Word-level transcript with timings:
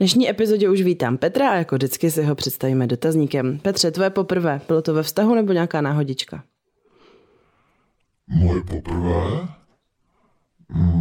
dnešní 0.00 0.30
epizodě 0.30 0.68
už 0.68 0.82
vítám 0.82 1.16
Petra 1.18 1.50
a 1.50 1.54
jako 1.54 1.74
vždycky 1.76 2.10
si 2.10 2.22
ho 2.22 2.34
představíme 2.34 2.86
dotazníkem. 2.86 3.58
Petře, 3.58 3.90
tvoje 3.90 4.10
poprvé, 4.10 4.60
bylo 4.68 4.82
to 4.82 4.94
ve 4.94 5.02
vztahu 5.02 5.34
nebo 5.34 5.52
nějaká 5.52 5.80
náhodička? 5.80 6.44
Moje 8.28 8.62
poprvé? 8.62 9.48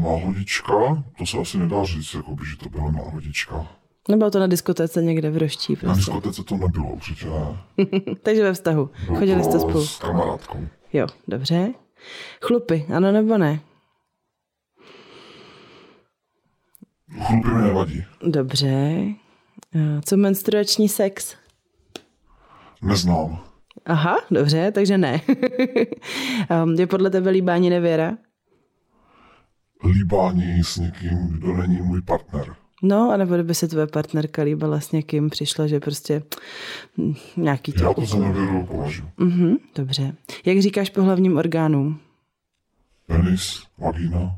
Náhodička? 0.04 1.04
To 1.18 1.26
se 1.26 1.38
asi 1.38 1.58
nedá 1.58 1.84
říct, 1.84 2.14
jako 2.14 2.36
by, 2.36 2.46
že 2.46 2.58
to 2.58 2.70
byla 2.70 2.92
náhodička. 2.92 3.68
Nebylo 4.10 4.32
to 4.32 4.40
na 4.40 4.48
diskotéce 4.48 5.04
někde 5.04 5.30
v 5.32 5.38
Roští 5.38 5.74
Na 5.74 5.80
prostě. 5.80 6.00
diskotéce 6.00 6.44
to 6.44 6.58
nebylo, 6.58 6.90
určitě 6.94 7.26
ne. 7.26 7.58
Takže 8.24 8.44
ve 8.44 8.54
vztahu. 8.54 8.90
Bylo 9.06 9.20
Chodili 9.20 9.44
jste 9.44 9.60
spolu. 9.60 9.86
S 9.86 10.00
kamarádkou. 10.00 10.68
Jo, 10.94 11.08
dobře. 11.28 11.74
Chlupy, 12.42 12.86
ano 12.96 13.12
nebo 13.12 13.38
ne? 13.38 13.60
Chlupy 17.18 17.48
mi 17.48 17.62
nevadí. 17.62 18.04
Dobře. 18.28 18.68
Eh, 19.76 20.02
Co 20.06 20.18
menstruační 20.18 20.90
sex? 20.90 21.36
Neznám. 22.82 23.44
Aha, 23.86 24.18
dobře, 24.32 24.72
takže 24.72 24.98
ne. 24.98 25.22
Um, 26.64 26.74
Je 26.80 26.88
podle 26.88 27.10
tebe 27.10 27.30
líbání 27.30 27.70
nevěra? 27.70 28.18
Líbání 29.92 30.64
s 30.64 30.78
někým, 30.78 31.28
kdo 31.30 31.58
není 31.58 31.82
můj 31.82 32.02
partner. 32.02 32.56
No, 32.84 33.12
anebo 33.12 33.34
kdyby 33.34 33.56
se 33.56 33.68
tvoje 33.68 33.88
partnerka 33.88 34.42
líbila 34.42 34.80
s 34.80 34.92
někým, 34.92 35.30
přišla, 35.30 35.68
že 35.68 35.80
prostě 35.80 36.24
hm, 36.98 37.14
nějaký 37.38 37.74
Já 37.82 37.94
to... 37.94 38.06
za 38.06 38.18
nevěru 38.20 38.66
považuji. 38.66 39.10
Mhm, 39.18 39.56
dobře. 39.76 40.16
Jak 40.46 40.60
říkáš 40.62 40.90
pohlavním 40.90 41.38
orgánům? 41.38 42.00
Penis, 43.08 43.64
vagína. 43.78 44.38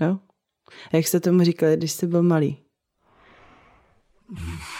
No? 0.00 0.20
A 0.92 0.96
jak 0.96 1.06
jste 1.06 1.20
tomu 1.20 1.44
říkali, 1.44 1.76
když 1.76 1.92
jsi 1.92 2.06
byl 2.06 2.22
malý? 2.22 2.56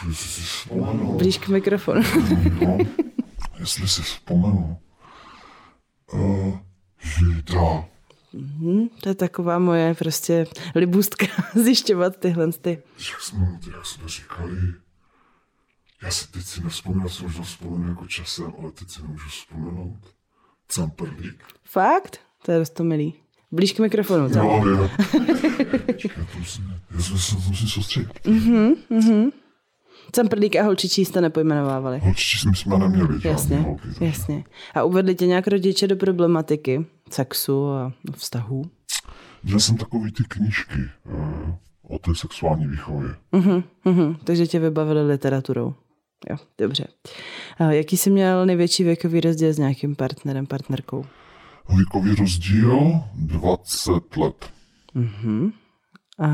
Jestli 0.08 0.28
si 0.28 0.40
vzpomenu. 0.40 1.16
Blíž 1.18 1.38
k 1.38 1.48
mikrofonu. 1.48 2.02
No, 2.66 2.78
jestli 3.58 3.88
si 3.88 4.02
vzpomenu. 4.02 4.78
Uh, 6.12 6.58
Žída. 7.00 7.84
Hm, 8.34 8.88
to 9.00 9.08
je 9.08 9.14
taková 9.14 9.58
moje 9.58 9.94
prostě 9.94 10.46
libůstka 10.74 11.26
zjišťovat 11.54 12.16
tyhle 12.16 12.52
ty. 12.52 12.82
Jak 13.10 13.20
jsme, 13.20 13.58
jak 13.74 13.86
jsme 13.86 14.08
říkali, 14.08 14.56
já 16.02 16.10
si 16.10 16.30
teď 16.30 16.42
si 16.42 16.62
nevzpomínám, 16.62 17.08
si 17.08 17.22
možná 17.22 17.44
vzpomenu 17.44 17.88
jako 17.88 18.06
časem, 18.06 18.52
ale 18.58 18.72
teď 18.72 18.90
si 18.90 19.02
nemůžu 19.02 19.28
vzpomenout. 19.28 20.14
Camperlík. 20.66 21.44
Fakt? 21.64 22.20
To 22.42 22.52
je 22.52 22.58
dost 22.58 22.80
milý. 22.80 23.14
Blíž 23.52 23.72
k 23.72 23.78
mikrofonu. 23.78 24.28
No, 24.28 24.66
jo. 24.66 24.90
Musím, 26.38 26.64
já 26.90 27.00
se 27.02 27.12
musím, 27.48 27.68
soustředit. 27.68 28.08
Camperlík 30.14 30.56
a 30.56 30.62
holčičí 30.62 31.04
jste 31.04 31.20
nepojmenovávali. 31.20 31.98
Holčičí 31.98 32.38
jsme, 32.38 32.54
jsme 32.54 32.78
neměli 32.78 33.18
Jasně, 33.24 33.56
holky. 33.56 33.88
jasně. 34.00 34.44
A 34.74 34.82
uvedli 34.84 35.14
tě 35.14 35.26
nějak 35.26 35.46
rodiče 35.48 35.86
do 35.88 35.96
problematiky 35.96 36.86
sexu 37.10 37.68
a 37.70 37.92
vztahů? 38.16 38.64
Měl 39.44 39.60
jsem 39.60 39.76
takový 39.76 40.12
ty 40.12 40.22
knížky 40.28 40.78
uh, 41.04 41.50
o 41.88 41.98
té 41.98 42.14
sexuální 42.14 42.66
výchově. 42.66 43.10
Mhm, 43.32 43.62
mhm, 43.84 44.16
takže 44.24 44.46
tě 44.46 44.58
vybavili 44.58 45.06
literaturou. 45.06 45.74
Jo, 46.30 46.36
dobře. 46.58 46.86
A 47.58 47.64
jaký 47.64 47.96
jsi 47.96 48.10
měl 48.10 48.46
největší 48.46 48.84
věkový 48.84 49.20
rozdíl 49.20 49.52
s 49.52 49.58
nějakým 49.58 49.96
partnerem, 49.96 50.46
partnerkou? 50.46 51.04
Věkový 51.76 52.14
rozdíl 52.14 52.80
20 53.14 54.16
let. 54.16 54.50
A 56.18 56.28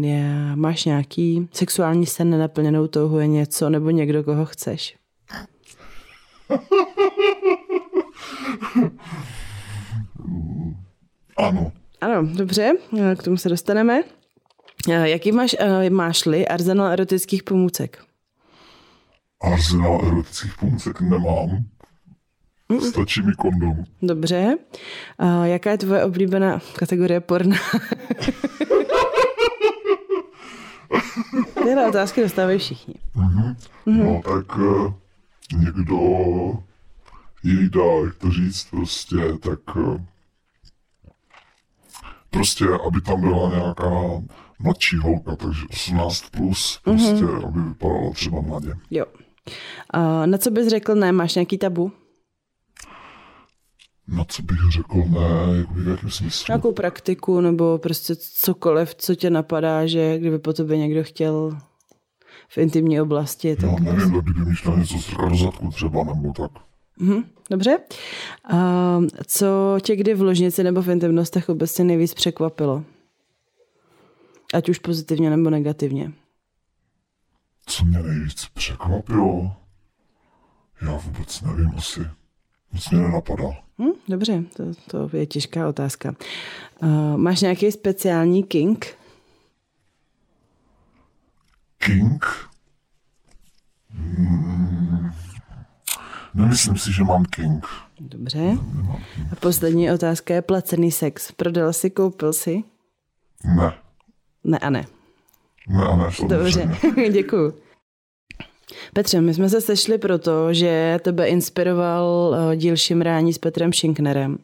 je, 0.00 0.56
máš 0.56 0.84
nějaký 0.84 1.48
sexuální 1.52 2.06
sen 2.06 2.30
nenaplněnou 2.30 2.86
touhu 2.86 3.18
je 3.18 3.26
něco 3.26 3.70
nebo 3.70 3.90
někdo, 3.90 4.24
koho 4.24 4.44
chceš? 4.46 4.96
Ano. 11.36 11.72
Ano, 12.00 12.28
dobře, 12.34 12.72
k 13.18 13.22
tomu 13.22 13.36
se 13.36 13.48
dostaneme. 13.48 14.02
A 14.88 14.92
Jaký 14.92 15.32
máš, 15.32 15.56
a 15.60 15.90
máš-li 15.90 16.48
arzenál 16.48 16.92
erotických 16.92 17.42
pomůcek? 17.42 18.04
Arzenál 19.40 20.00
erotických 20.06 20.52
pomůcek 20.60 21.00
nemám. 21.00 21.64
Stačí 22.88 23.22
mi 23.22 23.32
kondom. 23.32 23.84
Dobře. 24.02 24.56
A 25.18 25.46
jaká 25.46 25.70
je 25.70 25.78
tvoje 25.78 26.04
oblíbená 26.04 26.60
kategorie 26.76 27.20
porna? 27.20 27.56
Tyhle 31.62 31.88
otázky 31.88 32.22
dostávají 32.22 32.58
všichni. 32.58 32.94
No 33.86 34.22
tak 34.24 34.58
eh, 34.58 34.92
někdo 35.56 35.98
jej 37.42 37.68
dá, 37.70 37.84
jak 38.04 38.14
to 38.14 38.30
říct, 38.30 38.64
prostě, 38.70 39.16
tak 39.40 39.58
eh, 39.76 40.04
prostě, 42.30 42.64
aby 42.86 43.00
tam 43.00 43.20
byla 43.20 43.48
nějaká 43.50 43.90
mladší 44.58 44.96
holka, 44.96 45.36
takže 45.36 45.62
18 45.70 46.30
plus, 46.30 46.80
prostě, 46.84 47.24
aby 47.46 47.60
vypadala 47.60 48.10
třeba 48.10 48.40
mladě. 48.40 48.72
Jo. 48.90 49.04
A 49.90 50.26
na 50.26 50.38
co 50.38 50.50
bys 50.50 50.66
řekl 50.68 50.94
ne? 50.94 51.12
Máš 51.12 51.34
nějaký 51.34 51.58
tabu? 51.58 51.92
Na 54.08 54.24
co 54.24 54.42
bych 54.42 54.58
řekl 54.72 54.96
ne, 55.08 55.58
jakoby 55.58 55.82
v 55.82 55.88
jakém 55.88 56.10
smyslu? 56.10 56.44
Nějakou 56.48 56.72
praktiku 56.72 57.40
nebo 57.40 57.78
prostě 57.78 58.14
cokoliv, 58.16 58.94
co 58.94 59.14
tě 59.14 59.30
napadá, 59.30 59.86
že 59.86 60.18
kdyby 60.18 60.38
po 60.38 60.52
tobě 60.52 60.78
někdo 60.78 61.04
chtěl 61.04 61.58
v 62.48 62.58
intimní 62.58 63.00
oblasti, 63.00 63.56
tak... 63.56 63.70
Já 63.70 63.92
nevím, 63.92 64.20
kdyby 64.20 64.40
mi 64.44 64.54
chtěl 64.54 64.76
něco 64.76 64.98
strkat 64.98 65.28
do 65.28 65.36
zadku 65.36 65.70
třeba, 65.70 66.04
nebo 66.04 66.32
tak. 66.32 66.50
Mhm, 66.98 67.24
dobře. 67.50 67.78
A 68.52 69.00
co 69.26 69.78
tě 69.82 69.96
kdy 69.96 70.14
v 70.14 70.22
ložnici 70.22 70.64
nebo 70.64 70.82
v 70.82 70.88
intimnostech 70.88 71.48
obecně 71.48 71.84
nejvíc 71.84 72.14
překvapilo? 72.14 72.84
Ať 74.54 74.68
už 74.68 74.78
pozitivně 74.78 75.30
nebo 75.30 75.50
negativně. 75.50 76.12
Co 77.66 77.84
mě 77.84 77.98
nejvíc 77.98 78.46
překvapilo? 78.54 79.52
Já 80.82 80.96
vůbec 80.96 81.40
nevím 81.40 81.72
asi. 81.76 82.00
Nic 82.76 82.90
mě 82.90 83.00
nenapadá. 83.00 83.44
Hm, 83.78 83.92
dobře, 84.08 84.42
to, 84.56 84.64
to 84.86 85.16
je 85.16 85.26
těžká 85.26 85.68
otázka. 85.68 86.14
Uh, 86.82 87.16
máš 87.16 87.40
nějaký 87.40 87.72
speciální 87.72 88.42
king? 88.42 88.96
King? 91.78 92.24
Hmm. 93.90 95.10
Nemyslím 96.34 96.76
si, 96.76 96.92
že 96.92 97.04
mám 97.04 97.24
King. 97.24 97.66
Dobře. 98.00 98.58
A 99.32 99.36
poslední 99.40 99.90
otázka 99.90 100.34
je 100.34 100.42
placený 100.42 100.92
sex. 100.92 101.32
Prodal 101.32 101.72
si, 101.72 101.90
koupil 101.90 102.32
si? 102.32 102.62
Ne. 103.44 103.72
Ne 104.44 104.58
a 104.58 104.70
ne. 104.70 104.86
Ne 105.68 105.84
a 105.84 105.96
ne, 105.96 106.28
Dobře, 106.28 106.78
děkuju. 107.12 107.54
Petře, 108.92 109.20
my 109.20 109.34
jsme 109.34 109.48
se 109.48 109.60
sešli 109.60 109.98
proto, 109.98 110.52
že 110.52 110.98
tebe 111.02 111.26
inspiroval 111.26 112.36
eh, 112.52 112.56
díl 112.56 112.76
Šimrání 112.76 113.32
s 113.32 113.38
Petrem 113.38 113.72
Šinknerem 113.72 114.38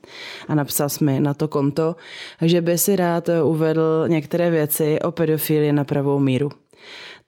a 0.48 0.54
napsal 0.54 0.88
jsi 0.88 1.04
mi 1.04 1.20
na 1.20 1.34
to 1.34 1.48
konto, 1.48 1.96
že 2.42 2.60
by 2.60 2.78
si 2.78 2.96
rád 2.96 3.28
eh, 3.28 3.42
uvedl 3.42 4.04
některé 4.08 4.50
věci 4.50 5.00
o 5.00 5.12
pedofilii 5.12 5.72
na 5.72 5.84
pravou 5.84 6.18
míru. 6.18 6.50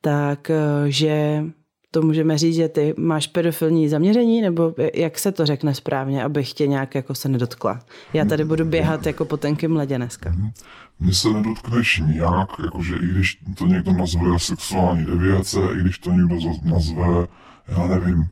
Tak, 0.00 0.50
eh, 0.50 1.44
to 1.90 2.02
můžeme 2.02 2.38
říct, 2.38 2.54
že 2.54 2.68
ty 2.68 2.94
máš 2.96 3.26
pedofilní 3.26 3.88
zaměření, 3.88 4.42
nebo 4.42 4.74
jak 4.94 5.18
se 5.18 5.32
to 5.32 5.46
řekne 5.46 5.74
správně, 5.74 6.24
abych 6.24 6.52
tě 6.52 6.66
nějak 6.66 6.94
jako 6.94 7.14
se 7.14 7.28
nedotkla. 7.28 7.80
Já 8.12 8.24
tady 8.24 8.44
budu 8.44 8.64
běhat 8.64 9.06
jako 9.06 9.24
po 9.24 9.36
tenkým 9.36 9.76
ledě 9.76 9.96
dneska. 9.96 10.34
Mně 10.98 11.14
se 11.14 11.28
nedotkneš 11.28 12.02
nijak, 12.06 12.48
jakože 12.64 12.96
i 12.96 13.06
když 13.06 13.38
to 13.54 13.66
někdo 13.66 13.92
nazve 13.92 14.38
sexuální 14.38 15.04
deviace, 15.04 15.58
i 15.60 15.80
když 15.80 15.98
to 15.98 16.12
někdo 16.12 16.36
nazve, 16.62 17.26
já 17.68 17.86
nevím, 17.86 18.28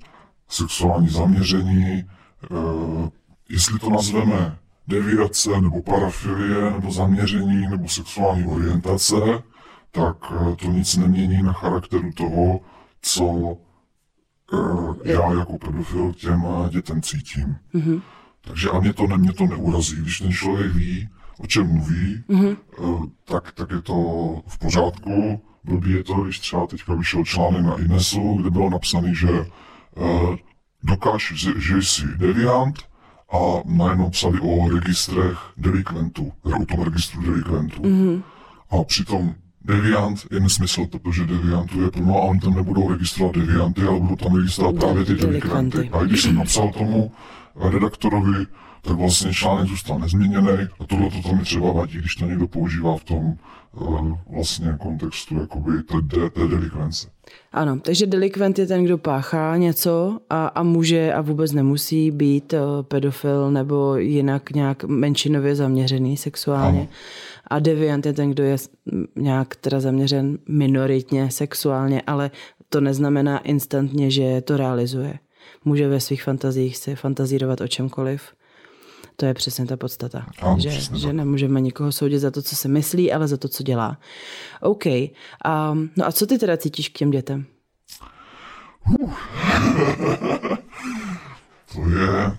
sexuální 0.49 1.09
zaměření, 1.09 2.05
uh, 2.51 3.09
jestli 3.49 3.79
to 3.79 3.91
nazveme 3.91 4.59
deviace, 4.89 5.61
nebo 5.61 5.83
parafilie, 5.83 6.71
nebo 6.71 6.93
zaměření, 6.93 7.69
nebo 7.69 7.89
sexuální 7.89 8.47
orientace, 8.47 9.17
tak 9.91 10.17
eh, 10.33 10.57
to 10.57 10.67
nic 10.67 10.97
nemění 10.97 11.43
na 11.43 11.53
charakteru 11.53 12.13
toho, 12.13 12.61
co 13.03 13.57
eh, 14.53 15.13
já 15.13 15.33
jako 15.33 15.59
pedofil 15.59 16.13
těm 16.13 16.47
eh, 16.47 16.71
dětem 16.71 17.03
cítím. 17.03 17.57
Mm-hmm. 17.75 18.03
Takže 18.41 18.71
a 18.71 18.81
mě 18.81 18.93
to, 18.93 19.07
ne, 19.07 19.19
mě 19.19 19.33
to 19.33 19.47
neurazí, 19.47 19.97
když 19.97 20.19
ten 20.19 20.33
člověk 20.33 20.75
ví, 20.75 21.09
o 21.39 21.47
čem 21.47 21.67
mluví, 21.67 22.25
mm-hmm. 22.29 22.57
tak, 23.25 23.53
tak 23.53 23.71
je 23.71 23.83
to 23.83 23.95
v 24.47 24.59
pořádku. 24.59 25.43
Blbý 25.65 25.91
je 25.91 26.05
to, 26.05 26.15
když 26.15 26.39
třeba 26.39 26.67
teďka 26.67 26.95
vyšel 26.95 27.25
článek 27.25 27.63
na 27.63 27.77
Inesu, 27.77 28.35
kde 28.41 28.51
bylo 28.51 28.71
napsané, 28.71 29.15
že 29.15 29.31
uh, 29.31 30.37
dokáž, 30.83 31.33
že, 31.37 31.51
že 31.57 31.83
jsi 31.83 32.03
deviant 32.17 32.79
a 33.33 33.39
najednou 33.65 34.11
psali 34.11 34.41
o 34.41 34.69
registrech 34.69 35.39
delikventů, 35.57 36.33
o 36.43 36.67
tom 36.67 36.83
registru 36.83 37.23
delikventů. 37.23 37.83
Mm-hmm. 37.83 38.23
A 38.71 38.85
přitom 38.85 39.35
deviant 39.65 40.27
je 40.31 40.41
nesmysl, 40.41 40.87
protože 40.87 41.25
deviantů 41.25 41.83
je 41.83 41.91
plno 41.91 42.17
a 42.17 42.21
oni 42.21 42.41
tam 42.41 42.55
nebudou 42.55 42.89
registrovat 42.89 43.37
devianty, 43.37 43.83
ale 43.83 44.01
budou 44.01 44.17
tam 44.17 44.37
registrovat 44.37 44.75
právě 44.75 45.05
ty 45.05 45.15
delikventy. 45.15 45.91
A 45.93 46.05
když 46.05 46.23
jsem 46.23 46.35
napsal 46.35 46.73
tomu 46.73 47.13
redaktorovi, 47.57 48.47
tak 48.83 48.97
vlastně 48.97 49.35
článek 49.35 49.69
zůstal 49.69 49.99
nezměněný 49.99 50.69
a 50.81 50.87
tohle 50.87 51.11
to 51.11 51.29
tam 51.29 51.39
třeba 51.39 51.73
vadí, 51.73 51.99
když 51.99 52.15
to 52.15 52.27
někdo 52.27 52.49
používá 52.49 52.97
v 52.97 53.05
tom 53.05 53.37
uh, 53.73 54.13
vlastně 54.35 54.77
kontextu 54.81 55.41
jakoby 55.41 55.73
té, 55.83 56.31
té 56.31 56.49
delikvence. 56.49 57.09
Ano, 57.53 57.81
takže 57.81 58.07
delikvent 58.07 58.59
je 58.59 58.67
ten, 58.67 58.85
kdo 58.85 58.99
páchá 58.99 59.57
něco 59.57 60.19
a, 60.31 60.47
a 60.47 60.63
může 60.63 61.13
a 61.13 61.21
vůbec 61.21 61.53
nemusí 61.53 62.11
být 62.11 62.53
uh, 62.53 62.83
pedofil 62.83 63.51
nebo 63.51 63.97
jinak 63.97 64.51
nějak 64.51 64.85
menšinově 64.85 65.55
zaměřený 65.55 66.17
sexuálně. 66.17 66.81
Ano. 66.81 66.89
A 67.47 67.59
deviant 67.59 68.07
je 68.07 68.13
ten, 68.13 68.31
kdo 68.31 68.43
je 68.43 68.57
nějak 69.17 69.57
teda 69.57 69.81
zaměřen 69.81 70.39
minoritně 70.49 71.31
sexuálně, 71.31 72.03
ale 72.07 72.31
to 72.69 72.81
neznamená 72.81 73.39
instantně, 73.39 74.11
že 74.11 74.41
to 74.41 74.57
realizuje. 74.57 75.19
Může 75.65 75.89
ve 75.89 76.01
svých 76.01 76.23
fantazích 76.23 76.77
si 76.77 76.95
fantazírovat 76.95 77.61
o 77.61 77.69
čemkoliv 77.69 78.23
to 79.23 79.27
je 79.27 79.35
přesně 79.35 79.67
ta 79.67 79.77
podstata. 79.77 80.27
Ano, 80.41 80.57
že, 80.59 80.71
že 80.95 81.13
nemůžeme 81.13 81.61
nikoho 81.61 81.93
soudit 81.93 82.19
za 82.19 82.31
to, 82.31 82.43
co 82.43 82.57
si 82.57 82.69
myslí, 82.69 83.13
ale 83.13 83.29
za 83.29 83.37
to, 83.37 83.49
co 83.49 83.63
dělá. 83.63 83.99
OK. 84.61 84.87
Um, 84.87 85.91
no 85.97 86.07
a 86.07 86.13
co 86.13 86.27
ty 86.27 86.39
teda 86.39 86.57
cítíš 86.57 86.89
k 86.89 86.99
těm 86.99 87.11
dětem? 87.11 87.47
To 91.75 91.89
je 91.89 92.39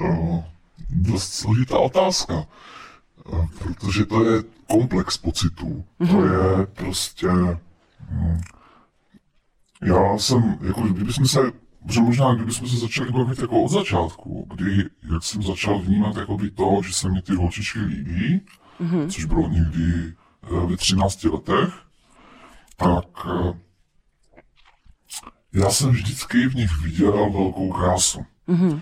uh, 0.00 0.44
dost 0.90 1.32
složitá 1.32 1.78
otázka, 1.78 2.46
uh, 3.24 3.46
protože 3.58 4.06
to 4.06 4.24
je 4.24 4.42
komplex 4.66 5.18
pocitů. 5.18 5.84
Mm-hmm. 6.00 6.10
To 6.10 6.16
mhm. 6.16 6.32
je 6.32 6.66
prostě... 6.66 7.28
Um, 7.28 8.40
já 9.82 10.18
jsem, 10.18 10.58
jako 10.62 10.80
kdybychom 10.80 11.26
se 11.26 11.63
že 11.90 12.00
možná, 12.00 12.34
kdybychom 12.34 12.68
se 12.68 12.76
začali 12.76 13.12
bavit 13.12 13.38
jako 13.38 13.62
od 13.62 13.68
začátku, 13.68 14.48
kdy, 14.54 14.84
jak 15.12 15.22
jsem 15.22 15.42
začal 15.42 15.78
vnímat 15.78 16.16
jakoby 16.16 16.50
to, 16.50 16.80
že 16.86 16.92
se 16.92 17.10
mi 17.10 17.22
ty 17.22 17.34
holčičky 17.34 17.78
líbí, 17.78 18.40
mm-hmm. 18.80 19.08
což 19.08 19.24
bylo 19.24 19.48
někdy 19.48 20.14
uh, 20.50 20.70
ve 20.70 20.76
13 20.76 21.24
letech, 21.24 21.74
tak 22.76 23.26
uh, 23.26 23.56
já 25.52 25.70
jsem 25.70 25.90
vždycky 25.90 26.48
v 26.48 26.54
nich 26.54 26.82
viděl 26.82 27.12
velkou 27.12 27.72
krásu. 27.72 28.24
Mm-hmm. 28.48 28.80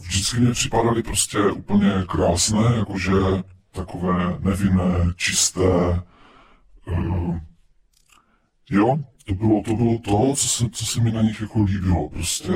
Vždycky 0.00 0.40
mě 0.40 0.50
připadaly 0.50 1.02
prostě 1.02 1.38
úplně 1.38 2.04
krásné, 2.08 2.76
jakože 2.76 3.12
takové 3.72 4.38
nevinné, 4.40 5.12
čisté. 5.16 6.02
Jo, 8.70 8.98
to 9.26 9.34
bylo, 9.34 9.62
to 9.62 9.74
bylo 9.74 9.98
to, 9.98 10.34
co 10.36 10.48
se, 10.48 10.70
co 10.72 10.86
se 10.86 11.00
mi 11.00 11.12
na 11.12 11.22
nich 11.22 11.40
jako 11.40 11.62
líbilo. 11.62 12.08
Prostě 12.08 12.52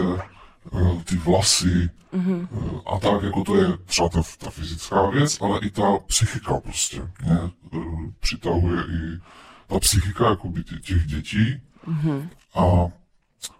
uh, 0.71 1.03
ty 1.03 1.17
vlasy 1.17 1.91
mm-hmm. 2.13 2.49
uh, 2.51 2.81
a 2.87 2.99
tak, 2.99 3.23
jako 3.23 3.45
to 3.45 3.57
je 3.57 3.77
třeba 3.85 4.09
ta, 4.09 4.23
ta 4.39 4.51
fyzická 4.51 5.11
věc, 5.11 5.41
ale 5.41 5.61
i 5.63 5.71
ta 5.71 5.99
psychika 6.07 6.61
prostě. 6.61 7.03
Mě 7.25 7.39
uh, 7.73 8.11
přitahuje 8.21 8.83
i 8.83 9.21
ta 9.67 9.81
psychika 9.81 10.31
jako 10.31 10.49
by 10.49 10.65
těch 10.65 11.07
dětí. 11.07 11.61
Mm-hmm. 11.87 12.29
A 12.55 12.93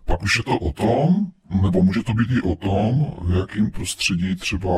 pak 0.05 0.23
už 0.23 0.37
je 0.37 0.43
to 0.43 0.59
o 0.59 0.73
tom, 0.73 1.33
nebo 1.63 1.83
může 1.83 2.03
to 2.03 2.15
být 2.15 2.31
i 2.31 2.43
o 2.43 2.57
tom, 2.57 3.13
v 3.23 3.37
jakém 3.37 3.71
prostředí 3.71 4.37
třeba 4.37 4.71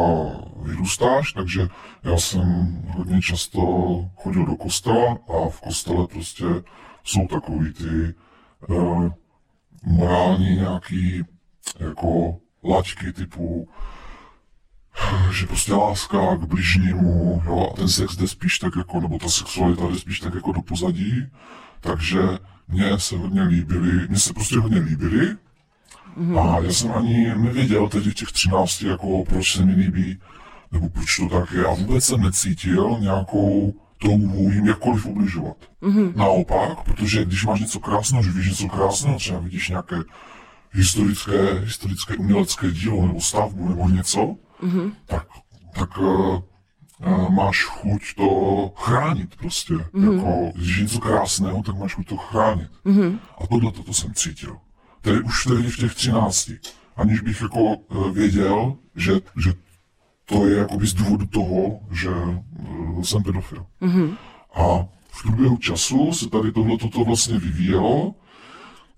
vyrůstáš, 0.63 1.33
takže 1.33 1.69
já 2.03 2.17
jsem 2.17 2.79
hodně 2.97 3.21
často 3.23 3.61
chodil 4.17 4.47
do 4.47 4.57
kostela 4.57 5.13
a 5.13 5.49
v 5.49 5.61
kostele 5.61 6.07
prostě 6.07 6.45
jsou 7.05 7.27
takový 7.27 7.73
ty 7.73 8.15
uh, 8.69 9.09
morální 9.83 10.57
nějaký 10.57 11.23
jako 11.79 12.37
laťky 12.65 13.13
typu 13.13 13.69
že 15.33 15.47
prostě 15.47 15.73
láska 15.75 16.37
k 16.37 16.45
bližnímu, 16.45 17.43
jo, 17.47 17.71
a 17.73 17.77
ten 17.77 17.89
sex 17.89 18.17
jde 18.17 18.29
spíš 18.29 18.59
tak 18.59 18.77
jako, 18.77 19.01
nebo 19.01 19.19
ta 19.19 19.29
sexualita 19.29 19.87
jde 19.87 19.99
spíš 19.99 20.21
tak 20.21 20.35
jako 20.35 20.53
do 20.53 20.63
pozadí, 20.63 21.27
takže 21.81 22.21
mně 22.69 22.99
se 22.99 23.17
hodně 23.17 23.43
líbily, 23.43 24.09
mně 24.09 24.19
se 24.19 24.33
prostě 24.33 24.59
hodně 24.59 24.81
líbily, 24.81 25.37
mm-hmm. 26.19 26.39
a 26.39 26.61
já 26.63 26.73
jsem 26.73 26.93
ani 26.93 27.35
nevěděl 27.35 27.89
teď 27.89 28.15
těch 28.15 28.33
třinácti, 28.33 28.87
jako 28.87 29.25
proč 29.25 29.57
se 29.57 29.65
mi 29.65 29.75
líbí, 29.75 30.19
nebo 30.73 30.89
proč 30.89 31.17
to 31.17 31.29
tak 31.29 31.53
je, 31.53 31.67
a 31.67 31.75
vůbec 31.75 32.05
jsem 32.05 32.21
necítil 32.21 32.97
nějakou 33.01 33.75
touhu 34.01 34.51
jim 34.51 34.67
jakkoliv 34.67 35.07
ubližovat. 35.07 35.57
Mm-hmm. 35.83 36.17
Naopak, 36.17 36.83
protože 36.85 37.25
když 37.25 37.45
máš 37.47 37.61
něco 37.61 37.81
krásného, 37.81 38.23
že 38.23 38.31
víš 38.31 38.49
něco 38.49 38.69
krásného, 38.69 39.19
třeba 39.19 39.39
vidíš 39.41 39.69
nějaké 39.69 39.97
historické, 40.73 41.61
historické 41.61 42.17
umělecké 42.17 42.71
dílo 42.71 43.07
nebo 43.07 43.21
stavbu 43.21 43.69
nebo 43.69 43.89
něco, 43.89 44.37
mm-hmm. 44.63 44.93
tak, 45.07 45.27
tak 45.75 45.99
uh, 45.99 46.07
uh, 46.07 47.31
máš 47.31 47.65
chuť 47.65 48.03
to 48.17 48.29
chránit 48.77 49.37
prostě. 49.37 49.75
Mm-hmm. 49.75 50.15
Jako, 50.15 50.53
když 50.55 50.77
je 50.77 50.83
něco 50.83 50.99
krásného, 50.99 51.63
tak 51.63 51.79
máš 51.79 51.95
chuť 51.95 52.09
to 52.09 52.17
chránit. 52.17 52.71
Mm-hmm. 52.87 53.19
A 53.39 53.47
tohle 53.47 53.73
toto 53.73 53.95
jsem 53.95 54.15
cítil. 54.15 54.57
Tedy 55.01 55.21
už 55.21 55.45
tedy 55.45 55.63
v 55.63 55.77
těch 55.77 55.95
třinácti. 55.95 56.59
Aniž 56.97 57.21
bych 57.21 57.43
jako 57.43 57.61
uh, 57.61 58.11
věděl, 58.11 58.77
že, 58.97 59.13
že 59.45 59.55
to 60.31 60.47
je 60.47 60.57
jakoby 60.57 60.87
z 60.87 60.95
důvodu 60.95 61.27
toho, 61.27 61.81
že 61.91 62.11
uh, 62.11 63.03
jsem 63.03 63.23
pedofil. 63.23 63.67
Mm-hmm. 63.83 64.17
A 64.55 64.87
v 65.09 65.23
průběhu 65.23 65.57
času 65.57 66.13
se 66.13 66.31
tady 66.31 66.53
tohle 66.53 66.79
toto 66.79 67.05
vlastně 67.05 67.39
vyvíjelo, 67.39 68.15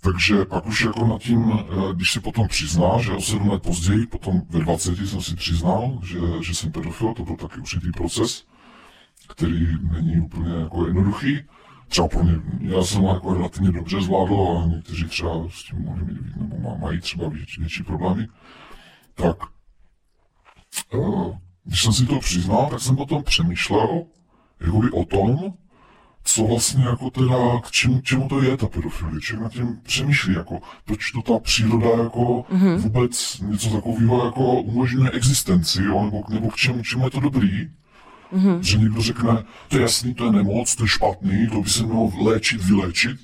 takže 0.00 0.44
pak 0.44 0.66
už 0.66 0.84
jako 0.84 1.06
nad 1.06 1.22
tím, 1.22 1.52
eh, 1.52 1.94
když 1.94 2.12
si 2.12 2.20
potom 2.20 2.48
přiznal, 2.48 3.02
že 3.02 3.12
o 3.12 3.20
sedm 3.20 3.48
let 3.48 3.62
později, 3.62 4.06
potom 4.06 4.42
ve 4.50 4.60
20 4.60 5.06
jsem 5.08 5.22
si 5.22 5.36
přiznal, 5.36 5.98
že, 6.02 6.18
že 6.40 6.54
jsem 6.54 6.72
pedofil, 6.72 7.14
to 7.14 7.24
byl 7.24 7.36
taky 7.36 7.60
určitý 7.60 7.90
proces, 7.90 8.44
který 9.28 9.68
není 9.92 10.20
úplně 10.20 10.54
jako 10.54 10.86
jednoduchý. 10.86 11.38
Třeba 11.88 12.08
pro 12.08 12.24
mě, 12.24 12.34
já 12.60 12.82
jsem 12.82 13.04
jako 13.04 13.34
relativně 13.34 13.72
dobře 13.72 14.00
zvládl 14.00 14.34
a 14.34 14.66
někteří 14.66 15.04
třeba 15.04 15.30
s 15.50 15.64
tím 15.64 15.78
mohli 15.78 16.04
mít, 16.04 16.36
nebo 16.36 16.78
mají 16.78 17.00
třeba 17.00 17.28
větší, 17.28 17.60
větší 17.60 17.82
problémy. 17.82 18.28
Tak 19.14 19.36
když 21.64 21.82
jsem 21.82 21.92
si 21.92 22.06
to 22.06 22.18
přiznal, 22.18 22.66
tak 22.70 22.80
jsem 22.80 22.96
potom 22.96 23.22
přemýšlel 23.22 24.04
jakoby 24.60 24.90
o 24.90 25.04
tom, 25.04 25.52
co 26.24 26.44
vlastně 26.44 26.84
jako 26.84 27.10
teda, 27.10 27.60
k 27.62 27.70
čemu, 27.70 28.00
čemu 28.00 28.28
to 28.28 28.42
je 28.42 28.56
ta 28.56 28.66
pedofilie, 28.66 29.20
člověk 29.20 29.42
nad 29.42 29.52
tím 29.52 29.80
přemýšlí, 29.82 30.34
jako 30.34 30.58
proč 30.84 31.10
to 31.10 31.22
ta 31.22 31.38
příroda 31.38 32.02
jako 32.02 32.20
mm-hmm. 32.20 32.76
vůbec 32.76 33.40
něco 33.40 33.70
takového 33.70 34.24
jako 34.24 34.60
umožňuje 34.60 35.10
existenci, 35.10 35.84
jo, 35.84 36.04
nebo, 36.04 36.22
nebo 36.28 36.50
k 36.50 36.56
čemu, 36.56 36.82
čemu 36.82 37.04
je 37.04 37.10
to 37.10 37.20
dobrý, 37.20 37.68
mm-hmm. 38.32 38.58
že 38.60 38.78
někdo 38.78 39.02
řekne, 39.02 39.44
to 39.68 39.76
je 39.76 39.82
jasný, 39.82 40.14
to 40.14 40.24
je 40.24 40.32
nemoc, 40.32 40.76
to 40.76 40.84
je 40.84 40.88
špatný, 40.88 41.48
to 41.48 41.60
by 41.60 41.70
se 41.70 41.82
mělo 41.82 42.12
léčit, 42.20 42.64
vyléčit, 42.64 43.16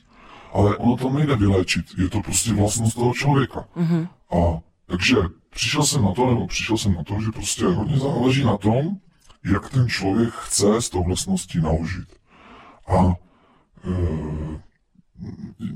ale 0.52 0.76
ono 0.76 0.97
to 0.97 1.11
nejde 1.11 1.37
vyléčit, 1.37 1.87
je 1.99 2.09
to 2.09 2.21
prostě 2.21 2.52
vlastnost 2.52 2.95
toho 2.97 3.14
člověka. 3.14 3.64
Mm-hmm. 3.76 4.09
A 4.31 4.67
takže 4.88 5.16
přišel 5.50 5.83
jsem 5.83 6.02
na 6.02 6.12
to, 6.12 6.26
nebo 6.26 6.47
přišel 6.47 6.78
jsem 6.78 6.95
na 6.95 7.04
to, 7.04 7.21
že 7.21 7.33
prostě 7.33 7.64
hodně 7.64 7.99
záleží 7.99 8.45
na 8.45 8.57
tom, 8.57 8.97
jak 9.45 9.71
ten 9.71 9.88
člověk 9.88 10.35
chce 10.35 10.83
z 10.83 10.90
toho 10.90 11.04
vlastností 11.04 11.61
naložit. 11.61 12.16
A 12.88 13.14
e, 13.85 13.90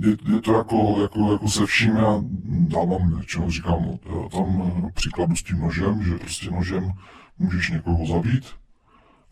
je, 0.01 0.17
je 0.35 0.41
to 0.41 0.53
jako, 0.53 0.97
jako, 1.03 1.33
jako 1.33 1.49
se 1.49 1.67
vším, 1.67 1.97
já 1.97 2.23
dávám, 2.45 3.23
čeho 3.27 3.51
říkám, 3.51 3.99
no, 4.11 4.29
tam 4.29 4.91
příkladu 4.95 5.37
s 5.37 5.43
tím 5.43 5.61
nožem, 5.61 6.05
že 6.05 6.19
prostě 6.19 6.51
nožem 6.51 6.93
můžeš 7.39 7.71
někoho 7.71 8.07
zabít, 8.07 8.45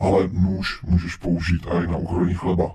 ale 0.00 0.28
nůž 0.32 0.82
můžeš 0.82 1.16
použít 1.16 1.66
i 1.66 1.86
na 1.86 1.96
ukrojení 1.96 2.34
chleba. 2.34 2.74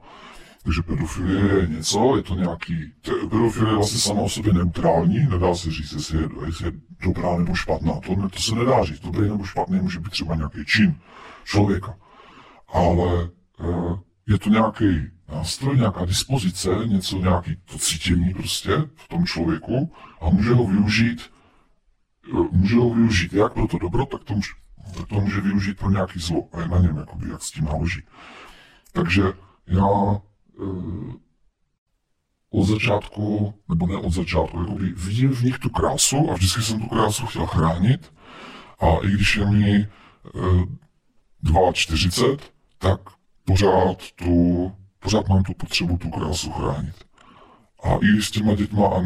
Takže 0.65 0.81
pedofilie 0.81 1.62
je 1.62 1.67
něco, 1.67 2.17
je 2.17 2.24
to 2.24 2.36
nějaký, 2.36 2.93
pedofilie 3.29 3.72
je 3.72 3.75
vlastně 3.75 4.00
sama 4.00 4.22
o 4.22 4.29
sobě 4.29 4.53
neutrální, 4.53 5.19
nedá 5.19 5.55
se 5.55 5.72
říct, 5.72 5.91
jestli 5.91 6.17
je, 6.17 6.29
jestli 6.45 6.65
je 6.65 6.72
dobrá 7.03 7.38
nebo 7.38 7.55
špatná, 7.55 7.93
to, 7.93 8.15
ne, 8.15 8.29
to 8.29 8.39
se 8.39 8.55
nedá 8.55 8.84
říct, 8.84 9.00
dobrý 9.00 9.29
nebo 9.29 9.43
špatný 9.43 9.79
může 9.79 10.00
být 10.00 10.10
třeba 10.10 10.36
nějaký 10.36 10.65
čin 10.65 10.95
člověka, 11.43 11.98
ale 12.74 13.24
e, 13.24 13.29
je 14.27 14.38
to 14.38 14.50
nějaký 14.50 15.01
nástroj, 15.29 15.77
nějaká 15.77 16.05
dispozice, 16.05 16.69
něco, 16.86 17.17
nějaký 17.17 17.55
to 17.65 17.77
cítění 17.77 18.34
prostě 18.34 18.72
v 18.95 19.07
tom 19.07 19.25
člověku 19.25 19.93
a 20.22 20.29
může 20.29 20.53
ho 20.53 20.67
využít, 20.67 21.22
e, 22.34 22.38
může 22.51 22.75
ho 22.75 22.93
využít 22.93 23.34
jak 23.34 23.53
pro 23.53 23.67
to 23.67 23.77
dobro, 23.77 24.05
tak 24.05 24.24
to 24.24 24.34
může, 24.34 24.51
to 25.10 25.15
může 25.15 25.41
využít 25.41 25.77
pro 25.77 25.91
nějaký 25.91 26.19
zlo 26.19 26.50
a 26.53 26.62
je 26.62 26.67
na 26.67 26.77
něm, 26.77 26.98
jakoby, 26.98 27.29
jak 27.29 27.43
s 27.43 27.51
tím 27.51 27.65
naloží. 27.65 28.01
Takže 28.93 29.24
já 29.67 29.88
Eh, 30.07 30.34
od 32.55 32.65
začátku, 32.65 33.53
nebo 33.69 33.88
ne 33.88 33.97
od 33.97 34.13
začátku, 34.13 34.59
jakoby 34.59 34.93
vidím 34.95 35.29
v 35.29 35.43
nich 35.43 35.59
tu 35.59 35.69
krásu 35.69 36.31
a 36.31 36.33
vždycky 36.33 36.62
jsem 36.62 36.79
tu 36.79 36.88
krásu 36.88 37.25
chtěl 37.25 37.45
chránit. 37.45 38.13
A 38.79 38.85
i 39.03 39.07
když 39.07 39.35
je 39.35 39.45
mi 39.45 39.75
e, 39.75 39.88
eh, 41.69 41.74
42, 41.74 42.38
tak 42.77 43.00
pořád 43.45 43.97
tu, 44.15 44.71
pořád 45.00 45.27
mám 45.27 45.43
tu 45.43 45.53
potřebu 45.53 45.97
tu 45.97 46.09
krásu 46.09 46.51
chránit. 46.51 46.95
A 47.83 47.89
i 48.01 48.21
s 48.21 48.31
těma 48.31 48.55
dětma 48.55 48.88
a 48.88 49.01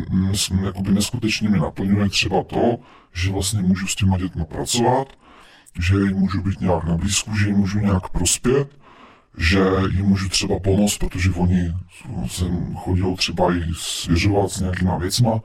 jakoby 0.64 0.92
neskutečně 0.92 1.50
mi 1.50 1.60
naplňuje 1.60 2.10
třeba 2.10 2.44
to, 2.44 2.78
že 3.14 3.32
vlastně 3.32 3.62
můžu 3.62 3.88
s 3.88 3.96
těma 3.96 4.18
dětma 4.18 4.46
pracovat, 4.46 5.08
že 5.80 5.96
jim 5.96 6.18
můžu 6.18 6.42
být 6.42 6.62
nějak 6.62 6.84
na 6.84 6.98
blízku, 6.98 7.36
že 7.36 7.48
jim 7.48 7.58
můžu 7.58 7.80
nějak 7.80 8.10
prospět, 8.10 8.79
že 9.40 9.60
jim 9.92 10.06
můžu 10.06 10.30
třeba 10.30 10.60
pomoct, 10.60 10.98
protože 10.98 11.32
oni 11.32 11.74
sem 12.28 12.76
chodí 12.76 13.16
třeba 13.18 13.56
i 13.56 13.64
svěřovat 13.74 14.52
s 14.52 14.60
nějakýma 14.62 14.98
věcma 14.98 15.42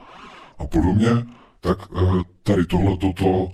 a 0.58 0.66
podobně, 0.66 1.08
tak 1.60 1.78
eh, 1.96 2.22
tady 2.42 2.66
tohle 2.66 2.96
toto 2.96 3.48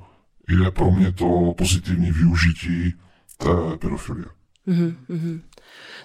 je 0.48 0.70
pro 0.70 0.90
mě 0.90 1.12
to 1.12 1.54
pozitivní 1.58 2.12
využití 2.12 2.94
té 3.36 3.78
pedofilie. 3.78 4.26
Mm-hmm. 4.68 5.40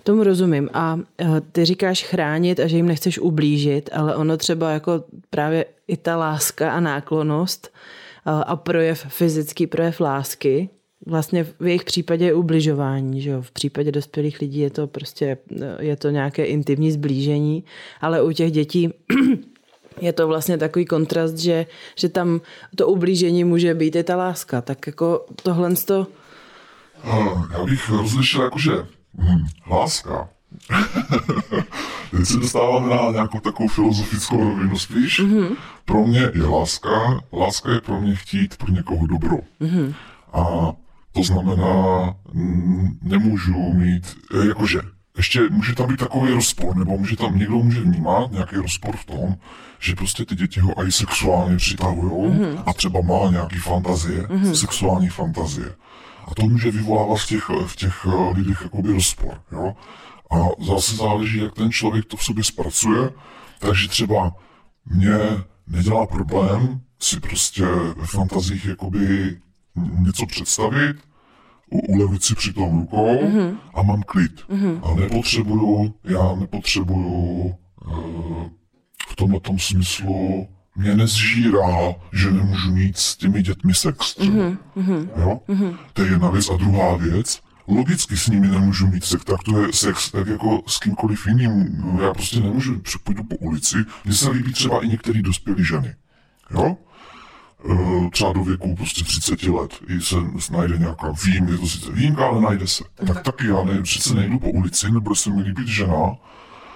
Tomu 0.03 0.23
rozumím. 0.23 0.69
A 0.73 0.99
eh, 1.17 1.41
ty 1.51 1.65
říkáš 1.65 2.03
chránit 2.03 2.59
a 2.59 2.67
že 2.67 2.77
jim 2.77 2.87
nechceš 2.87 3.19
ublížit, 3.19 3.89
ale 3.93 4.15
ono 4.15 4.37
třeba 4.37 4.71
jako 4.71 5.03
právě 5.29 5.65
i 5.87 5.97
ta 5.97 6.17
láska 6.17 6.71
a 6.71 6.79
náklonost 6.79 7.73
eh, 7.73 8.31
a 8.31 8.55
projev, 8.55 9.05
fyzický 9.09 9.67
projev 9.67 9.99
lásky, 9.99 10.69
vlastně 11.05 11.43
v 11.43 11.65
jejich 11.65 11.83
případě 11.83 12.25
je 12.25 12.33
ubližování, 12.33 13.21
že 13.21 13.29
jo? 13.29 13.41
V 13.41 13.51
případě 13.51 13.91
dospělých 13.91 14.41
lidí 14.41 14.59
je 14.59 14.69
to 14.69 14.87
prostě, 14.87 15.37
eh, 15.61 15.85
je 15.85 15.95
to 15.95 16.09
nějaké 16.09 16.45
intimní 16.45 16.91
zblížení, 16.91 17.63
ale 18.01 18.21
u 18.21 18.31
těch 18.31 18.51
dětí 18.51 18.89
je 20.01 20.13
to 20.13 20.27
vlastně 20.27 20.57
takový 20.57 20.85
kontrast, 20.85 21.37
že, 21.37 21.65
že 21.95 22.09
tam 22.09 22.41
to 22.75 22.87
ublížení 22.87 23.43
může 23.43 23.73
být 23.73 23.95
i 23.95 24.03
ta 24.03 24.15
láska. 24.15 24.61
Tak 24.61 24.87
jako 24.87 25.25
tohle 25.43 25.75
to... 25.75 26.07
Já 27.51 27.65
bych 27.65 27.89
rozlišil 27.89 28.41
jakože 28.41 28.71
hm, 29.17 29.45
láska. 29.71 30.29
Teď 32.11 32.25
se 32.25 32.37
dostáváme 32.37 32.95
na 32.95 33.11
nějakou 33.11 33.39
takovou 33.39 33.69
filozofickou 33.69 34.37
rovinu 34.37 34.79
spíš. 34.79 35.19
Mm-hmm. 35.19 35.55
Pro 35.85 36.07
mě 36.07 36.31
je 36.33 36.43
láska, 36.43 37.19
láska 37.33 37.71
je 37.71 37.81
pro 37.81 38.01
mě 38.01 38.15
chtít 38.15 38.57
pro 38.57 38.71
někoho 38.71 39.07
dobro. 39.07 39.37
Mm-hmm. 39.61 39.93
A 40.33 40.73
to 41.15 41.23
znamená, 41.23 42.13
nemůžu 43.01 43.73
mít, 43.73 44.17
jakože, 44.47 44.79
ještě 45.17 45.49
může 45.49 45.75
tam 45.75 45.87
být 45.87 45.99
takový 45.99 46.33
rozpor, 46.33 46.75
nebo 46.75 46.97
může 46.97 47.17
tam 47.17 47.37
někdo 47.37 47.55
může 47.55 47.81
vnímat 47.81 48.31
nějaký 48.31 48.55
rozpor 48.55 48.95
v 48.95 49.05
tom, 49.05 49.35
že 49.79 49.95
prostě 49.95 50.25
ty 50.25 50.35
děti 50.35 50.59
ho 50.59 50.83
i 50.83 50.91
sexuálně 50.91 51.57
přitahují 51.57 52.31
mm-hmm. 52.31 52.63
a 52.65 52.73
třeba 52.73 53.01
má 53.01 53.31
nějaký 53.31 53.57
fantazie, 53.57 54.21
mm-hmm. 54.21 54.51
sexuální 54.51 55.09
fantazie. 55.09 55.75
A 56.27 56.35
to 56.35 56.45
může 56.45 56.71
vyvolávat 56.71 57.19
v 57.19 57.27
těch, 57.27 57.49
v 57.65 57.75
těch 57.75 58.07
eh, 58.07 58.37
lidech 58.37 58.61
jakoby 58.63 58.93
rozpor, 58.93 59.41
jo. 59.51 59.75
A 60.31 60.63
zase 60.63 60.95
záleží, 60.95 61.37
jak 61.37 61.53
ten 61.53 61.71
člověk 61.71 62.05
to 62.05 62.17
v 62.17 62.23
sobě 62.23 62.43
zpracuje, 62.43 63.09
takže 63.59 63.87
třeba 63.87 64.31
mě 64.85 65.17
nedělá 65.67 66.07
problém 66.07 66.81
si 66.99 67.19
prostě 67.19 67.65
ve 67.97 68.05
fantazích 68.05 68.65
jakoby 68.65 69.37
něco 69.75 70.25
představit, 70.25 70.97
ulevit 71.69 72.23
si 72.23 72.35
při 72.35 72.53
tom 72.53 72.79
rukou 72.79 73.15
mm-hmm. 73.15 73.57
a 73.73 73.83
mám 73.83 74.03
klid. 74.03 74.41
Mm-hmm. 74.49 74.79
A 74.83 74.95
nepotřebuju, 74.99 75.93
já 76.03 76.35
nepotřebuju 76.35 77.55
uh, 77.85 78.43
v 79.09 79.15
tomhle 79.15 79.39
tom 79.39 79.59
smyslu 79.59 80.47
mě 80.75 80.95
nezžírá, 80.95 81.95
že 82.13 82.31
nemůžu 82.31 82.71
mít 82.71 82.97
s 82.97 83.17
těmi 83.17 83.41
dětmi 83.41 83.73
sex. 83.73 84.17
Mm-hmm. 84.17 84.57
Jo? 85.17 85.39
Mm-hmm. 85.47 85.77
To 85.93 86.01
je 86.01 86.11
jedna 86.11 86.29
věc. 86.29 86.49
A 86.49 86.57
druhá 86.57 86.95
věc, 86.97 87.41
logicky 87.67 88.17
s 88.17 88.27
nimi 88.27 88.47
nemůžu 88.47 88.87
mít 88.87 89.03
sex, 89.03 89.25
tak 89.25 89.43
to 89.43 89.61
je 89.61 89.73
sex 89.73 90.11
tak 90.11 90.27
jako 90.27 90.61
s 90.67 90.79
kýmkoliv 90.79 91.27
jiným. 91.27 91.83
Já 92.01 92.13
prostě 92.13 92.39
nemůžu, 92.39 92.81
půjdu 93.03 93.23
po 93.23 93.35
ulici. 93.35 93.77
Mně 94.05 94.13
se 94.13 94.29
líbí 94.29 94.53
třeba 94.53 94.83
i 94.83 94.87
některé 94.87 95.21
dospělé 95.21 95.63
ženy. 95.63 95.95
Jo? 96.51 96.77
E, 97.71 98.09
třeba 98.09 98.33
do 98.33 98.43
věku 98.43 98.75
prostě 98.75 99.03
30 99.03 99.43
let 99.43 99.71
i 99.87 100.01
se 100.01 100.15
najde 100.51 100.77
nějaká 100.77 101.13
vím, 101.25 101.47
je 101.47 101.57
to 101.57 101.67
sice 101.67 101.91
výjimka, 101.91 102.27
ale 102.27 102.41
najde 102.41 102.67
se. 102.67 102.83
Tak 103.07 103.23
taky 103.23 103.47
já 103.47 103.63
ne, 103.63 103.81
přece 103.81 104.13
nejdu 104.13 104.39
po 104.39 104.49
ulici, 104.49 104.91
nebude 104.91 105.15
se 105.15 105.29
mi 105.29 105.41
líbit 105.41 105.67
žena, 105.67 106.15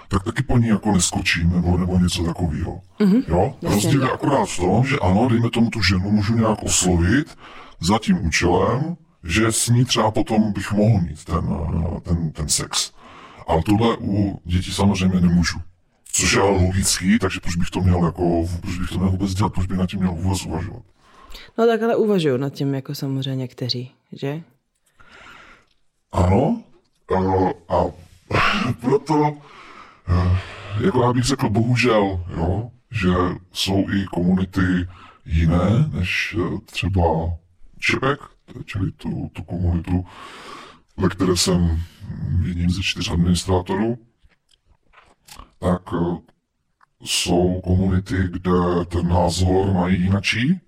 tak 0.07 0.23
taky 0.23 0.43
po 0.43 0.57
ní 0.57 0.67
jako 0.67 0.91
neskočím 0.91 1.51
nebo, 1.51 1.77
nebo 1.77 1.99
něco 1.99 2.23
takového. 2.23 2.81
Mm-hmm. 2.99 3.23
Jo? 3.27 3.53
Rozdíl 3.61 4.03
je 4.03 4.11
akorát 4.11 4.45
v 4.45 4.57
tom, 4.57 4.85
že 4.85 4.99
ano, 4.99 5.27
dejme 5.29 5.49
tomu 5.49 5.69
tu 5.69 5.81
ženu, 5.81 6.11
můžu 6.11 6.35
nějak 6.35 6.63
oslovit 6.63 7.37
za 7.79 7.99
tím 7.99 8.25
účelem, 8.25 8.97
že 9.23 9.51
s 9.51 9.69
ní 9.69 9.85
třeba 9.85 10.11
potom 10.11 10.51
bych 10.51 10.71
mohl 10.71 10.99
mít 11.01 11.23
ten, 11.23 11.57
ten, 12.03 12.31
ten 12.31 12.49
sex. 12.49 12.91
Ale 13.47 13.63
tohle 13.63 13.97
u 13.97 14.41
dětí 14.45 14.71
samozřejmě 14.71 15.19
nemůžu. 15.19 15.59
Což 16.19 16.33
je 16.33 16.41
ale 16.41 16.51
logický, 16.51 17.19
takže 17.19 17.39
proč 17.39 17.55
bych 17.55 17.69
to 17.69 17.81
měl 17.81 18.05
jako, 18.05 18.47
proč 18.61 18.77
bych 18.79 18.89
to 18.89 18.97
měl 18.99 19.09
vůbec 19.09 19.33
dělat, 19.33 19.53
proč 19.53 19.67
bych 19.67 19.77
na 19.77 19.87
tím 19.87 19.99
měl 19.99 20.11
vůbec 20.11 20.45
uvažovat. 20.45 20.83
No 21.57 21.67
tak 21.67 21.81
ale 21.81 21.95
uvažuju 21.95 22.37
nad 22.37 22.53
tím 22.53 22.73
jako 22.73 22.95
samozřejmě 22.95 23.35
někteří, 23.35 23.91
že? 24.11 24.41
Ano, 26.11 26.63
a, 27.15 27.75
a 27.75 27.85
proto 28.81 29.37
Eh, 30.09 30.37
jako 30.85 31.03
já 31.03 31.13
bych 31.13 31.23
řekl 31.23 31.49
bohužel, 31.49 32.25
jo, 32.37 32.71
že 32.91 33.09
jsou 33.51 33.89
i 33.89 34.05
komunity 34.05 34.87
jiné, 35.25 35.89
než 35.93 36.35
eh, 36.39 36.57
třeba 36.65 37.03
Čepek, 37.79 38.19
čili 38.65 38.91
tu, 38.91 39.29
tu 39.33 39.43
komunitu, 39.43 40.05
ve 40.97 41.09
které 41.09 41.37
jsem 41.37 41.83
jedním 42.45 42.69
ze 42.69 42.83
čtyř 42.83 43.11
administrátorů, 43.11 43.97
tak 45.59 45.81
eh, 45.93 46.17
jsou 47.03 47.61
komunity, 47.61 48.15
kde 48.31 48.51
ten 48.87 49.07
názor 49.07 49.73
mají 49.73 50.01
jinačí. 50.01 50.61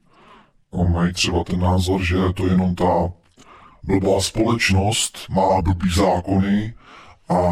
Mají 0.89 1.13
třeba 1.13 1.43
ten 1.43 1.59
názor, 1.59 2.03
že 2.03 2.17
to 2.35 2.45
je 2.45 2.51
jenom 2.51 2.75
ta 2.75 3.11
blbá 3.83 4.21
společnost, 4.21 5.17
má 5.29 5.61
blbý 5.61 5.89
zákony 5.89 6.73
a 7.29 7.51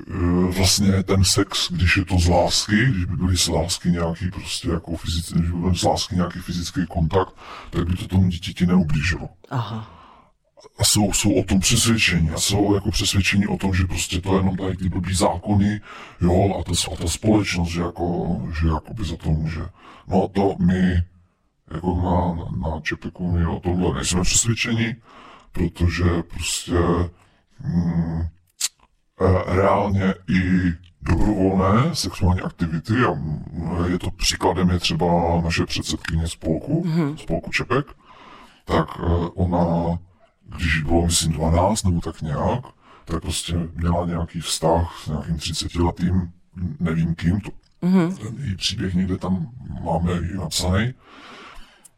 Eh, 0.00 0.52
vlastně 0.56 1.02
ten 1.02 1.24
sex, 1.24 1.72
když 1.72 1.96
je 1.96 2.04
to 2.04 2.18
z 2.18 2.28
lásky, 2.28 2.86
když 2.86 3.04
by 3.04 3.16
byly 3.16 3.36
z 3.36 3.48
lásky 3.48 3.90
nějaký 3.90 4.30
prostě 4.30 4.68
jako 4.68 4.96
fyzický, 4.96 5.40
byl 5.40 5.74
z 5.74 5.82
lásky 5.82 6.14
nějaký 6.14 6.38
fyzický 6.38 6.86
kontakt, 6.86 7.34
tak 7.70 7.88
by 7.88 7.96
to 7.96 8.08
tomu 8.08 8.28
dítěti 8.28 8.66
neublížilo. 8.66 9.28
Aha. 9.50 9.90
A 10.78 10.84
jsou, 10.84 11.12
jsou 11.12 11.34
o 11.34 11.44
tom 11.44 11.60
přesvědčení. 11.60 12.30
A 12.30 12.40
jsou 12.40 12.74
jako 12.74 12.90
přesvědčení 12.90 13.46
o 13.46 13.56
tom, 13.56 13.74
že 13.74 13.86
prostě 13.86 14.20
to 14.20 14.32
je 14.32 14.40
jenom 14.40 14.56
tady 14.56 14.76
ty 14.76 14.88
blbý 14.88 15.14
zákony, 15.14 15.80
jo, 16.20 16.56
a 16.60 16.62
ta, 16.62 16.72
a 16.92 16.96
ta 16.96 17.08
společnost, 17.08 17.68
že 17.68 17.80
jako, 17.80 18.40
že 18.60 18.68
jako 18.68 18.94
by 18.94 19.04
za 19.04 19.16
to 19.16 19.30
může. 19.30 19.62
No 20.08 20.28
to 20.28 20.54
my 20.58 21.02
jako 21.74 21.94
na, 21.94 22.44
na, 22.44 22.70
na 22.74 22.80
Čepeku 22.80 23.30
my 23.32 23.46
o 23.46 23.60
tomhle 23.60 23.94
nejsme 23.94 24.22
přesvědčeni, 24.22 24.96
protože 25.52 26.22
prostě 26.22 26.78
hmm, 27.60 28.26
Eh, 29.20 29.54
reálně 29.56 30.14
i 30.28 30.72
dobrovolné 31.02 31.94
sexuální 31.94 32.40
aktivity 32.40 32.92
a 32.92 33.16
je 33.86 33.98
to 33.98 34.10
příkladem 34.10 34.70
je 34.70 34.78
třeba 34.78 35.06
naše 35.44 35.66
předsedkyně 35.66 36.28
spolku, 36.28 36.84
mm-hmm. 36.84 37.16
spolku 37.16 37.50
Čepek, 37.50 37.86
tak 38.64 38.88
eh, 38.98 39.04
ona, 39.34 39.98
když 40.56 40.82
bylo 40.82 41.06
myslím 41.06 41.32
12 41.32 41.82
nebo 41.82 42.00
tak 42.00 42.22
nějak, 42.22 42.64
tak 43.04 43.22
prostě 43.22 43.68
měla 43.74 44.06
nějaký 44.06 44.40
vztah 44.40 45.00
s 45.04 45.06
nějakým 45.06 45.36
30 45.36 45.74
letým, 45.74 46.32
nevím 46.80 47.14
kým, 47.14 47.40
to, 47.40 47.50
mm-hmm. 47.82 48.16
ten 48.16 48.34
její 48.44 48.56
příběh 48.56 48.94
někde 48.94 49.18
tam 49.18 49.46
máme 49.82 50.12
i 50.12 50.36
napsaný, 50.36 50.94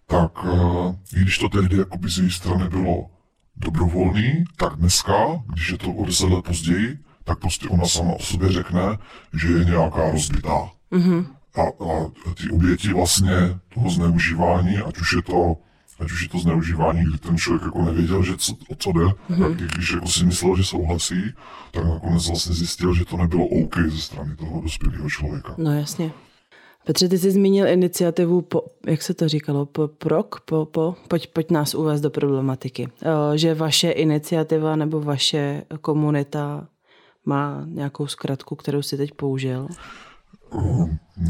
tak 0.07 0.33
eh, 0.45 1.19
i 1.19 1.21
když 1.21 1.39
to 1.39 1.49
tehdy 1.49 1.77
jakoby 1.77 2.11
z 2.11 2.19
její 2.19 2.31
strany 2.31 2.69
bylo 2.69 3.11
dobrovolný, 3.57 4.45
tak 4.57 4.77
dneska, 4.77 5.15
když 5.53 5.71
je 5.71 5.79
to 5.79 5.91
o 5.91 6.05
10 6.05 6.27
let 6.27 6.45
později, 6.45 6.99
tak 7.25 7.39
prostě 7.39 7.69
ona 7.69 7.85
sama 7.85 8.13
o 8.13 8.23
sobě 8.23 8.53
řekne, 8.53 8.99
že 9.41 9.49
je 9.49 9.65
nějaká 9.65 10.11
rozbitá. 10.11 10.71
Mm-hmm. 10.93 11.27
A, 11.57 11.63
a 11.63 12.11
ty 12.35 12.51
oběti 12.51 12.93
vlastně 12.93 13.59
toho 13.75 13.91
zneužívání, 13.91 14.77
ať 14.77 14.99
už 14.99 15.13
je 15.13 15.23
to 15.23 15.57
ať 16.01 16.11
už 16.13 16.23
je 16.23 16.29
to 16.29 16.39
zneužívání, 16.39 17.05
kdy 17.05 17.19
ten 17.19 17.39
člověk 17.39 17.63
jako 17.63 17.83
nevěděl, 17.83 18.23
že 18.23 18.37
co, 18.37 18.53
o 18.53 18.75
co 18.79 18.93
jde, 18.93 19.01
mm-hmm. 19.01 19.43
tak 19.43 19.53
když 19.53 19.93
jako 19.93 20.07
si 20.07 20.25
myslel, 20.25 20.57
že 20.57 20.65
souhlasí, 20.65 21.35
tak 21.73 21.85
nakonec 21.85 22.29
vlastně 22.29 22.55
zjistil, 22.55 22.95
že 22.95 23.05
to 23.05 23.17
nebylo 23.17 23.47
OK 23.47 23.79
ze 23.89 24.01
strany 24.01 24.37
toho 24.37 24.61
dospělého 24.61 25.11
člověka. 25.11 25.55
No 25.59 25.73
jasně. 25.73 26.13
Petře, 26.87 27.09
ty 27.09 27.19
jsi 27.19 27.31
zmínil 27.31 27.67
iniciativu, 27.67 28.41
po, 28.41 28.63
jak 28.87 29.03
se 29.03 29.15
to 29.15 29.29
říkalo, 29.29 29.67
po, 29.67 29.89
prok, 29.89 30.41
po, 30.41 30.67
po, 30.67 30.95
pojď, 31.09 31.27
pojď 31.33 31.51
nás 31.51 31.75
uvést 31.75 32.01
do 32.01 32.11
problematiky. 32.11 32.89
Eh, 33.03 33.39
že 33.39 33.55
vaše 33.55 33.91
iniciativa 33.91 34.77
nebo 34.77 35.01
vaše 35.01 35.63
komunita 35.81 36.69
má 37.25 37.65
nějakou 37.67 38.07
zkratku, 38.07 38.57
kterou 38.57 38.83
si 38.83 38.97
teď 38.97 39.13
použil? 39.13 39.69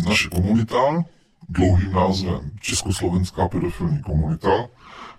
Naše 0.06 0.28
komunita, 0.28 1.04
dlouhým 1.48 1.92
názvem 1.92 2.50
Československá 2.60 3.48
pedofilní 3.48 4.02
komunita, 4.02 4.68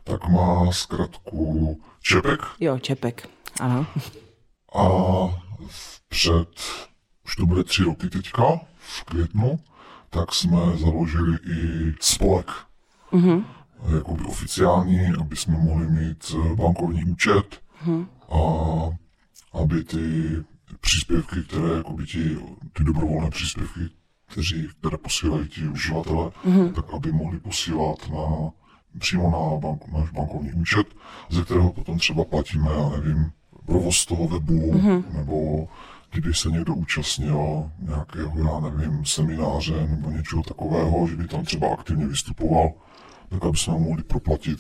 tak 0.04 0.30
má 0.30 0.72
zkratku 0.72 1.82
ČEPEK. 2.02 2.40
Jo, 2.60 2.80
ČEPEK, 2.80 3.30
ano. 3.60 3.88
A 4.76 4.90
před, 6.08 6.50
už 7.26 7.36
to 7.36 7.46
bude 7.46 7.64
tři 7.64 7.84
roky 7.84 8.10
teďka, 8.10 8.60
v 8.78 9.04
květnu, 9.04 9.60
tak 10.10 10.34
jsme 10.34 10.58
založili 10.78 11.38
i 11.38 11.94
spolek. 12.02 12.52
Mm-hmm. 13.12 13.44
Jakoby 13.96 14.24
oficiální, 14.24 15.00
aby 15.20 15.36
jsme 15.36 15.58
mohli 15.58 15.88
mít 15.90 16.36
bankovní 16.56 17.04
účet 17.04 17.62
mm-hmm. 17.86 18.08
a 18.30 18.42
aby 19.62 19.84
ty 19.84 20.36
příspěvky, 20.82 21.44
které 21.48 21.76
jakoby 21.78 22.06
ti, 22.06 22.38
ty 22.74 22.84
dobrovolné 22.84 23.30
příspěvky, 23.30 23.80
kteří, 24.32 24.70
které 24.80 24.98
posílají 24.98 25.48
ti 25.48 25.68
uživatelé, 25.68 26.32
mm-hmm. 26.46 26.74
tak 26.74 26.94
aby 26.94 27.12
mohli 27.12 27.40
posílat 27.40 28.10
na, 28.10 28.52
přímo 29.00 29.32
na 29.32 29.58
bank, 29.58 29.88
náš 29.88 30.10
bankovní 30.10 30.54
účet, 30.54 30.88
ze 31.30 31.44
kterého 31.44 31.74
potom 31.74 31.98
třeba 31.98 32.26
platíme, 32.26 32.72
já 32.72 32.90
nevím, 32.90 33.32
provoz 33.66 34.06
toho 34.06 34.28
webu, 34.28 34.74
mm-hmm. 34.74 35.04
nebo 35.14 35.68
kdyby 36.12 36.34
se 36.34 36.50
někdo 36.50 36.74
účastnil 36.74 37.72
nějakého, 37.80 38.40
já 38.40 38.70
nevím, 38.70 39.06
semináře 39.06 39.88
nebo 39.88 40.12
něčeho 40.12 40.44
takového, 40.44 41.08
že 41.08 41.16
by 41.16 41.28
tam 41.28 41.44
třeba 41.44 41.74
aktivně 41.74 42.08
vystupoval, 42.08 42.72
tak 43.30 43.46
aby 43.46 43.58
jsme 43.58 43.74
mohli 43.74 44.04
proplatit 44.04 44.60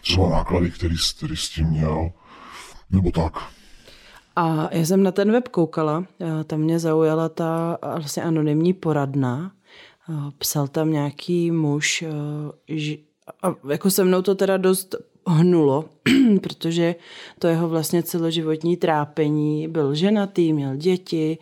třeba 0.00 0.28
náklady, 0.28 0.70
který, 0.70 0.96
který 1.16 1.36
s 1.36 1.48
tím 1.48 1.66
měl, 1.66 2.10
nebo 2.90 3.10
tak. 3.10 3.32
A 4.36 4.74
já 4.74 4.86
jsem 4.86 5.02
na 5.02 5.12
ten 5.12 5.32
web 5.32 5.48
koukala, 5.48 6.04
tam 6.44 6.60
mě 6.60 6.78
zaujala 6.78 7.28
ta 7.28 7.78
vlastně 7.82 8.22
anonymní 8.22 8.72
poradna. 8.72 9.52
Psal 10.38 10.68
tam 10.68 10.90
nějaký 10.90 11.50
muž, 11.50 12.04
a 13.42 13.54
jako 13.70 13.90
se 13.90 14.04
mnou 14.04 14.22
to 14.22 14.34
teda 14.34 14.56
dost 14.56 14.94
hnulo, 15.26 15.84
protože 16.42 16.94
to 17.38 17.46
jeho 17.46 17.68
vlastně 17.68 18.02
celoživotní 18.02 18.76
trápení 18.76 19.68
byl 19.68 19.94
ženatý, 19.94 20.52
měl 20.52 20.76
děti, 20.76 21.38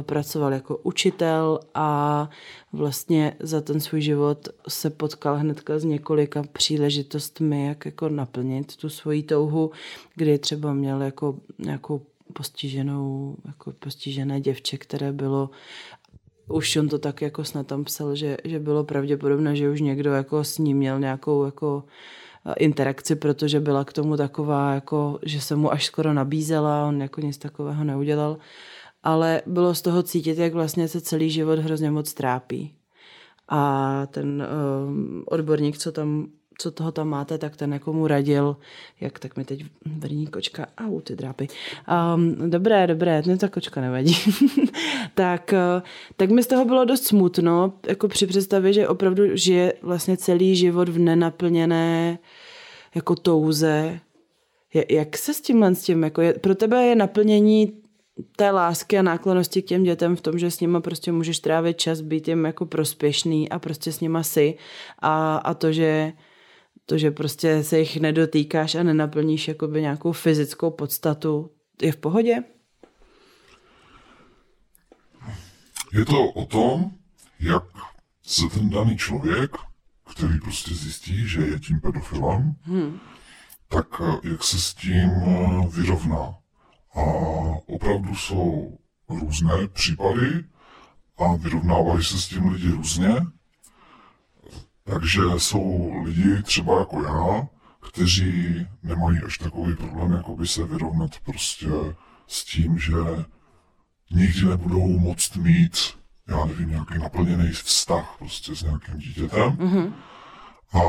pracoval 0.00 0.52
jako 0.52 0.76
učitel 0.76 1.60
a 1.74 2.30
vlastně 2.72 3.36
za 3.40 3.60
ten 3.60 3.80
svůj 3.80 4.00
život 4.00 4.48
se 4.68 4.90
potkal 4.90 5.36
hnedka 5.36 5.78
s 5.78 5.84
několika 5.84 6.42
příležitostmi, 6.52 7.66
jak 7.66 7.86
jako 7.86 8.08
naplnit 8.08 8.76
tu 8.76 8.88
svoji 8.88 9.22
touhu, 9.22 9.70
kdy 10.14 10.38
třeba 10.38 10.72
měl 10.72 11.02
jako 11.02 11.36
nějakou 11.58 12.02
postiženou, 12.32 13.36
jako 13.46 13.72
postižené 13.72 14.40
děvče, 14.40 14.78
které 14.78 15.12
bylo 15.12 15.50
už 16.48 16.76
on 16.76 16.88
to 16.88 16.98
tak 16.98 17.22
jako 17.22 17.44
snad 17.44 17.66
tam 17.66 17.84
psal, 17.84 18.14
že, 18.14 18.36
že 18.44 18.58
bylo 18.58 18.84
pravděpodobné, 18.84 19.56
že 19.56 19.70
už 19.70 19.80
někdo 19.80 20.12
jako 20.12 20.44
s 20.44 20.58
ním 20.58 20.76
měl 20.76 21.00
nějakou 21.00 21.44
jako 21.44 21.84
eh, 22.46 22.54
interakci, 22.54 23.16
protože 23.16 23.60
byla 23.60 23.84
k 23.84 23.92
tomu 23.92 24.16
taková, 24.16 24.74
jako, 24.74 25.18
že 25.22 25.40
se 25.40 25.56
mu 25.56 25.72
až 25.72 25.84
skoro 25.84 26.12
nabízela, 26.12 26.86
on 26.86 27.02
jako 27.02 27.20
nic 27.20 27.38
takového 27.38 27.84
neudělal. 27.84 28.36
Ale 29.02 29.42
bylo 29.46 29.74
z 29.74 29.82
toho 29.82 30.02
cítit, 30.02 30.38
jak 30.38 30.54
vlastně 30.54 30.88
se 30.88 31.00
celý 31.00 31.30
život 31.30 31.58
hrozně 31.58 31.90
moc 31.90 32.14
trápí. 32.14 32.74
A 33.48 34.06
ten 34.06 34.46
um, 34.86 35.24
odborník, 35.26 35.78
co 35.78 35.92
tam 35.92 36.26
co 36.58 36.70
toho 36.70 36.92
tam 36.92 37.08
máte, 37.08 37.38
tak 37.38 37.56
ten 37.56 37.72
jako 37.72 37.92
mu 37.92 38.06
radil, 38.06 38.56
jak 39.00 39.18
tak 39.18 39.36
mi 39.36 39.44
teď 39.44 39.64
vrní 39.86 40.26
kočka, 40.26 40.66
au, 40.78 41.00
ty 41.00 41.16
drápy. 41.16 41.48
Um, 42.14 42.50
dobré, 42.50 42.86
dobré, 42.86 43.22
ne, 43.26 43.36
ta 43.36 43.48
kočka 43.48 43.80
nevadí. 43.80 44.16
tak, 45.14 45.54
uh, 45.76 45.82
tak 46.16 46.30
mi 46.30 46.42
z 46.42 46.46
toho 46.46 46.64
bylo 46.64 46.84
dost 46.84 47.04
smutno, 47.06 47.72
jako 47.86 48.08
při 48.08 48.26
představě, 48.26 48.72
že 48.72 48.88
opravdu 48.88 49.36
žije 49.36 49.72
vlastně 49.82 50.16
celý 50.16 50.56
život 50.56 50.88
v 50.88 50.98
nenaplněné 50.98 52.18
jako 52.94 53.14
touze. 53.14 54.00
Jak 54.90 55.18
se 55.18 55.34
s 55.34 55.40
tímhle 55.40 55.74
s 55.74 55.82
tím, 55.82 56.02
jako 56.02 56.20
je, 56.20 56.32
pro 56.32 56.54
tebe 56.54 56.86
je 56.86 56.94
naplnění 56.94 57.72
té 58.36 58.50
lásky 58.50 58.98
a 58.98 59.02
náklonosti 59.02 59.62
k 59.62 59.66
těm 59.66 59.82
dětem 59.82 60.16
v 60.16 60.20
tom, 60.20 60.38
že 60.38 60.50
s 60.50 60.60
nima 60.60 60.80
prostě 60.80 61.12
můžeš 61.12 61.38
trávit 61.38 61.78
čas, 61.78 62.00
být 62.00 62.28
jim 62.28 62.44
jako 62.44 62.66
prospěšný 62.66 63.48
a 63.48 63.58
prostě 63.58 63.92
s 63.92 64.00
nima 64.00 64.22
si 64.22 64.54
a, 64.98 65.36
a 65.36 65.54
to, 65.54 65.72
že 65.72 66.12
to, 66.86 66.98
že 66.98 67.10
prostě 67.10 67.64
se 67.64 67.78
jich 67.78 68.00
nedotýkáš 68.00 68.74
a 68.74 68.82
nenaplníš 68.82 69.48
jakoby 69.48 69.80
nějakou 69.80 70.12
fyzickou 70.12 70.70
podstatu, 70.70 71.50
je 71.82 71.92
v 71.92 71.96
pohodě? 71.96 72.42
Je 75.92 76.04
to 76.04 76.30
o 76.30 76.46
tom, 76.46 76.90
jak 77.40 77.64
se 78.22 78.42
ten 78.54 78.70
daný 78.70 78.96
člověk, 78.96 79.56
který 80.14 80.40
prostě 80.40 80.74
zjistí, 80.74 81.28
že 81.28 81.40
je 81.40 81.60
tím 81.60 81.80
pedofilem, 81.80 82.54
hmm. 82.62 82.98
tak 83.68 83.86
eh, 84.00 84.28
jak 84.28 84.44
se 84.44 84.58
s 84.58 84.74
tím 84.74 85.10
eh, 85.10 85.66
vyrovná. 85.68 86.34
A 86.94 87.00
opravdu 87.66 88.14
jsou 88.14 88.78
různé 89.08 89.68
případy 89.68 90.44
a 91.18 91.36
vyrovnávají 91.36 92.04
se 92.04 92.18
s 92.18 92.28
tím 92.28 92.48
lidi 92.48 92.68
různě. 92.68 93.14
Takže 94.86 95.20
jsou 95.38 95.92
lidi 96.04 96.42
třeba 96.42 96.78
jako 96.78 97.02
já, 97.02 97.48
kteří 97.88 98.66
nemají 98.82 99.18
až 99.26 99.38
takový 99.38 99.76
problém, 99.76 100.12
jako 100.12 100.36
by 100.36 100.46
se 100.46 100.64
vyrovnat 100.64 101.10
prostě 101.24 101.68
s 102.26 102.44
tím, 102.44 102.78
že 102.78 102.92
nikdy 104.10 104.44
nebudou 104.44 104.98
moct 104.98 105.36
mít, 105.36 105.78
já 106.28 106.44
nevím, 106.44 106.70
nějaký 106.70 106.98
naplněný 106.98 107.50
vztah 107.50 108.16
prostě 108.18 108.56
s 108.56 108.62
nějakým 108.62 108.98
dítětem. 108.98 109.50
Mm-hmm. 109.50 109.92
A, 110.72 110.80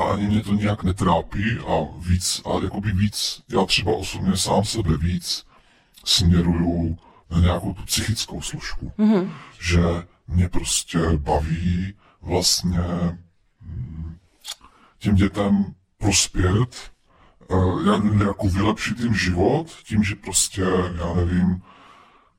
a 0.00 0.12
ani 0.12 0.26
mě 0.26 0.42
to 0.42 0.54
nějak 0.54 0.82
netrápí 0.82 1.58
a 1.58 1.98
víc, 1.98 2.42
a 2.46 2.64
jakoby 2.64 2.92
víc, 2.92 3.42
já 3.48 3.64
třeba 3.64 3.92
osobně 3.92 4.36
sám 4.36 4.64
sebe 4.64 4.96
víc 4.96 5.46
směruju 6.04 6.98
na 7.30 7.40
nějakou 7.40 7.74
tu 7.74 7.82
psychickou 7.82 8.42
složku. 8.42 8.92
Mm-hmm. 8.98 9.30
Že 9.60 9.82
mě 10.28 10.48
prostě 10.48 10.98
baví 11.16 11.94
vlastně 12.24 13.18
těm 14.98 15.14
dětem 15.14 15.74
prospět, 15.98 16.90
eh, 17.50 18.24
jako 18.24 18.48
vylepšit 18.48 19.00
jim 19.00 19.14
život 19.14 19.66
tím, 19.84 20.04
že 20.04 20.14
prostě, 20.14 20.62
já 20.98 21.14
nevím, 21.14 21.62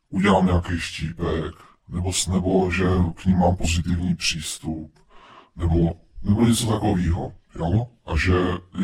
udělám 0.10 0.46
nějaký 0.46 0.80
štípek, 0.80 1.56
nebo, 1.90 2.12
nebo 2.34 2.72
že 2.72 2.86
k 3.16 3.26
ním 3.26 3.38
mám 3.38 3.56
pozitivní 3.56 4.16
přístup, 4.16 5.00
nebo, 5.56 5.96
nebo 6.24 6.42
něco 6.42 6.68
takového. 6.68 7.34
Jo? 7.56 7.88
A 8.06 8.18
že, 8.18 8.34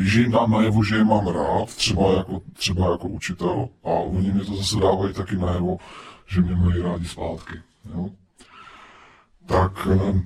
že 0.01 0.21
jim 0.21 0.31
dám 0.31 0.51
najevo, 0.51 0.83
že 0.83 0.95
je 0.95 1.03
mám 1.03 1.27
rád, 1.27 1.65
třeba 1.75 2.13
jako, 2.13 2.41
třeba 2.53 2.91
jako 2.91 3.07
učitel, 3.07 3.69
a 3.83 3.89
oni 3.89 4.31
mi 4.31 4.45
to 4.45 4.55
zase 4.55 4.75
dávají 4.75 5.13
taky 5.13 5.35
najevo, 5.35 5.77
že 6.27 6.41
mě 6.41 6.55
mají 6.55 6.81
rádi 6.81 7.07
zpátky. 7.07 7.61
Jo? 7.93 8.09
Tak 9.45 9.87
eh, 9.91 10.21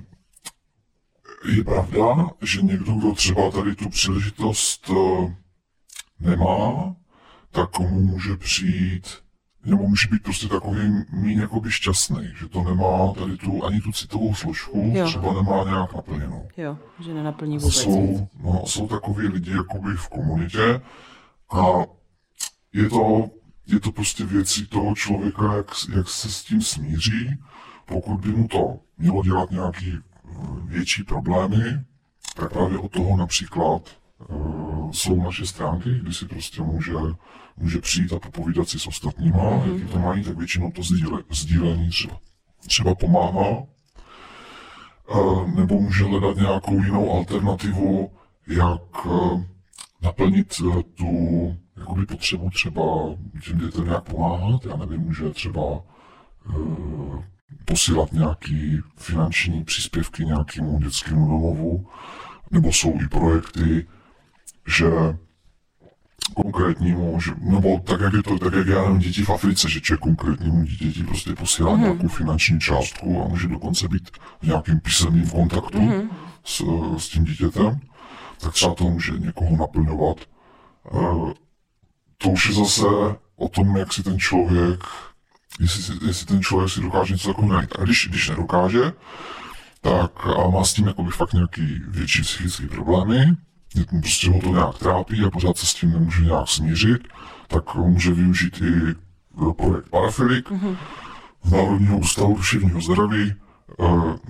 je 1.48 1.64
pravda, 1.64 2.30
že 2.42 2.62
někdo, 2.62 2.92
kdo 2.92 3.12
třeba 3.12 3.50
tady 3.50 3.74
tu 3.74 3.88
příležitost 3.88 4.90
eh, 4.90 5.36
nemá, 6.20 6.94
tak 7.50 7.70
komu 7.70 8.00
může 8.00 8.36
přijít, 8.36 9.06
nebo 9.64 9.88
může 9.88 10.08
být 10.08 10.22
prostě 10.22 10.48
takový 10.48 11.04
méně 11.12 11.40
jakoby 11.40 11.70
šťastný, 11.70 12.32
že 12.38 12.48
to 12.48 12.62
nemá 12.62 13.12
tady 13.12 13.36
tu, 13.36 13.64
ani 13.64 13.80
tu 13.80 13.92
citovou 13.92 14.34
složku, 14.34 14.92
jo. 14.94 15.06
třeba 15.06 15.34
nemá 15.34 15.64
nějak 15.64 15.94
naplněnou. 15.94 16.48
Jo, 16.56 16.78
že 17.04 17.14
nenaplní 17.14 17.58
vůbec 17.58 17.74
jsou, 17.74 18.28
no, 18.42 18.62
jsou 18.66 18.88
takový 18.88 19.28
lidi 19.28 19.50
jakoby 19.50 19.96
v 19.96 20.08
komunitě 20.08 20.80
a 21.52 21.62
je 22.72 22.88
to, 22.88 23.30
je 23.66 23.80
to 23.80 23.92
prostě 23.92 24.24
věcí 24.24 24.66
toho 24.66 24.94
člověka, 24.94 25.54
jak, 25.54 25.66
jak 25.96 26.08
se 26.08 26.32
s 26.32 26.44
tím 26.44 26.62
smíří, 26.62 27.38
pokud 27.86 28.20
by 28.20 28.28
mu 28.28 28.48
to 28.48 28.78
mělo 28.98 29.22
dělat 29.22 29.50
nějaký 29.50 29.98
větší 30.64 31.02
problémy, 31.04 31.62
tak 32.36 32.52
právě 32.52 32.78
od 32.78 32.92
toho 32.92 33.16
například 33.16 33.82
uh, 34.28 34.90
jsou 34.90 35.22
naše 35.22 35.46
stránky, 35.46 35.98
kdy 36.02 36.14
si 36.14 36.26
prostě 36.26 36.62
může, 36.62 36.92
může 37.56 37.80
přijít 37.80 38.12
a 38.12 38.18
popovídat 38.18 38.68
si 38.68 38.78
s 38.78 38.86
ostatníma, 38.86 39.38
mm-hmm. 39.38 39.74
jaký 39.74 39.92
to 39.92 39.98
mají, 39.98 40.24
tak 40.24 40.38
většinou 40.38 40.70
to 40.70 40.82
sdíle, 40.82 41.22
sdílení 41.30 41.88
třeba, 41.88 42.18
třeba 42.66 42.94
pomáhá. 42.94 43.62
Uh, 45.10 45.48
nebo 45.54 45.80
může 45.80 46.04
hledat 46.04 46.36
nějakou 46.36 46.82
jinou 46.82 47.12
alternativu, 47.12 48.10
jak 48.46 49.06
uh, 49.06 49.42
naplnit 50.02 50.54
tu 50.94 51.56
jakoby 51.76 52.06
potřebu 52.06 52.50
třeba 52.50 52.82
těm 53.44 53.58
dětem 53.58 53.84
nějak 53.84 54.04
pomáhat. 54.04 54.64
Já 54.66 54.76
nevím, 54.76 55.00
může 55.00 55.30
třeba 55.30 55.82
posílat 57.86 58.12
nějaký 58.12 58.80
finanční 58.96 59.64
příspěvky 59.64 60.24
nějakému 60.24 60.78
dětskému 60.78 61.26
domovu, 61.28 61.86
nebo 62.50 62.72
jsou 62.72 63.00
i 63.00 63.08
projekty, 63.08 63.86
že 64.66 64.86
konkrétnímu, 66.34 67.20
že, 67.20 67.30
nebo 67.38 67.80
tak 67.80 68.00
jak 68.00 68.12
je 68.12 68.22
to, 68.22 68.38
tak 68.38 68.54
jak 68.54 68.66
já 68.66 68.82
nevím, 68.82 68.98
děti 68.98 69.22
v 69.22 69.30
Africe, 69.30 69.70
že 69.70 69.80
člověk 69.80 70.00
konkrétnímu 70.00 70.64
dítěti 70.64 71.04
prostě 71.04 71.34
posílá 71.34 71.72
mm-hmm. 71.72 71.80
nějakou 71.80 72.08
finanční 72.08 72.60
částku 72.60 73.22
a 73.22 73.28
může 73.28 73.48
dokonce 73.48 73.88
být 73.88 74.10
v 74.42 74.46
nějakým 74.46 74.80
písemným 74.80 75.30
kontaktu 75.30 75.78
mm-hmm. 75.78 76.08
s, 76.44 76.62
s 76.98 77.08
tím 77.08 77.24
dítětem, 77.24 77.80
tak 78.40 78.52
třeba 78.52 78.74
to 78.74 78.84
může 78.84 79.12
někoho 79.12 79.56
naplňovat. 79.56 80.16
E, 80.20 80.98
to 82.18 82.28
už 82.28 82.48
je 82.48 82.54
zase 82.54 82.86
o 83.36 83.48
tom, 83.48 83.76
jak 83.76 83.92
si 83.92 84.02
ten 84.02 84.18
člověk 84.18 84.80
jestli, 85.60 86.06
jestli 86.06 86.26
ten 86.26 86.42
člověk 86.42 86.70
si 86.70 86.80
dokáže 86.80 87.12
něco 87.12 87.28
takového 87.28 87.54
najít. 87.54 87.70
A 87.78 87.84
když, 87.84 88.08
když 88.10 88.28
nedokáže, 88.28 88.92
tak 89.80 90.26
a 90.26 90.50
má 90.50 90.64
s 90.64 90.74
tím 90.74 90.86
jakoby 90.86 91.10
fakt 91.10 91.32
nějaký 91.32 91.82
větší 91.88 92.22
psychické 92.22 92.66
problémy, 92.66 93.36
prostě 94.00 94.30
ho 94.30 94.40
to 94.40 94.48
nějak 94.48 94.78
trápí 94.78 95.24
a 95.24 95.30
pořád 95.30 95.56
se 95.58 95.66
s 95.66 95.74
tím 95.74 95.92
nemůže 95.92 96.22
nějak 96.24 96.48
smířit, 96.48 97.08
tak 97.48 97.74
může 97.74 98.12
využít 98.12 98.60
i 98.62 98.90
e, 98.90 99.52
projekt 99.52 99.88
Parafilik 99.90 100.50
mm-hmm. 100.50 100.76
z 101.44 101.50
Národního 101.50 101.98
ústavu 101.98 102.36
duševního 102.36 102.80
zdraví, 102.80 103.22
e, 103.24 103.34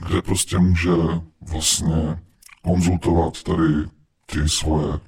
kde 0.06 0.22
prostě 0.22 0.58
může 0.58 0.90
vlastně 1.40 2.18
konzultovat 2.62 3.42
tady 3.42 3.74
ty 4.26 4.48
svoje 4.48 4.94
e, 4.94 5.00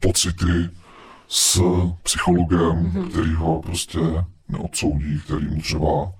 pocity 0.00 0.70
s 1.28 1.62
psychologem, 2.02 2.60
mm-hmm. 2.60 3.10
který 3.10 3.34
ho 3.34 3.62
prostě 3.62 3.98
neodsoudí, 4.50 5.20
který 5.24 5.46
mu 5.46 5.60
třeba 5.60 6.12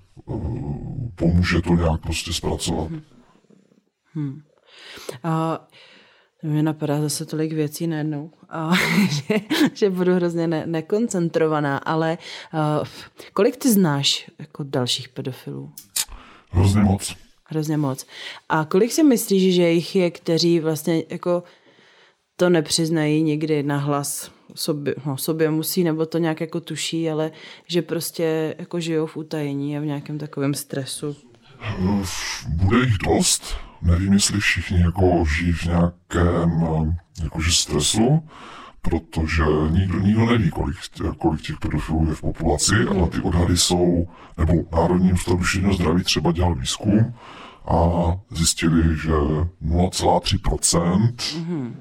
pomůže 1.15 1.61
to 1.61 1.75
nějak 1.75 2.01
prostě 2.01 2.33
zpracovat. 2.33 2.91
Mm-hmm. 2.91 3.01
Hmm. 4.13 4.41
A 5.23 5.67
mě 6.43 6.63
napadá 6.63 7.01
zase 7.01 7.25
tolik 7.25 7.51
věcí 7.51 7.87
najednou, 7.87 8.31
a, 8.49 8.71
že, 9.09 9.35
že 9.73 9.89
budu 9.89 10.15
hrozně 10.15 10.47
ne, 10.47 10.63
nekoncentrovaná, 10.65 11.77
ale 11.77 12.17
uh, 12.53 12.87
kolik 13.33 13.57
ty 13.57 13.71
znáš 13.71 14.31
jako 14.39 14.63
dalších 14.63 15.09
pedofilů? 15.09 15.71
Hrozně 16.51 16.81
moc. 16.81 17.15
Hrozně 17.45 17.77
moc. 17.77 18.05
A 18.49 18.65
kolik 18.65 18.91
si 18.91 19.03
myslíš, 19.03 19.55
že 19.55 19.69
jich 19.69 19.95
je, 19.95 20.11
kteří 20.11 20.59
vlastně 20.59 21.03
jako 21.09 21.43
to 22.35 22.49
nepřiznají 22.49 23.23
nikdy 23.23 23.63
na 23.63 23.77
hlas 23.77 24.31
sobě, 24.55 24.95
no, 25.05 25.17
sobě 25.17 25.49
musí, 25.49 25.83
nebo 25.83 26.05
to 26.05 26.17
nějak 26.17 26.41
jako 26.41 26.59
tuší, 26.59 27.09
ale 27.09 27.31
že 27.67 27.81
prostě 27.81 28.55
jako 28.59 28.79
žijou 28.79 29.05
v 29.05 29.17
utajení 29.17 29.77
a 29.77 29.81
v 29.81 29.85
nějakém 29.85 30.17
takovém 30.17 30.53
stresu? 30.53 31.15
Bude 32.47 32.77
jich 32.77 32.97
dost, 32.97 33.55
nevím, 33.81 34.13
jestli 34.13 34.39
všichni 34.39 34.81
jako 34.81 35.25
žijí 35.37 35.51
v 35.51 35.65
nějakém 35.65 36.65
jakože 37.23 37.51
stresu, 37.51 38.23
protože 38.81 39.43
nikdo, 39.69 39.99
nikdo 39.99 40.25
neví, 40.25 40.49
kolik, 40.49 40.75
kolik 41.17 41.41
těch 41.41 41.59
pedofilů 41.59 42.07
je 42.09 42.15
v 42.15 42.21
populaci, 42.21 42.75
ale 42.89 43.09
ty 43.09 43.21
odhady 43.21 43.57
jsou, 43.57 44.07
nebo 44.37 44.53
Národní 44.71 45.13
ústav 45.13 45.39
zdraví 45.73 46.03
třeba 46.03 46.31
dělal 46.31 46.55
výzkum 46.55 47.13
a 47.71 48.19
zjistili, 48.29 48.97
že 48.97 49.11
0,3% 49.11 51.13
mm. 51.45 51.75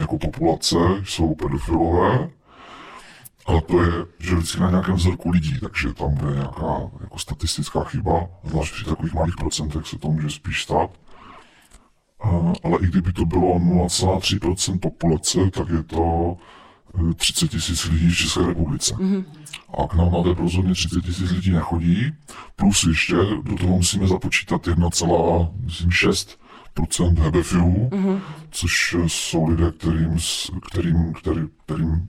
jako 0.00 0.18
populace 0.18 0.76
jsou 1.04 1.34
pedofilové, 1.34 2.30
ale 3.46 3.60
to 3.60 3.82
je, 3.82 3.92
že 4.18 4.34
vždycky 4.34 4.60
na 4.60 4.70
nějakém 4.70 4.94
vzorku 4.94 5.30
lidí, 5.30 5.60
takže 5.60 5.92
tam 5.92 6.14
bude 6.14 6.32
nějaká 6.32 6.90
jako 7.00 7.18
statistická 7.18 7.84
chyba, 7.84 8.26
zvlášť 8.44 8.74
při 8.74 8.84
takových 8.84 9.14
malých 9.14 9.36
procentech 9.36 9.86
se 9.86 9.98
to 9.98 10.08
může 10.08 10.30
spíš 10.30 10.62
stát. 10.62 10.90
Ale 12.64 12.78
i 12.80 12.86
kdyby 12.86 13.12
to 13.12 13.24
bylo 13.24 13.58
0,3% 13.58 14.78
populace, 14.78 15.50
tak 15.50 15.68
je 15.68 15.82
to 15.82 16.36
30 17.16 17.44
eh, 17.44 17.48
tisíc 17.48 17.84
lidí 17.84 18.08
v 18.08 18.16
České 18.16 18.46
republice. 18.46 18.94
Mm-hmm. 18.94 19.24
A 19.78 19.88
k 19.88 19.94
nám 19.94 20.12
na 20.12 20.34
rozhodně 20.34 20.74
30 20.74 21.00
tisíc 21.04 21.30
lidí 21.30 21.50
nechodí, 21.50 22.12
plus 22.56 22.84
ještě 22.88 23.16
do 23.42 23.56
toho 23.56 23.76
musíme 23.76 24.06
započítat 24.06 24.66
1,6 24.66 26.36
procent 26.74 27.18
hebefilů, 27.18 27.88
mm-hmm. 27.92 28.20
což 28.50 28.96
jsou 29.06 29.48
lidé, 29.48 29.72
kterým, 29.72 30.16
kterým, 30.70 31.12
který, 31.12 31.40
kterým 31.64 32.08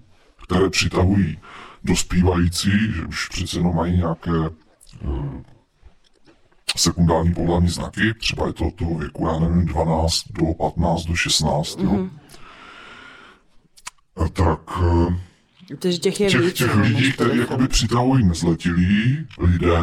které 0.51 0.69
přitahují 0.69 1.37
dospívající, 1.83 2.71
že 2.95 3.05
už 3.05 3.29
přece 3.29 3.59
jenom 3.59 3.75
mají 3.75 3.97
nějaké 3.97 4.31
uh, 4.31 5.41
sekundární 6.77 7.33
pohlavní 7.33 7.69
znaky, 7.69 8.13
třeba 8.13 8.47
je 8.47 8.53
to 8.53 8.67
od 8.67 8.75
toho 8.75 8.95
věku, 8.95 9.27
já 9.27 9.39
nevím, 9.39 9.65
12 9.65 10.23
do 10.29 10.53
15 10.53 11.05
do 11.05 11.15
16, 11.15 11.79
mm-hmm. 11.79 11.97
jo. 11.97 12.09
A 14.15 14.29
tak 14.29 14.77
uh, 14.81 15.13
Takže 15.79 15.97
těch, 15.97 16.19
je 16.19 16.29
těch, 16.29 16.53
těch 16.53 16.75
no, 16.75 16.81
lidí, 16.81 17.11
kteří 17.11 17.39
jakoby 17.39 17.67
přitahují 17.67 18.25
nezletilí 18.25 19.27
lidé, 19.39 19.79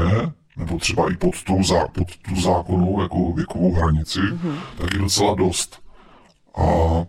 nebo 0.56 0.78
třeba 0.78 1.12
i 1.12 1.16
pod 1.16 1.42
tu, 1.42 1.62
zá, 1.62 1.88
pod 1.88 2.16
tu 2.16 2.40
zákonnou 2.40 3.02
jako 3.02 3.32
věkovou 3.32 3.74
hranici, 3.74 4.20
mm-hmm. 4.20 4.58
tak 4.78 4.94
je 4.94 4.98
docela 5.00 5.34
dost. 5.34 5.82
A 6.54 6.62
uh, 6.62 7.06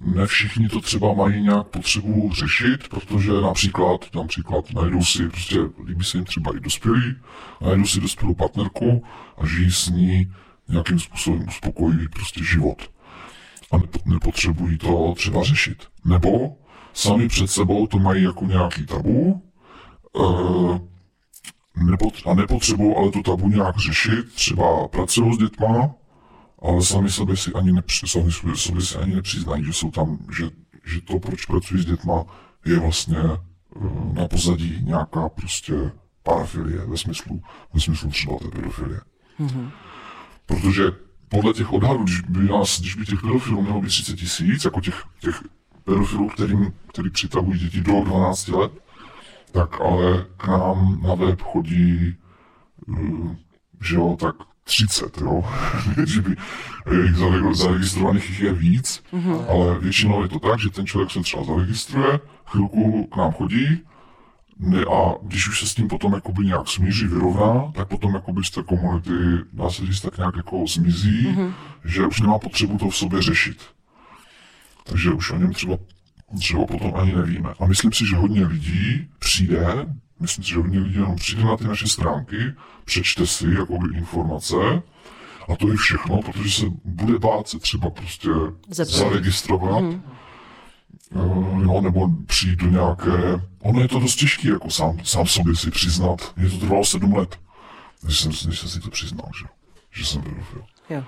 ne 0.00 0.26
všichni 0.26 0.68
to 0.68 0.80
třeba 0.80 1.14
mají 1.14 1.42
nějak 1.42 1.66
potřebu 1.66 2.30
řešit, 2.34 2.88
protože 2.88 3.32
například, 3.32 4.14
například 4.14 4.72
najdou 4.74 5.04
si, 5.04 5.28
prostě 5.28 5.58
líbí 5.86 6.04
se 6.04 6.16
jim 6.16 6.24
třeba 6.24 6.56
i 6.56 6.60
dospělí, 6.60 7.16
najdou 7.60 7.86
si 7.86 8.00
dospělou 8.00 8.34
partnerku 8.34 9.04
a 9.38 9.46
žijí 9.46 9.70
s 9.70 9.88
ní 9.88 10.32
nějakým 10.68 10.98
způsobem 10.98 11.48
uspokojivý 11.48 12.08
prostě 12.08 12.44
život. 12.44 12.93
A 13.74 13.80
nepotřebují 14.04 14.78
to 14.78 15.14
třeba 15.16 15.42
řešit. 15.42 15.82
Nebo 16.04 16.56
sami 16.92 17.28
před 17.28 17.50
sebou 17.50 17.86
to 17.86 17.98
mají 17.98 18.22
jako 18.22 18.44
nějaký 18.44 18.86
tabu, 18.86 19.42
e, 20.16 20.94
a 22.26 22.34
nepotřebují 22.34 22.94
ale 22.96 23.10
to 23.10 23.22
tabu 23.22 23.48
nějak 23.48 23.76
řešit, 23.76 24.32
třeba 24.34 24.88
pracují 24.88 25.34
s 25.34 25.38
dětma, 25.38 25.94
ale 26.62 26.82
sami 26.82 27.10
sobě 27.10 27.36
si 27.36 27.52
ani, 27.52 27.72
nepři, 27.72 28.08
sami 28.08 28.32
sobě, 28.32 28.56
si 28.82 28.98
ani 28.98 29.14
nepřiznají, 29.14 29.64
že 29.64 29.72
jsou 29.72 29.90
tam, 29.90 30.18
že, 30.36 30.44
že 30.84 31.00
to, 31.00 31.18
proč 31.18 31.46
pracují 31.46 31.82
s 31.82 31.86
dětma, 31.86 32.24
je 32.64 32.80
vlastně 32.80 33.18
uh, 33.18 34.14
na 34.14 34.28
pozadí 34.28 34.78
nějaká 34.82 35.28
prostě 35.28 35.92
parafilie 36.22 36.86
ve 36.86 36.96
smyslu, 36.96 37.42
ve 37.74 37.80
smyslu 37.80 38.10
třeba 38.10 38.38
té 38.38 38.48
pedofilie. 38.48 39.00
Mm-hmm. 39.40 39.70
Protože 40.46 40.84
podle 41.28 41.52
těch 41.52 41.72
odhadů, 41.72 42.04
když 42.04 42.20
by, 42.20 42.44
nás, 42.44 42.80
když 42.80 42.94
by 42.94 43.04
těch 43.06 43.20
pedofilů 43.20 43.62
mělo 43.62 43.80
být 43.80 43.88
30 43.88 44.16
tisíc, 44.16 44.64
jako 44.64 44.80
těch, 44.80 45.02
těch 45.20 45.42
pedofilů, 45.84 46.28
kterým, 46.28 46.72
který 46.86 47.10
přitahují 47.10 47.58
děti 47.58 47.80
do 47.80 48.04
12 48.04 48.48
let, 48.48 48.72
tak 49.52 49.80
ale 49.80 50.26
k 50.36 50.46
nám 50.46 51.02
na 51.02 51.14
web 51.14 51.42
chodí, 51.42 52.16
uh, 52.86 53.34
že 53.82 53.96
jo, 53.96 54.16
tak 54.20 54.34
30, 54.64 55.20
jo. 55.20 55.44
že 56.06 56.20
by 56.20 56.36
jich 56.92 57.16
zaregistrovaných 57.52 58.40
je 58.40 58.52
víc, 58.52 59.02
mm-hmm. 59.12 59.44
ale 59.48 59.78
většinou 59.78 60.22
je 60.22 60.28
to 60.28 60.38
tak, 60.38 60.60
že 60.60 60.70
ten 60.70 60.86
člověk 60.86 61.10
se 61.10 61.20
třeba 61.20 61.44
zaregistruje, 61.44 62.20
chvilku 62.46 63.04
k 63.04 63.16
nám 63.16 63.32
chodí, 63.32 63.82
ne, 64.58 64.84
a 64.84 65.14
když 65.22 65.48
už 65.48 65.60
se 65.60 65.66
s 65.66 65.74
tím 65.74 65.88
potom 65.88 66.12
jakoby 66.12 66.46
nějak 66.46 66.68
smíří, 66.68 67.06
vyrovná, 67.06 67.72
tak 67.74 67.88
potom 67.88 68.14
jakoby 68.14 68.44
z 68.44 68.50
té 68.50 68.62
komunity, 68.62 69.12
dá 69.52 69.70
se 69.70 69.86
říct, 69.86 70.00
tak 70.00 70.18
nějak 70.18 70.36
jako 70.36 70.64
zmizí, 70.66 71.26
mm-hmm. 71.26 71.52
že 71.84 72.06
už 72.06 72.20
nemá 72.20 72.38
potřebu 72.38 72.78
to 72.78 72.88
v 72.88 72.96
sobě 72.96 73.22
řešit. 73.22 73.62
Takže 74.84 75.10
už 75.10 75.30
o 75.30 75.36
něm 75.36 75.52
třeba, 75.52 75.78
třeba 76.38 76.66
potom 76.66 76.92
ani 76.94 77.16
nevíme. 77.16 77.54
A 77.60 77.66
myslím 77.66 77.92
si, 77.92 78.06
že 78.06 78.16
hodně 78.16 78.46
lidí 78.46 79.08
přijde 79.18 79.86
Myslím 80.20 80.44
si, 80.44 80.50
že 80.50 80.56
hodně 80.56 80.78
lidí 80.78 80.94
jenom 80.94 81.16
přijde 81.16 81.44
na 81.44 81.56
ty 81.56 81.64
naše 81.64 81.88
stránky, 81.88 82.36
přečte 82.84 83.26
si 83.26 83.46
jakoby 83.58 83.96
informace 83.96 84.82
a 85.48 85.56
to 85.56 85.68
je 85.68 85.76
všechno, 85.76 86.22
protože 86.22 86.50
se 86.50 86.66
bude 86.84 87.18
bát 87.18 87.48
se 87.48 87.58
třeba 87.58 87.90
prostě 87.90 88.28
zaregistrovat. 88.68 89.82
Mm. 89.82 90.02
Jo, 91.62 91.80
nebo 91.80 92.08
přijít 92.26 92.58
do 92.58 92.70
nějaké... 92.70 93.40
Ono 93.60 93.80
je 93.80 93.88
to 93.88 94.00
dost 94.00 94.16
těžké, 94.16 94.48
jako 94.48 94.70
sám, 94.70 94.98
sám 95.04 95.26
sobě 95.26 95.56
si 95.56 95.70
přiznat. 95.70 96.32
Mně 96.36 96.50
to 96.50 96.58
trvalo 96.58 96.84
sedm 96.84 97.14
let, 97.14 97.40
než 98.02 98.20
jsem, 98.20 98.32
než 98.46 98.58
jsem 98.58 98.68
si 98.68 98.80
to 98.80 98.90
přiznal, 98.90 99.30
že, 99.40 99.46
že 99.90 100.06
jsem 100.06 100.22
pedofil. 100.22 100.64
Jo. 100.90 101.04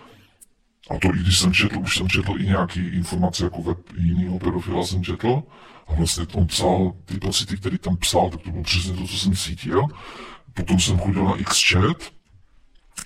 A 0.90 0.98
to 0.98 1.08
i 1.08 1.18
když 1.18 1.38
jsem 1.38 1.52
četl, 1.52 1.78
už 1.80 1.96
jsem 1.96 2.08
četl 2.08 2.34
i 2.38 2.46
nějaký 2.46 2.80
informace 2.80 3.44
jako 3.44 3.62
web 3.62 3.78
jiného 3.96 4.38
pedofila 4.38 4.86
jsem 4.86 5.04
četl, 5.04 5.42
a 5.88 5.94
vlastně 5.94 6.26
on 6.32 6.46
psal 6.46 6.92
ty 7.04 7.18
pocity, 7.18 7.56
které 7.56 7.78
tam 7.78 7.96
psal, 7.96 8.30
tak 8.30 8.40
to 8.40 8.50
bylo 8.50 8.62
přesně 8.62 8.92
to, 8.92 9.06
co 9.06 9.16
jsem 9.16 9.36
cítil. 9.36 9.82
Potom 10.54 10.80
jsem 10.80 10.98
chodil 10.98 11.24
na 11.24 11.36
Xchat, 11.44 11.96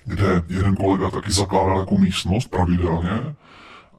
kde 0.05 0.43
jeden 0.47 0.75
kolega 0.75 1.09
taky 1.09 1.31
zakládal 1.31 1.79
jako 1.79 1.97
místnost 1.97 2.47
pravidelně. 2.47 3.35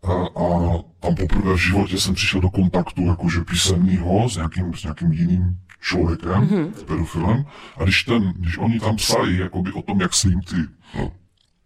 A, 0.03 0.13
a 0.13 0.79
tam 1.01 1.15
poprvé 1.15 1.55
v 1.55 1.57
životě 1.57 2.01
jsem 2.01 2.15
přišel 2.15 2.41
do 2.41 2.51
kontaktu 2.51 3.03
jakože 3.03 3.41
písemního 3.41 4.29
s 4.29 4.37
nějakým, 4.37 4.75
s 4.75 4.83
nějakým 4.83 5.13
jiným 5.13 5.59
člověkem, 5.81 6.49
mm-hmm. 6.49 6.85
pedofilem. 6.85 7.45
A 7.77 7.85
když, 7.85 8.05
ten, 8.05 8.33
když 8.37 8.59
oni 8.59 8.81
tam 8.81 8.97
psali 8.97 9.39
jakoby 9.39 9.73
o 9.73 9.83
tom, 9.83 10.01
jak 10.01 10.15
se 10.15 10.29
jim 10.29 10.41
ty 10.41 10.57
no, 10.99 11.13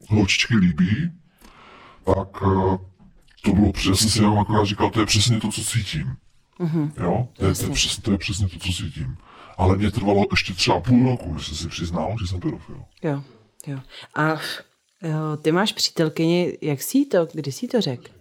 holčičky 0.09 0.57
líbí, 0.57 1.13
tak 2.05 2.43
eh, 2.43 2.79
to 3.45 3.53
bylo 3.53 3.73
přesně, 3.73 3.97
jsem 3.97 4.11
si 4.11 4.19
jenom 4.19 4.39
akorát 4.39 4.65
říkal, 4.65 4.91
to 4.91 5.01
je 5.01 5.07
přesně 5.07 5.41
to, 5.41 5.49
co 5.49 5.65
cítím. 5.65 6.17
Mm-hmm. 6.61 6.91
Jo, 7.03 7.29
to 7.33 7.47
je, 7.47 7.55
to, 7.55 7.65
je 7.65 7.71
přesně, 7.71 8.03
to 8.03 8.13
je 8.13 8.19
přesně 8.19 8.49
to, 8.49 8.59
co 8.59 8.73
cítím. 8.73 9.17
Ale 9.59 9.77
mě 9.77 9.91
trvalo 9.91 10.25
ještě 10.31 10.55
třeba 10.55 10.81
půl 10.81 11.11
roku, 11.11 11.35
než 11.35 11.47
jsem 11.47 11.57
si 11.57 11.69
přiznal, 11.69 12.17
že 12.21 12.27
jsem 12.27 12.41
pedofil. 12.41 12.85
Jo, 13.03 13.23
jo. 13.67 13.79
A 14.15 14.29
jo, 15.03 15.37
ty 15.43 15.53
máš 15.53 15.73
přítelkyni, 15.73 16.59
jak 16.63 16.83
jsi 16.83 17.05
to, 17.07 17.27
kdy 17.33 17.53
jsi 17.53 17.69
to 17.69 17.81
řekl? 17.81 18.16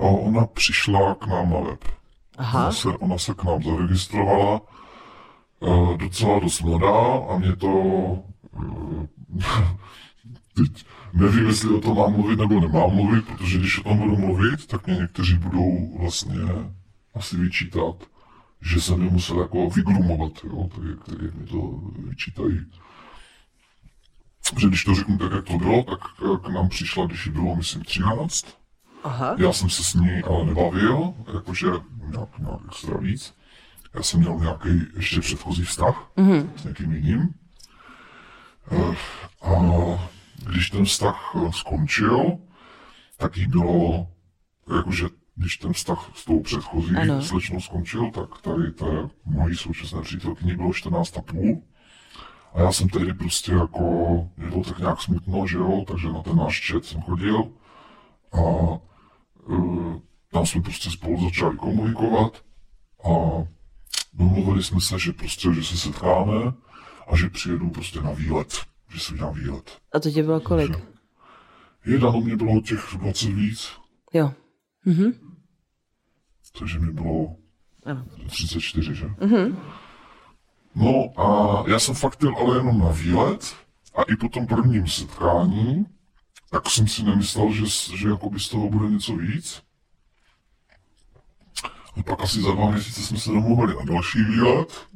Ona 0.00 0.46
přišla 0.46 1.14
k 1.14 1.26
nám 1.26 1.50
na 1.50 1.60
web. 1.60 1.84
Aha. 2.38 2.62
Ona 2.62 2.72
se, 2.72 2.88
ona 2.88 3.18
se 3.18 3.34
k 3.34 3.44
nám 3.44 3.62
zaregistrovala 3.62 4.60
uh, 5.60 5.96
docela 5.96 6.38
dost 6.38 6.60
mladá 6.60 7.26
a 7.28 7.38
mě 7.38 7.56
to 7.56 7.68
uh, 7.68 9.06
teď 10.54 10.84
nevím, 11.12 11.46
jestli 11.46 11.74
o 11.74 11.80
tom 11.80 11.96
mám 11.96 12.12
mluvit 12.12 12.38
nebo 12.38 12.60
nemám 12.60 12.90
mluvit, 12.90 13.26
protože 13.26 13.58
když 13.58 13.78
o 13.78 13.82
tom 13.82 13.98
budu 13.98 14.16
mluvit, 14.16 14.66
tak 14.66 14.86
mě 14.86 14.96
někteří 14.96 15.34
budou 15.34 15.98
vlastně 15.98 16.40
asi 17.14 17.36
vyčítat, 17.36 17.96
že 18.62 18.80
jsem 18.80 19.02
je 19.02 19.10
musel 19.10 19.40
jako 19.40 19.70
vygrumovat, 19.70 20.32
jo, 20.44 20.68
tak 20.74 20.84
jak, 20.84 21.04
tak 21.04 21.22
jak 21.22 21.34
mi 21.34 21.46
to 21.46 21.80
vyčítají. 22.08 22.60
Že 24.58 24.68
když 24.68 24.84
to 24.84 24.94
řeknu 24.94 25.18
tak, 25.18 25.32
jak 25.32 25.44
to 25.44 25.58
bylo, 25.58 25.82
tak 25.82 26.00
k 26.42 26.48
nám 26.48 26.68
přišla, 26.68 27.06
když 27.06 27.28
bylo, 27.28 27.56
myslím, 27.56 27.82
13. 27.82 28.59
Aha. 29.04 29.34
Já 29.38 29.52
jsem 29.52 29.70
se 29.70 29.84
s 29.84 29.94
ní 29.94 30.22
ale 30.26 30.44
nebavil, 30.44 31.14
jakože 31.34 31.66
nějak, 32.10 32.38
nějak 32.38 32.60
extra 32.68 32.96
víc. 32.96 33.34
Já 33.94 34.02
jsem 34.02 34.20
měl 34.20 34.38
nějaký 34.38 34.86
ještě 34.96 35.20
předchozí 35.20 35.62
vztah 35.64 36.10
mm-hmm. 36.16 36.48
s 36.56 36.64
někým 36.64 36.92
jiným. 36.92 37.28
Eh, 38.72 38.96
A 39.42 39.50
když 40.46 40.70
ten 40.70 40.84
vztah 40.84 41.32
eh, 41.36 41.52
skončil, 41.52 42.38
tak 43.16 43.36
jí 43.36 43.46
bylo, 43.46 44.06
jakože 44.76 45.06
když 45.36 45.56
ten 45.56 45.72
vztah 45.72 46.10
s 46.14 46.24
tou 46.24 46.40
předchozí 46.40 46.96
Ano. 46.96 47.22
slečnou 47.22 47.60
skončil, 47.60 48.10
tak 48.10 48.40
tady 48.42 48.70
té 48.70 49.08
mojí 49.24 49.56
současné 49.56 50.02
přítelkyni 50.02 50.56
bylo 50.56 50.68
14,5. 50.70 51.62
A 52.54 52.60
já 52.60 52.72
jsem 52.72 52.88
tehdy 52.88 53.14
prostě 53.14 53.52
jako, 53.52 53.82
mě 54.36 54.46
bylo 54.50 54.64
tak 54.64 54.78
nějak 54.78 55.00
smutno, 55.00 55.46
že 55.46 55.56
jo, 55.58 55.84
takže 55.86 56.08
na 56.08 56.22
ten 56.22 56.36
náš 56.36 56.70
chat 56.72 56.84
jsem 56.84 57.00
chodil 57.02 57.44
a 58.32 58.38
tam 60.32 60.46
jsme 60.46 60.60
prostě 60.62 60.90
spolu 60.90 61.24
začali 61.24 61.56
komunikovat 61.56 62.42
a 63.04 63.10
domluvili 64.14 64.62
jsme 64.62 64.80
se, 64.80 64.98
že 64.98 65.12
prostě, 65.12 65.54
že 65.54 65.64
se 65.64 65.76
setkáme 65.76 66.52
a 67.08 67.16
že 67.16 67.28
přijedu 67.30 67.70
prostě 67.70 68.00
na 68.00 68.12
výlet, 68.12 68.60
že 68.88 69.00
si 69.00 69.14
udělám 69.14 69.34
výlet. 69.34 69.78
A 69.94 70.00
to 70.00 70.10
tě 70.10 70.22
bylo 70.22 70.40
kolik? 70.40 70.70
Jedna 71.86 72.08
u 72.10 72.20
mě 72.20 72.36
bylo 72.36 72.60
těch 72.60 72.88
20 72.98 73.28
víc, 73.28 73.68
Jo. 74.12 74.32
Mhm. 74.84 75.12
takže 76.58 76.78
mi 76.78 76.92
bylo 76.92 77.36
Ano. 77.86 78.04
34, 78.26 78.94
že? 78.94 79.10
No 80.74 81.20
a 81.20 81.64
já 81.70 81.78
jsem 81.78 81.94
fakt 81.94 82.22
jel 82.22 82.36
ale 82.36 82.56
jenom 82.56 82.78
na 82.78 82.88
výlet 82.90 83.56
a 83.96 84.02
i 84.02 84.16
po 84.16 84.28
tom 84.28 84.46
prvním 84.46 84.86
setkání, 84.86 85.86
tak 86.50 86.70
jsem 86.70 86.88
si 86.88 87.02
nemyslel, 87.02 87.52
že, 87.52 87.96
že 87.96 88.08
jakoby 88.08 88.40
z 88.40 88.48
toho 88.48 88.68
bude 88.70 88.90
něco 88.90 89.16
víc. 89.16 89.62
A 91.96 92.02
pak 92.02 92.20
asi 92.20 92.42
za 92.42 92.52
dva 92.52 92.70
měsíce 92.70 93.02
jsme 93.02 93.18
se 93.18 93.30
domluvili 93.30 93.74
na 93.74 93.84
další 93.84 94.24
výlet. 94.24 94.86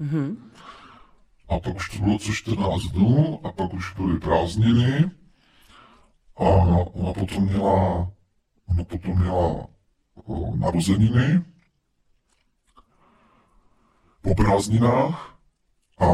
A 1.48 1.60
pak 1.60 1.76
už 1.76 1.88
to 1.88 1.98
bylo 1.98 2.18
co 2.18 2.32
14 2.32 2.82
dnů 2.82 3.46
a 3.46 3.52
pak 3.52 3.74
už 3.74 3.94
byly 3.94 4.18
prázdniny. 4.18 5.10
A 6.36 6.42
ona 6.42 7.12
potom 7.12 7.44
měla, 7.44 8.10
ona 8.66 8.84
potom 8.84 9.18
měla 9.18 9.66
o, 10.24 10.56
narozeniny 10.56 11.44
po 14.22 14.34
prázdninách 14.34 15.36
a 16.00 16.06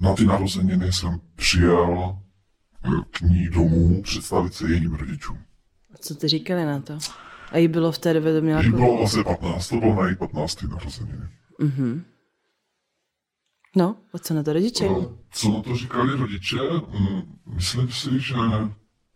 na 0.00 0.14
ty 0.14 0.24
narozeniny 0.24 0.92
jsem 0.92 1.20
přijel 1.34 2.18
k 3.10 3.20
ní 3.20 3.48
domů 3.48 4.02
představit 4.02 4.54
se 4.54 4.68
jejím 4.68 4.94
rodičům. 4.94 5.38
A 5.94 5.98
co 6.00 6.14
ty 6.14 6.28
říkali 6.28 6.64
na 6.64 6.80
to? 6.80 6.98
A 7.52 7.58
jí 7.58 7.68
bylo 7.68 7.92
v 7.92 7.98
té 7.98 8.14
době, 8.14 8.34
to 8.34 8.40
měla 8.40 8.60
Jí 8.62 8.70
kolik? 8.70 8.84
bylo 8.84 8.96
vlastně 8.98 9.24
15, 9.24 9.68
to 9.68 9.76
bylo 9.76 9.94
na 10.02 10.06
její 10.06 10.16
15. 10.16 10.62
narozeniny. 10.62 11.28
No, 13.76 13.96
a 14.14 14.18
co 14.18 14.34
na 14.34 14.42
to 14.42 14.52
rodiče? 14.52 14.84
Eh, 14.86 15.06
Co 15.30 15.48
na 15.48 15.62
to 15.62 15.76
říkali 15.76 16.16
rodiče? 16.16 16.56
Mm, 16.98 17.22
Myslím 17.46 17.88
si, 17.92 18.20
že 18.20 18.34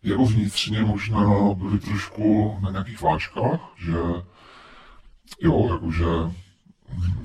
jako 0.03 0.25
vnitřně 0.25 0.81
možná 0.81 1.53
byli 1.53 1.79
trošku 1.79 2.57
na 2.61 2.71
nějakých 2.71 3.01
vážkách, 3.01 3.59
že 3.77 3.97
jo, 5.41 5.67
jakože 5.73 6.05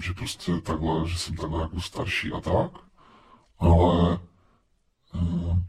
že 0.00 0.12
prostě 0.12 0.52
takhle, 0.60 1.08
že 1.08 1.18
jsem 1.18 1.36
takhle 1.36 1.62
jako 1.62 1.80
starší 1.80 2.32
a 2.32 2.40
tak, 2.40 2.70
ale 3.58 4.18
eh, 5.14 5.62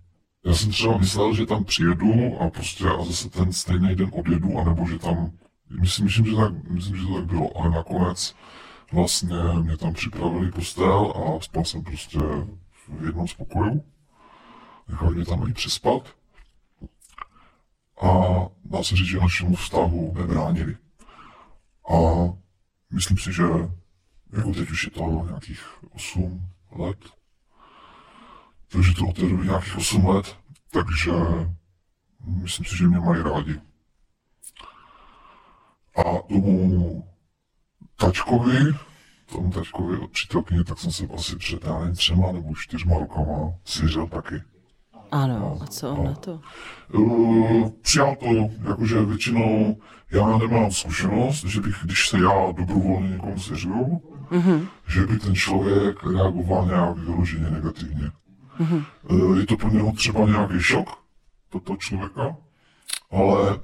já 0.46 0.54
jsem 0.54 0.70
třeba 0.72 0.98
myslel, 0.98 1.36
že 1.36 1.46
tam 1.46 1.64
přijedu 1.64 2.42
a 2.42 2.50
prostě 2.50 2.84
a 2.90 3.04
zase 3.04 3.30
ten 3.30 3.54
stejný 3.54 3.96
den 3.96 4.12
odjedu, 4.14 4.60
anebo 4.60 4.88
že 4.88 5.00
tam, 5.00 5.32
myslím, 5.82 6.06
myslím, 6.06 6.26
že 6.26 6.36
tak, 6.36 6.70
myslím, 6.70 6.98
že 6.98 7.04
to 7.04 7.16
tak 7.16 7.26
bylo, 7.26 7.58
ale 7.58 7.70
nakonec 7.70 8.36
vlastně 8.92 9.38
mě 9.62 9.78
tam 9.78 9.94
připravili 9.94 10.52
postel 10.52 11.14
a 11.16 11.42
spal 11.42 11.66
jsem 11.66 11.84
prostě 11.84 12.20
v 12.88 13.06
jednom 13.06 13.28
z 13.28 13.34
pokojů. 13.34 13.84
Nechali 14.88 15.16
mě 15.16 15.26
tam 15.26 15.44
ani 15.44 15.54
přespat. 15.54 16.16
A 18.02 18.10
dá 18.66 18.84
se 18.84 18.96
říct, 18.96 19.08
že 19.08 19.20
našemu 19.20 19.56
vztahu 19.56 20.14
nebránili. 20.18 20.78
A 21.90 21.98
myslím 22.94 23.18
si, 23.18 23.34
že 23.34 23.44
jako 24.34 24.52
teď 24.54 24.72
už 24.72 24.84
je 24.84 24.92
to 24.92 25.26
nějakých 25.28 25.62
8 25.92 26.50
let. 26.72 27.15
Takže 28.76 28.96
to 28.96 29.06
od 29.06 29.16
té 29.16 29.22
doby 29.22 29.46
nějakých 29.46 29.78
8 29.78 30.06
let. 30.06 30.36
Takže 30.72 31.12
myslím 32.42 32.66
si, 32.66 32.78
že 32.78 32.88
mě 32.88 33.00
mají 33.00 33.24
rádi. 33.24 33.62
A 35.98 36.04
tomu 36.30 37.08
tačkovi, 37.96 38.58
tomu 39.32 39.52
tačkovi 39.52 39.98
od 39.98 40.12
přítelkyně, 40.12 40.64
tak 40.64 40.80
jsem 40.80 40.92
se 40.92 41.08
asi 41.16 41.36
před 41.36 41.64
já 41.66 41.80
nevím, 41.80 41.96
třema 41.96 42.32
nebo 42.32 42.56
čtyřma 42.56 43.00
rokama 43.00 43.54
svěřil 43.66 44.08
taky. 44.08 44.42
Ano, 45.12 45.60
a 45.62 45.68
co 45.68 45.92
on 45.92 46.06
na 46.06 46.14
to? 46.14 46.40
Uh, 46.94 47.70
přijal 47.82 48.16
to, 48.16 48.26
jakože 48.70 49.06
většinou 49.06 49.78
já 50.12 50.38
nemám 50.38 50.72
zkušenost, 50.72 51.44
že 51.46 51.62
bych, 51.62 51.76
když 51.84 52.10
se 52.10 52.18
já 52.18 52.52
dobrovolně 52.52 53.10
někomu 53.10 53.40
svěřuju, 53.40 54.02
mm-hmm. 54.32 54.68
že 54.88 55.06
by 55.06 55.20
ten 55.20 55.36
člověk 55.36 56.04
reagoval 56.04 56.66
nějak 56.66 56.98
vyloženě 56.98 57.50
negativně. 57.50 58.12
Mm-hmm. 58.60 58.86
Uh, 59.04 59.40
je 59.40 59.46
to 59.46 59.58
pro 59.58 59.70
něho 59.70 59.92
třeba 59.92 60.26
nějaký 60.26 60.60
šok, 60.60 60.90
toto 61.50 61.76
člověka, 61.76 62.36
ale 63.12 63.60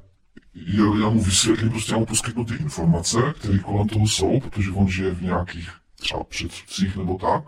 já 1.00 1.10
mu 1.10 1.24
vysvětlím, 1.24 1.70
prostě 1.70 1.94
já 1.94 1.98
mu 2.00 2.06
poskytnu 2.06 2.46
ty 2.46 2.54
informace, 2.56 3.18
které 3.40 3.60
kolem 3.60 3.88
toho 3.88 4.08
jsou, 4.08 4.40
protože 4.40 4.72
on 4.72 4.88
žije 4.88 5.12
v 5.12 5.22
nějakých 5.22 5.70
třeba 6.00 6.24
předsudcích 6.24 6.98
nebo 6.98 7.18
tak. 7.18 7.44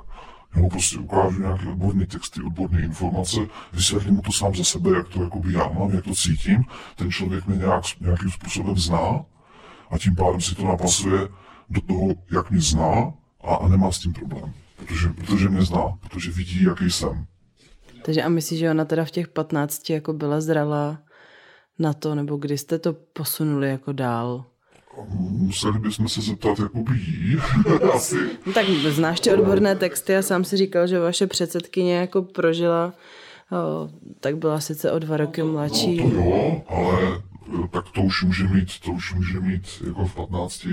Já 0.55 0.61
mu 0.61 0.69
prostě 0.69 0.97
ukážu 0.97 1.39
nějaké 1.39 1.67
odborné 1.67 2.05
texty, 2.05 2.41
odborné 2.41 2.81
informace, 2.81 3.37
vysvětlím 3.73 4.15
mu 4.15 4.21
to 4.21 4.31
sám 4.31 4.55
za 4.55 4.63
sebe, 4.63 4.89
jak 4.91 5.07
to 5.07 5.23
jakoby 5.23 5.53
já 5.53 5.67
mám, 5.67 5.91
jak 5.91 6.03
to 6.03 6.15
cítím. 6.15 6.63
Ten 6.95 7.11
člověk 7.11 7.47
mě 7.47 7.57
nějak, 7.57 7.83
nějakým 7.99 8.31
způsobem 8.31 8.77
zná 8.77 9.25
a 9.91 9.97
tím 9.97 10.15
pádem 10.15 10.41
si 10.41 10.55
to 10.55 10.67
napasuje 10.67 11.27
do 11.69 11.81
toho, 11.81 12.07
jak 12.31 12.51
mě 12.51 12.61
zná 12.61 13.13
a, 13.43 13.55
a 13.55 13.67
nemá 13.67 13.91
s 13.91 13.99
tím 13.99 14.13
problém. 14.13 14.53
Protože, 14.75 15.09
protože 15.09 15.49
mě 15.49 15.61
zná, 15.61 15.83
protože 15.99 16.31
vidí, 16.31 16.63
jaký 16.63 16.91
jsem. 16.91 17.25
Takže 18.05 18.23
a 18.23 18.29
myslíš, 18.29 18.59
že 18.59 18.71
ona 18.71 18.85
teda 18.85 19.05
v 19.05 19.11
těch 19.11 19.27
15 19.27 19.89
jako 19.89 20.13
byla 20.13 20.41
zralá 20.41 21.01
na 21.79 21.93
to, 21.93 22.15
nebo 22.15 22.37
kdy 22.37 22.57
jste 22.57 22.79
to 22.79 22.93
posunuli 22.93 23.69
jako 23.69 23.91
dál? 23.91 24.45
Museli 25.17 25.79
bychom 25.79 26.09
se 26.09 26.21
zeptat, 26.21 26.59
jakoby 26.59 26.93
jí, 26.93 27.37
asi. 27.93 28.15
No 28.45 28.53
tak 28.53 28.65
znáš 28.67 29.19
ty 29.19 29.33
odborné 29.33 29.75
texty 29.75 30.17
a 30.17 30.21
sám 30.21 30.43
si 30.43 30.57
říkal, 30.57 30.87
že 30.87 30.99
vaše 30.99 31.27
předsedkyně 31.27 31.95
jako 31.95 32.21
prožila, 32.21 32.93
o, 33.51 33.89
tak 34.19 34.37
byla 34.37 34.59
sice 34.59 34.91
o 34.91 34.99
dva 34.99 35.17
roky 35.17 35.43
mladší. 35.43 36.03
No 36.03 36.09
to 36.09 36.15
jo, 36.15 36.61
ale 36.67 37.21
eh, 37.63 37.67
tak 37.71 37.85
to 37.95 38.01
už 38.01 38.23
může 38.23 38.43
mít, 38.43 38.79
to 38.85 38.91
už 38.91 39.13
může 39.13 39.39
mít 39.39 39.67
jako 39.87 40.05
v 40.05 40.15
15. 40.15 40.67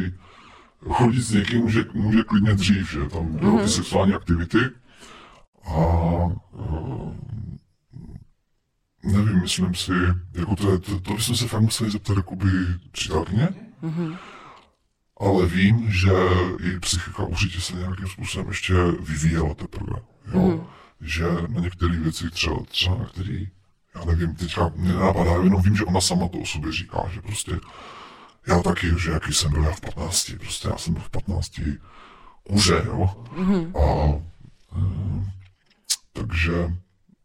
Chodit 0.89 1.21
s 1.23 1.33
někým 1.33 1.61
může, 1.61 1.85
může 1.95 2.23
klidně 2.23 2.55
dřív, 2.55 2.91
že 2.93 2.99
tam 2.99 3.37
mm-hmm. 3.37 3.63
ty 3.63 3.69
sexuální 3.69 4.15
aktivity. 4.15 4.59
A 5.71 5.77
uh, 6.53 7.15
nevím, 9.05 9.41
myslím 9.41 9.75
si, 9.75 9.93
jako 10.35 10.57
to, 10.57 10.79
to, 10.79 11.01
to 11.01 11.15
bychom 11.15 11.37
se 11.37 11.49
fakt 11.49 11.61
museli 11.63 11.91
zeptat 11.91 12.17
jakoby 12.17 12.51
přítelkyně. 12.93 13.49
Mm-hmm. 13.83 14.17
Ale 15.21 15.47
vím, 15.47 15.91
že 15.91 16.13
její 16.61 16.81
psychika 16.81 17.23
určitě 17.23 17.61
se 17.61 17.77
nějakým 17.77 18.09
způsobem 18.09 18.49
ještě 18.49 18.75
vyvíjela 19.01 19.55
teprve. 19.55 20.01
Jo? 20.33 20.41
Mm-hmm. 20.41 20.65
Že 21.01 21.25
na 21.49 21.61
některé 21.61 21.97
věci 21.97 22.31
třeba, 22.31 22.57
třeba 22.69 22.97
na 22.97 23.05
který, 23.05 23.49
já 23.95 24.05
nevím, 24.05 24.35
teďka 24.35 24.73
mě 24.77 24.93
nenapadá, 24.93 25.33
jenom 25.33 25.63
vím, 25.63 25.77
že 25.77 25.85
ona 25.85 26.01
sama 26.01 26.29
to 26.29 26.39
o 26.39 26.47
sobě 26.47 26.73
říká, 26.73 27.09
že 27.13 27.23
prostě 27.23 27.61
já 28.47 28.63
taky, 28.63 28.87
že 28.99 29.11
jaký 29.11 29.33
jsem 29.33 29.53
byl 29.53 29.63
já 29.63 29.73
v 29.73 29.81
15, 29.81 30.33
prostě 30.39 30.69
já 30.69 30.79
jsem 30.79 30.95
byl 30.95 31.03
v 31.03 31.11
15 31.11 31.61
kuře, 32.43 32.83
jo. 32.87 33.25
Mm-hmm. 33.37 33.79
A 33.79 34.21
eh, 34.77 35.40
takže 36.13 36.53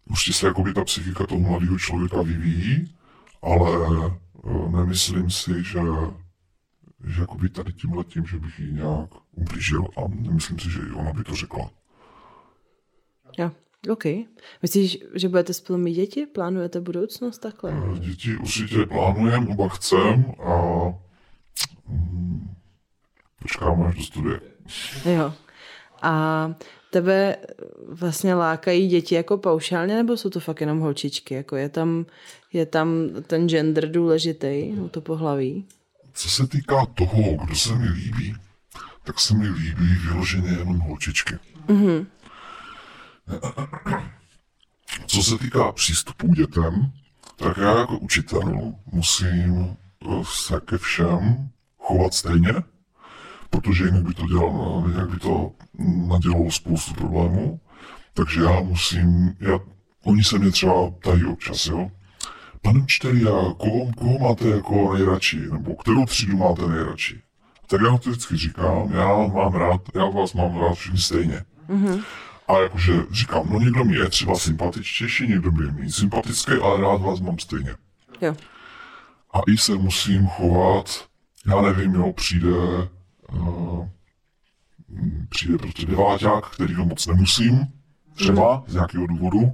určitě 0.09 0.33
se 0.37 0.47
jakoby 0.47 0.73
ta 0.73 0.83
psychika 0.83 1.27
toho 1.27 1.41
mladého 1.41 1.77
člověka 1.79 2.21
vyvíjí, 2.21 2.95
ale 3.41 3.87
eh, 4.45 4.69
nemyslím 4.71 5.29
si, 5.29 5.63
že 5.63 5.79
že 7.07 7.21
jakoby 7.21 7.49
tady 7.49 7.73
tím 7.73 7.93
letím, 7.93 8.25
že 8.25 8.39
bych 8.39 8.59
jí 8.59 8.73
nějak 8.73 9.09
ublížil 9.31 9.85
a 9.97 10.01
nemyslím 10.07 10.59
si, 10.59 10.69
že 10.69 10.79
i 10.79 10.91
ona 10.91 11.13
by 11.13 11.23
to 11.23 11.35
řekla. 11.35 11.69
Jo, 13.37 13.51
OK. 13.89 14.03
Myslíš, 14.61 14.97
že 15.15 15.29
budete 15.29 15.53
spolu 15.53 15.79
mít 15.79 15.93
děti? 15.93 16.25
Plánujete 16.25 16.81
budoucnost 16.81 17.37
takhle? 17.37 17.73
Eh, 17.95 17.99
Děti 17.99 18.37
určitě 18.37 18.85
plánujeme, 18.85 19.47
oba 19.47 19.69
chcem 19.69 20.25
a 20.43 20.83
mm, 21.87 22.55
počkáme 23.39 23.85
až 23.85 23.95
do 23.95 24.03
studie. 24.03 24.41
Jo. 25.05 25.33
A 26.01 26.47
tebe 26.95 27.35
vlastně 27.87 28.33
lákají 28.33 28.87
děti 28.87 29.15
jako 29.15 29.37
paušálně, 29.37 29.95
nebo 29.95 30.17
jsou 30.17 30.29
to 30.29 30.39
fakt 30.39 30.61
jenom 30.61 30.79
holčičky? 30.79 31.33
Jako 31.33 31.55
je 31.55 31.69
tam, 31.69 32.05
je 32.53 32.65
tam 32.65 33.09
ten 33.27 33.49
gender 33.49 33.91
důležitý, 33.91 34.71
no 34.71 34.89
to 34.89 35.01
pohlaví? 35.01 35.65
Co 36.13 36.29
se 36.29 36.47
týká 36.47 36.85
toho, 36.85 37.21
kdo 37.45 37.55
se 37.55 37.75
mi 37.75 37.89
líbí, 37.89 38.35
tak 39.03 39.19
se 39.19 39.33
mi 39.33 39.49
líbí 39.49 39.95
vyloženě 40.07 40.49
jenom 40.49 40.79
holčičky. 40.79 41.35
Mm-hmm. 41.67 42.05
Co 45.05 45.23
se 45.23 45.37
týká 45.37 45.71
přístupu 45.71 46.27
k 46.27 46.35
dětem, 46.35 46.91
tak 47.35 47.57
já 47.57 47.79
jako 47.79 47.97
učitel 47.97 48.73
musím 48.91 49.77
eh, 50.05 50.23
se 50.23 50.59
ke 50.65 50.77
všem 50.77 51.49
chovat 51.77 52.13
stejně, 52.13 52.53
protože 53.49 53.85
jinak 53.85 54.03
by 54.03 54.13
to 54.13 54.25
dělalo, 54.27 54.85
jinak 54.87 55.09
by 55.09 55.19
to 55.19 55.51
nadělalo 56.07 56.51
spoustu 56.51 56.93
problémů. 56.93 57.59
Takže 58.13 58.41
já 58.41 58.61
musím, 58.61 59.35
já, 59.39 59.59
oni 60.05 60.23
se 60.23 60.39
mě 60.39 60.51
třeba 60.51 60.91
ptají 60.91 61.25
občas, 61.25 61.65
jo. 61.65 61.91
Pane 62.61 62.79
učiteli, 62.79 63.21
a 63.21 63.53
koho, 63.57 63.91
koho 63.97 64.19
máte 64.19 64.47
jako 64.47 64.93
nejradši, 64.93 65.39
nebo 65.51 65.75
kterou 65.75 66.05
třídu 66.05 66.37
máte 66.37 66.67
nejradši? 66.67 67.21
Tak 67.67 67.81
já 67.81 67.97
to 67.97 68.09
vždycky 68.09 68.37
říkám, 68.37 68.91
já 68.91 69.27
mám 69.27 69.53
rád, 69.53 69.81
já 69.95 70.05
vás 70.05 70.33
mám 70.33 70.57
rád 70.59 70.73
všichni 70.73 70.99
stejně. 70.99 71.41
Mm-hmm. 71.69 72.03
A 72.47 72.59
jakože 72.59 72.93
říkám, 73.11 73.43
no 73.49 73.59
někdo 73.59 73.85
mi 73.85 73.95
je 73.95 74.09
třeba 74.09 74.35
sympatičtější, 74.35 75.27
někdo 75.27 75.51
mi 75.51 75.65
je 75.65 75.71
méně 75.71 75.91
sympatický, 75.91 76.51
ale 76.51 76.81
rád 76.81 77.01
vás 77.01 77.19
mám 77.19 77.39
stejně. 77.39 77.75
Jo. 78.21 78.35
A 79.33 79.39
i 79.47 79.57
se 79.57 79.75
musím 79.75 80.27
chovat, 80.27 81.05
já 81.47 81.61
nevím, 81.61 81.93
jo, 81.93 82.13
přijde, 82.13 82.49
přijde 85.29 85.57
prostě 85.57 85.85
deváťák, 85.85 86.49
který 86.49 86.73
ho 86.73 86.85
moc 86.85 87.07
nemusím, 87.07 87.67
třeba 88.13 88.63
z 88.67 88.73
nějakého 88.73 89.07
důvodu, 89.07 89.51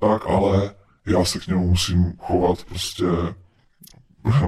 tak 0.00 0.26
ale 0.26 0.74
já 1.06 1.24
se 1.24 1.38
k 1.38 1.46
němu 1.46 1.66
musím 1.66 2.12
chovat 2.18 2.64
prostě 2.64 3.04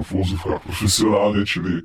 v 0.03 0.11
vozovkách 0.11 0.61
profesionálně, 0.63 1.45
čili, 1.45 1.81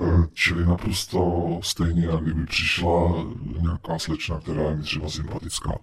eh, 0.00 0.26
čili 0.32 0.66
naprosto 0.66 1.60
stejně, 1.62 2.06
jak 2.06 2.22
kdyby 2.22 2.46
přišla 2.46 3.24
nějaká 3.60 3.98
slečna, 3.98 4.40
která 4.40 4.62
je 4.62 4.76
mi 4.76 4.82
třeba 4.82 5.08
sympatická. 5.08 5.78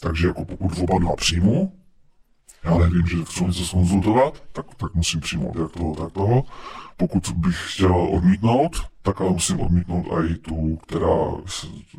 Takže 0.00 0.26
jako 0.26 0.44
pokud 0.44 0.78
oba 0.78 0.98
dva 0.98 1.16
přijmu, 1.16 1.77
já 2.64 2.78
nevím, 2.78 3.06
že 3.06 3.24
chci 3.24 3.44
něco 3.44 3.64
skonzultovat, 3.64 4.42
tak, 4.52 4.66
tak 4.76 4.94
musím 4.94 5.20
přijmout 5.20 5.56
jak 5.56 5.72
toho, 5.72 5.94
tak 5.94 6.12
toho. 6.12 6.44
Pokud 6.96 7.30
bych 7.36 7.74
chtěl 7.74 7.96
odmítnout, 7.96 8.82
tak 9.02 9.20
ale 9.20 9.30
musím 9.30 9.60
odmítnout 9.60 10.06
i 10.30 10.34
tu, 10.34 10.76
která, 10.76 11.16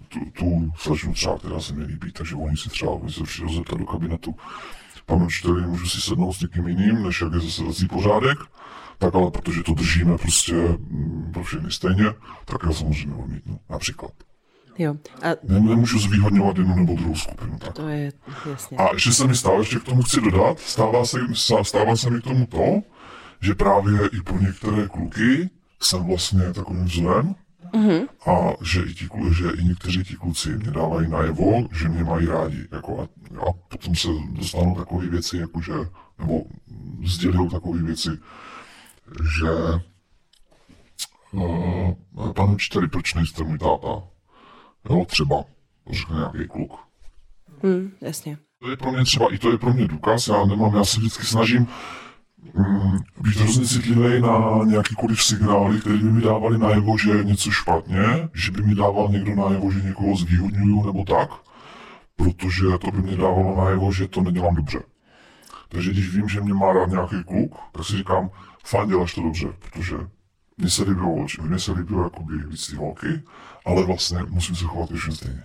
tu, 0.09 0.19
tu 0.37 0.71
slečnu 0.77 1.13
třeba, 1.13 1.37
která 1.37 1.59
se 1.59 1.73
mi 1.73 1.83
líbí, 1.83 2.11
takže 2.11 2.35
oni 2.35 2.57
si 2.57 2.69
třeba 2.69 2.91
oni 2.91 3.11
se 3.11 3.23
přijde 3.23 3.53
zeptat 3.53 3.79
do 3.79 3.85
kabinetu. 3.85 4.35
Pane 5.05 5.25
učiteli, 5.25 5.61
můžu 5.61 5.85
si 5.87 6.01
sednout 6.01 6.33
s 6.33 6.41
někým 6.41 6.67
jiným, 6.67 7.03
než 7.03 7.21
jak 7.21 7.33
je 7.33 7.39
zasedací 7.39 7.87
pořádek, 7.87 8.37
tak 8.97 9.15
ale 9.15 9.31
protože 9.31 9.63
to 9.63 9.73
držíme 9.73 10.17
prostě 10.17 10.53
mm, 10.53 11.29
pro 11.33 11.43
všechny 11.43 11.71
stejně, 11.71 12.05
tak 12.45 12.63
já 12.65 12.73
samozřejmě 12.73 13.15
odmítnu, 13.15 13.59
například. 13.69 14.11
Jo. 14.79 14.95
A 15.21 15.27
Nem- 15.43 15.65
Nemůžu 15.65 15.99
zvýhodňovat 15.99 16.57
jednu 16.57 16.75
nebo 16.75 16.95
druhou 16.95 17.15
skupinu. 17.15 17.57
Tak. 17.59 17.73
to 17.73 17.87
je 17.87 18.11
jasně. 18.49 18.77
A 18.77 18.93
ještě 18.93 19.11
se 19.11 19.27
mi 19.27 19.35
stává, 19.35 19.59
ještě 19.59 19.79
k 19.79 19.83
tomu 19.83 20.01
chci 20.01 20.21
dodat, 20.21 20.59
stává 20.59 21.05
se, 21.05 21.19
stává 21.63 21.95
se 21.95 22.09
mi 22.09 22.21
k 22.21 22.23
tomu 22.23 22.45
to, 22.45 22.81
že 23.41 23.55
právě 23.55 24.07
i 24.07 24.21
pro 24.21 24.39
některé 24.39 24.87
kluky 24.87 25.49
jsem 25.81 26.03
vlastně 26.03 26.53
takovým 26.53 26.85
vzorem 26.85 27.35
mm-hmm. 27.73 28.07
a 28.27 28.63
že 28.63 28.81
i, 28.81 28.93
ti, 28.93 29.07
že 29.37 29.49
i 29.49 29.63
někteří 29.63 30.03
ti 30.03 30.15
kluci 30.15 30.49
mě 30.49 30.71
dávají 30.71 31.09
najevo, 31.09 31.67
že 31.71 31.89
mě 31.89 32.03
mají 32.03 32.25
rádi. 32.25 32.67
Jako 32.71 33.01
a, 33.01 33.03
a 33.49 33.53
potom 33.67 33.95
se 33.95 34.07
dostanou 34.29 34.75
takové 34.75 35.07
věci, 35.07 35.37
jakože, 35.37 35.73
nebo 36.19 36.43
sdělil 37.05 37.49
takové 37.49 37.83
věci, 37.83 38.09
že 39.39 39.49
uh, 41.31 42.33
pane 42.33 42.53
učiteli, 42.53 42.87
proč 42.87 43.13
nejste 43.13 43.43
můj 43.43 43.57
táta? 43.57 44.03
Jo, 44.89 45.05
třeba, 45.05 45.43
řekne 45.91 46.15
nějaký 46.15 46.47
kluk. 46.47 46.79
Hm, 47.63 47.91
jasně. 48.01 48.37
To 48.61 48.69
je 48.69 48.77
pro 48.77 48.91
mě 48.91 49.03
třeba, 49.03 49.33
i 49.33 49.37
to 49.37 49.51
je 49.51 49.57
pro 49.57 49.73
mě 49.73 49.87
důkaz, 49.87 50.27
já 50.27 50.45
nemám, 50.45 50.75
já 50.75 50.83
se 50.83 50.99
vždycky 50.99 51.25
snažím 51.25 51.67
mm, 52.53 52.97
být 53.21 53.35
hrozně 53.35 53.65
citlivý 53.65 54.21
na 54.21 54.59
nějakýkoliv 54.65 55.23
signály, 55.23 55.79
které 55.79 55.97
by 55.97 56.11
mi 56.11 56.21
dávali 56.21 56.57
najevo, 56.57 56.97
že 56.97 57.11
je 57.11 57.23
něco 57.23 57.51
špatně, 57.51 58.29
že 58.33 58.51
by 58.51 58.61
mi 58.61 58.75
dával 58.75 59.09
někdo 59.09 59.35
najevo, 59.35 59.71
že 59.71 59.81
někoho 59.81 60.15
zvýhodňuju 60.15 60.85
nebo 60.85 61.03
tak, 61.03 61.29
protože 62.15 62.65
to 62.81 62.91
by 62.91 63.01
mě 63.01 63.17
dávalo 63.17 63.65
najevo, 63.65 63.91
že 63.91 64.07
to 64.07 64.21
nedělám 64.21 64.55
dobře. 64.55 64.79
Takže 65.69 65.91
když 65.91 66.15
vím, 66.15 66.29
že 66.29 66.41
mě 66.41 66.53
má 66.53 66.73
rád 66.73 66.89
nějaký 66.89 67.23
kluk, 67.23 67.55
tak 67.71 67.85
si 67.85 67.97
říkám, 67.97 68.29
fajn, 68.65 68.89
děláš 68.89 69.13
to 69.15 69.21
dobře, 69.21 69.47
protože 69.59 69.95
mně 70.59 70.69
se 70.69 70.83
líbilo, 70.83 71.25
mně 71.41 71.59
se 71.59 71.71
líbilo 71.71 72.03
jakoby 72.03 72.37
víc 72.37 72.67
ty 72.67 72.75
holky, 72.75 73.23
ale 73.65 73.85
vlastně 73.85 74.19
musím 74.29 74.55
se 74.55 74.65
chovat 74.65 74.91
ještě 74.91 75.11
stejně. 75.11 75.43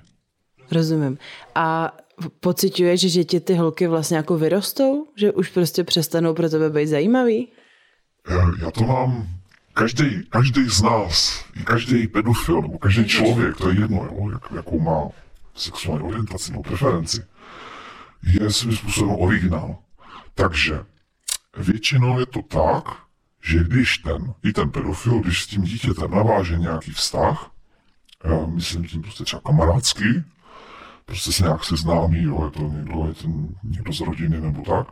Rozumím. 0.72 1.18
A 1.54 1.96
pociťuješ, 2.40 3.00
že 3.00 3.24
ti 3.24 3.40
ty 3.40 3.54
holky 3.54 3.86
vlastně 3.86 4.16
jako 4.16 4.38
vyrostou? 4.38 5.06
Že 5.16 5.32
už 5.32 5.48
prostě 5.50 5.84
přestanou 5.84 6.34
pro 6.34 6.50
tebe 6.50 6.70
být 6.70 6.86
zajímavý? 6.86 7.48
Eh, 8.28 8.64
Já 8.64 8.70
to 8.70 8.84
mám, 8.84 9.28
každý, 9.74 10.22
každý 10.30 10.68
z 10.68 10.82
nás, 10.82 11.44
i 11.60 11.64
každý 11.64 12.08
pedofil, 12.08 12.62
nebo 12.62 12.78
každý 12.78 13.04
člověk, 13.08 13.56
to 13.56 13.70
je 13.70 13.80
jedno, 13.80 13.96
jo, 13.96 14.30
jak, 14.32 14.42
jakou 14.56 14.80
má 14.80 15.08
sexuální 15.54 16.04
orientaci 16.04 16.50
nebo 16.50 16.62
preferenci, 16.62 17.24
je 18.40 18.52
svým 18.52 18.76
způsobem 18.76 19.16
originál. 19.18 19.76
Takže 20.34 20.80
většinou 21.56 22.20
je 22.20 22.26
to 22.26 22.42
tak, 22.42 22.84
že 23.44 23.64
když 23.64 23.98
ten, 23.98 24.34
i 24.44 24.52
ten 24.52 24.70
pedofil, 24.70 25.20
když 25.20 25.42
s 25.42 25.46
tím 25.46 25.62
dítětem 25.62 26.10
naváže 26.10 26.58
nějaký 26.58 26.90
vztah, 26.90 27.50
myslím 28.46 28.84
tím 28.84 29.02
prostě 29.02 29.24
třeba 29.24 29.42
kamarádský, 29.46 30.24
prostě 31.04 31.32
se 31.32 31.42
nějak 31.42 31.64
seznámí, 31.64 32.22
jo, 32.22 32.44
je 32.44 32.50
to 32.50 32.60
někdo, 32.60 33.06
je 33.08 33.14
ten 33.14 33.48
někdo 33.64 33.92
z 33.92 34.00
rodiny 34.00 34.40
nebo 34.40 34.62
tak, 34.62 34.86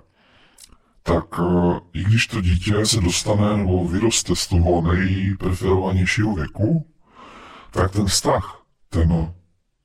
tak 1.02 1.24
eh, 1.38 1.80
i 1.92 2.04
když 2.04 2.26
to 2.26 2.40
dítě 2.40 2.86
se 2.86 3.00
dostane 3.00 3.56
nebo 3.56 3.88
vyroste 3.88 4.36
z 4.36 4.46
toho 4.46 4.82
nejpreferovanějšího 4.82 6.34
věku, 6.34 6.86
tak 7.70 7.92
ten 7.92 8.06
vztah, 8.06 8.62
ten 8.88 9.32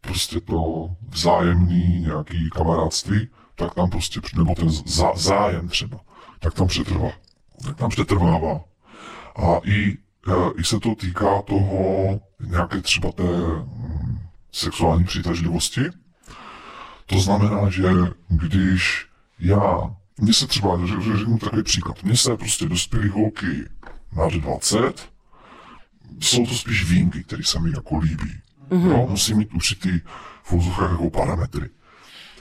prostě 0.01 0.41
to 0.41 0.89
vzájemný 1.10 1.99
nějaký 1.99 2.49
kamarádství, 2.49 3.30
tak 3.56 3.73
tam 3.75 3.89
prostě, 3.89 4.19
nebo 4.38 4.56
ten 4.56 4.69
zá, 4.69 5.12
zájem 5.15 5.67
třeba, 5.67 5.99
tak 6.39 6.53
tam 6.53 6.67
přetrvá. 6.67 7.27
Tak 7.63 7.78
tam 7.78 7.89
přetrvává. 7.89 8.62
A 9.36 9.60
i, 9.63 9.98
eh, 10.28 10.52
i 10.58 10.63
se 10.63 10.80
to 10.80 10.96
týká 10.96 11.41
toho 11.41 12.20
nějaké 12.39 12.82
třeba 12.82 13.12
té 13.12 13.24
mm, 13.24 14.20
sexuální 14.52 15.04
přitažlivosti. 15.04 15.82
To 17.06 17.20
znamená, 17.20 17.70
že 17.70 17.89
když 18.28 19.08
já, 19.39 19.96
mně 20.20 20.34
se 20.34 20.48
třeba, 20.48 20.80
řeknu 21.17 21.38
takový 21.38 21.63
příklad, 21.63 22.04
mně 22.04 22.17
se 22.17 22.38
prostě 22.38 22.65
dospělí 22.65 23.10
holky 23.10 23.70
nad 24.15 24.34
20, 24.34 25.10
jsou 26.20 26.46
to 26.46 26.56
spíš 26.56 26.89
výjimky, 26.89 27.24
které 27.24 27.43
se 27.43 27.60
mi 27.60 27.72
jako 27.72 27.98
líbí. 27.98 28.41
Mm-hmm. 28.70 28.91
Jo, 28.91 29.08
musí 29.10 29.34
mít 29.34 29.53
určitý 29.53 30.01
v 30.43 30.82
jako 30.82 31.10
parametry. 31.10 31.70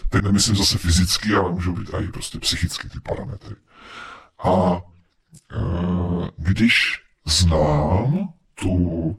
Teď 0.08 0.22
nemyslím 0.22 0.56
zase 0.56 0.78
fyzicky, 0.78 1.34
ale 1.34 1.52
můžou 1.52 1.72
být 1.72 1.90
i 2.00 2.08
prostě 2.08 2.38
psychicky 2.38 2.88
ty 2.88 3.00
parametry. 3.00 3.56
A 4.44 4.50
e, 4.50 4.95
když 6.36 7.02
znám 7.24 8.28
tu, 8.54 9.16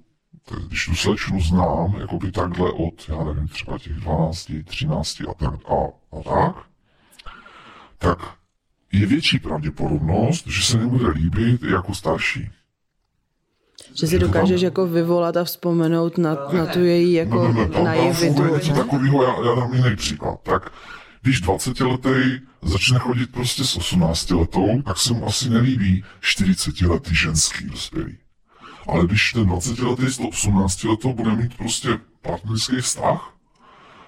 když 0.67 0.85
tu 0.85 0.95
slečnu 0.95 1.41
znám, 1.41 1.95
jako 1.99 2.17
by 2.17 2.31
takhle 2.31 2.71
od, 2.71 3.09
já 3.09 3.23
nevím, 3.23 3.47
třeba 3.47 3.77
těch 3.79 3.93
12, 3.93 4.51
13 4.65 5.21
a 5.21 5.33
tak, 5.33 5.53
a, 5.53 5.75
a 6.17 6.21
tak, 6.23 6.55
tak 7.97 8.19
je 8.91 9.05
větší 9.05 9.39
pravděpodobnost, 9.39 10.47
že 10.47 10.63
se 10.63 10.77
nebude 10.77 11.07
líbit 11.09 11.63
i 11.63 11.71
jako 11.71 11.93
starší. 11.95 12.49
Že 13.93 14.07
si 14.07 14.19
dokážeš 14.19 14.61
jako 14.61 14.87
vyvolat 14.87 15.37
a 15.37 15.43
vzpomenout 15.43 16.17
na, 16.17 16.37
na 16.53 16.65
tu 16.65 16.79
její 16.79 17.13
jako 17.13 17.35
No, 17.35 17.43
no, 17.43 17.53
no, 17.53 17.63
tam, 17.63 17.71
tam 17.71 17.83
naivitu. 17.83 18.17
funguje 18.19 18.51
něco 18.51 18.71
ne? 18.71 18.77
takového, 18.77 19.23
já, 19.23 19.35
já 19.49 19.55
dám 19.55 19.73
jiný 19.73 19.95
příklad. 19.95 20.39
Tak 20.43 20.71
když 21.27 21.41
20 21.41 21.79
letý 21.79 22.39
začne 22.61 22.99
chodit 22.99 23.31
prostě 23.31 23.63
s 23.63 23.75
18 23.75 24.31
letou, 24.31 24.81
tak 24.81 24.97
se 24.97 25.13
mu 25.13 25.27
asi 25.27 25.49
nelíbí 25.49 26.03
40 26.21 26.81
letý 26.81 27.15
ženský 27.15 27.65
dospělý. 27.65 28.17
Ale 28.87 29.05
když 29.05 29.33
ten 29.33 29.45
20 29.45 29.79
letý 29.79 30.05
s 30.07 30.19
18 30.19 30.83
letou 30.83 31.13
bude 31.13 31.35
mít 31.35 31.57
prostě 31.57 31.89
partnerský 32.21 32.75
vztah, 32.75 33.33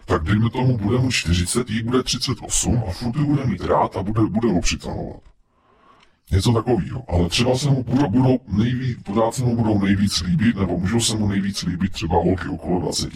tak 0.06 0.24
dejme 0.24 0.50
tomu, 0.50 0.78
bude 0.78 0.98
mu 0.98 1.12
40, 1.12 1.70
jí 1.70 1.84
bude 1.84 2.04
38 2.04 2.84
a 2.88 2.92
furt 2.92 3.18
bude 3.18 3.46
mít 3.46 3.62
rád 3.62 3.98
a 3.98 4.04
bude, 4.04 4.22
bude 4.22 4.52
ho 4.52 4.62
přitahovat. 4.62 5.22
Něco 6.32 6.54
takového. 6.54 7.04
Ale 7.08 7.30
třeba 7.30 7.58
se 7.58 7.70
mu 7.70 7.84
budou, 7.84 8.10
budou 8.10 8.40
nejvíc, 8.48 8.98
podáci 9.04 9.42
se 9.42 9.48
mu 9.48 9.56
budou 9.56 9.80
nejvíc 9.80 10.22
líbit, 10.22 10.56
nebo 10.56 10.78
můžou 10.78 11.00
se 11.00 11.18
mu 11.18 11.28
nejvíc 11.28 11.64
líbit 11.64 11.92
třeba 11.92 12.16
holky 12.16 12.48
okolo 12.48 12.80
20. 12.80 13.14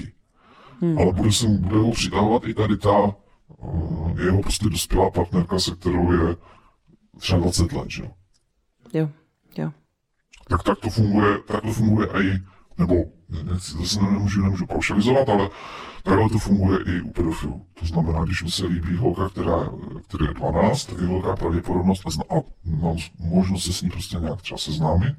Hmm. 0.82 0.97
Ale 0.97 1.14
bude 1.14 1.32
se 1.32 1.47
mu, 1.47 1.58
bude 1.58 1.80
ho 1.80 1.91
přitahovat 1.91 2.47
i 2.47 2.54
tady 2.54 2.78
ta 2.78 3.22
jeho 4.24 4.41
prostě 4.41 4.70
dospělá 4.70 5.12
partnerka, 5.12 5.60
se 5.60 5.76
kterou 5.76 6.12
je 6.12 6.36
třeba 7.20 7.39
20 7.39 7.72
let, 7.72 7.89
že 7.89 8.04
jo? 8.04 8.12
Jo, 8.93 9.10
Tak 10.47 10.64
tak 10.64 10.80
to 10.80 10.89
funguje, 10.89 11.38
tak 11.47 11.62
to 11.62 11.74
funguje 11.74 12.08
i, 12.08 12.39
nebo 12.78 12.95
zase 13.58 14.01
nemůžu, 14.01 14.41
nemůžu 14.41 14.66
paušalizovat, 14.66 15.30
ale 15.30 15.49
takhle 16.04 16.30
to 16.30 16.39
funguje 16.39 16.80
i 16.86 17.01
u 17.01 17.12
pedofilů. 17.12 17.66
To 17.80 17.86
znamená, 17.86 18.24
když 18.24 18.43
mi 18.43 18.51
se 18.51 18.66
líbí 18.66 18.95
holka, 18.95 19.30
která, 19.30 19.70
která 20.08 20.26
je 20.28 20.34
12, 20.34 20.86
tak 20.86 20.97
je 20.99 21.08
velká 21.08 21.36
pravděpodobnost 21.36 22.06
a, 22.06 22.36
a 22.36 22.41
mám 22.66 22.97
možnost 23.20 23.66
se 23.66 23.74
s 23.74 23.82
ní 23.82 23.89
prostě 23.89 24.18
nějak 24.18 24.41
třeba 24.41 24.58
seznámit, 24.58 25.16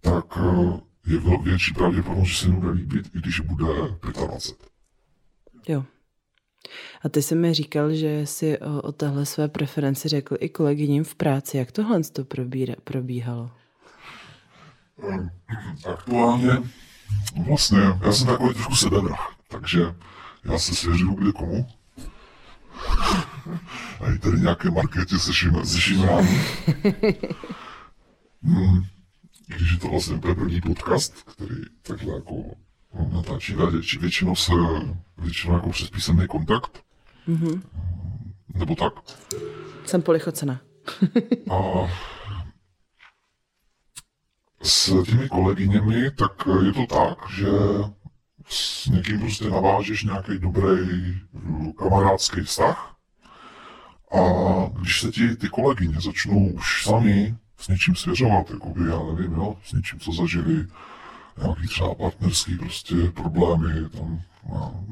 tak 0.00 0.38
eh, 0.40 0.80
je 1.06 1.38
větší 1.42 1.74
pravděpodobnost, 1.74 2.28
že 2.28 2.36
se 2.36 2.48
mi 2.48 2.56
bude 2.56 2.70
líbit, 2.70 3.06
i 3.14 3.18
když 3.18 3.40
bude 3.40 3.64
25. 4.12 4.70
Jo. 5.68 5.84
A 7.02 7.08
ty 7.08 7.22
jsi 7.22 7.34
mi 7.34 7.54
říkal, 7.54 7.94
že 7.94 8.20
jsi 8.26 8.58
o, 8.58 8.82
o 8.82 8.92
téhle 8.92 9.26
své 9.26 9.48
preferenci 9.48 10.08
řekl 10.08 10.36
i 10.40 10.48
kolegyním 10.48 11.04
v 11.04 11.14
práci. 11.14 11.56
Jak 11.56 11.72
tohle 11.72 12.02
to 12.02 12.24
probíra, 12.24 12.74
probíhalo? 12.84 13.50
Ehm, 15.08 15.30
aktuálně 15.92 16.62
vlastně, 17.46 17.80
já 18.04 18.12
jsem 18.12 18.26
takový 18.26 18.54
trošku 18.54 18.74
sebevrah, 18.74 19.36
takže 19.48 19.80
já 20.44 20.58
se 20.58 20.74
svěřil 20.74 21.14
kde 21.14 21.32
komu. 21.32 21.66
A 24.00 24.12
i 24.14 24.18
tady 24.18 24.40
nějaké 24.40 24.70
markety 24.70 25.18
se 25.18 25.32
šimrány. 25.80 26.40
Hmm, 28.46 28.84
když 29.46 29.72
je 29.72 29.78
to 29.78 29.88
vlastně 29.88 30.18
první 30.18 30.60
podcast, 30.60 31.22
který 31.22 31.54
takhle 31.82 32.14
jako 32.14 32.34
natáčí 33.12 33.54
většinou 34.00 34.36
se, 34.36 34.52
většinou 35.18 35.54
jako 35.54 35.70
přes 35.70 35.90
písemný 35.90 36.26
kontakt. 36.26 36.84
Mm-hmm. 37.28 37.62
Nebo 38.54 38.74
tak. 38.74 38.92
Jsem 39.84 40.02
polichocena. 40.02 40.60
a 41.50 41.88
s 44.62 45.02
těmi 45.04 45.28
kolegyněmi, 45.28 46.10
tak 46.10 46.48
je 46.66 46.72
to 46.72 46.86
tak, 46.86 47.30
že 47.30 47.48
s 48.48 48.86
někým 48.86 49.20
prostě 49.20 49.50
navážeš 49.50 50.04
nějaký 50.04 50.38
dobrý 50.38 51.14
kamarádský 51.78 52.40
vztah 52.40 52.96
a 54.14 54.20
když 54.78 55.00
se 55.00 55.10
ti 55.10 55.36
ty 55.36 55.48
kolegyně 55.48 56.00
začnou 56.00 56.48
už 56.48 56.84
sami 56.84 57.36
s 57.58 57.68
něčím 57.68 57.96
svěřovat, 57.96 58.50
jakoby, 58.50 58.80
já 58.90 58.98
nevím, 59.12 59.32
jo, 59.32 59.56
s 59.64 59.72
něčím, 59.72 60.00
co 60.00 60.12
zažili, 60.12 60.66
nějaký 61.42 61.68
třeba 61.68 61.94
partnerský 61.94 62.58
prostě 62.58 62.94
problémy, 63.14 63.88
tam 63.88 64.22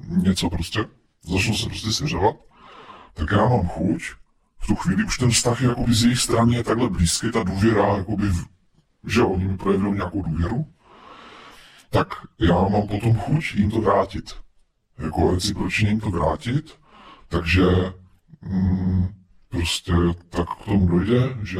něco 0.06 0.50
prostě, 0.50 0.84
začnu 1.22 1.54
se 1.54 1.66
prostě 1.66 1.92
svěřovat, 1.92 2.36
tak 3.14 3.30
já 3.30 3.48
mám 3.48 3.68
chuť, 3.68 4.02
v 4.58 4.66
tu 4.66 4.74
chvíli 4.74 5.04
už 5.04 5.18
ten 5.18 5.30
vztah 5.30 5.60
je 5.60 5.68
jakoby 5.68 5.94
z 5.94 6.04
jejich 6.04 6.18
strany 6.18 6.54
je 6.54 6.64
takhle 6.64 6.90
blízký, 6.90 7.30
ta 7.32 7.42
důvěra, 7.42 7.96
jakoby, 7.96 8.24
že 9.06 9.22
oni 9.22 9.44
mi 9.44 9.56
projevují 9.56 9.94
nějakou 9.94 10.22
důvěru, 10.22 10.66
tak 11.90 12.08
já 12.38 12.54
mám 12.54 12.88
potom 12.88 13.14
chuť 13.14 13.54
jim 13.54 13.70
to 13.70 13.80
vrátit. 13.80 14.36
Jako 14.98 15.30
recipročně 15.30 15.88
jim 15.88 16.00
to 16.00 16.10
vrátit, 16.10 16.78
takže 17.28 17.62
mm, 18.40 19.08
prostě 19.48 19.92
tak 20.28 20.48
k 20.48 20.64
tomu 20.64 20.86
dojde, 20.86 21.36
že 21.42 21.58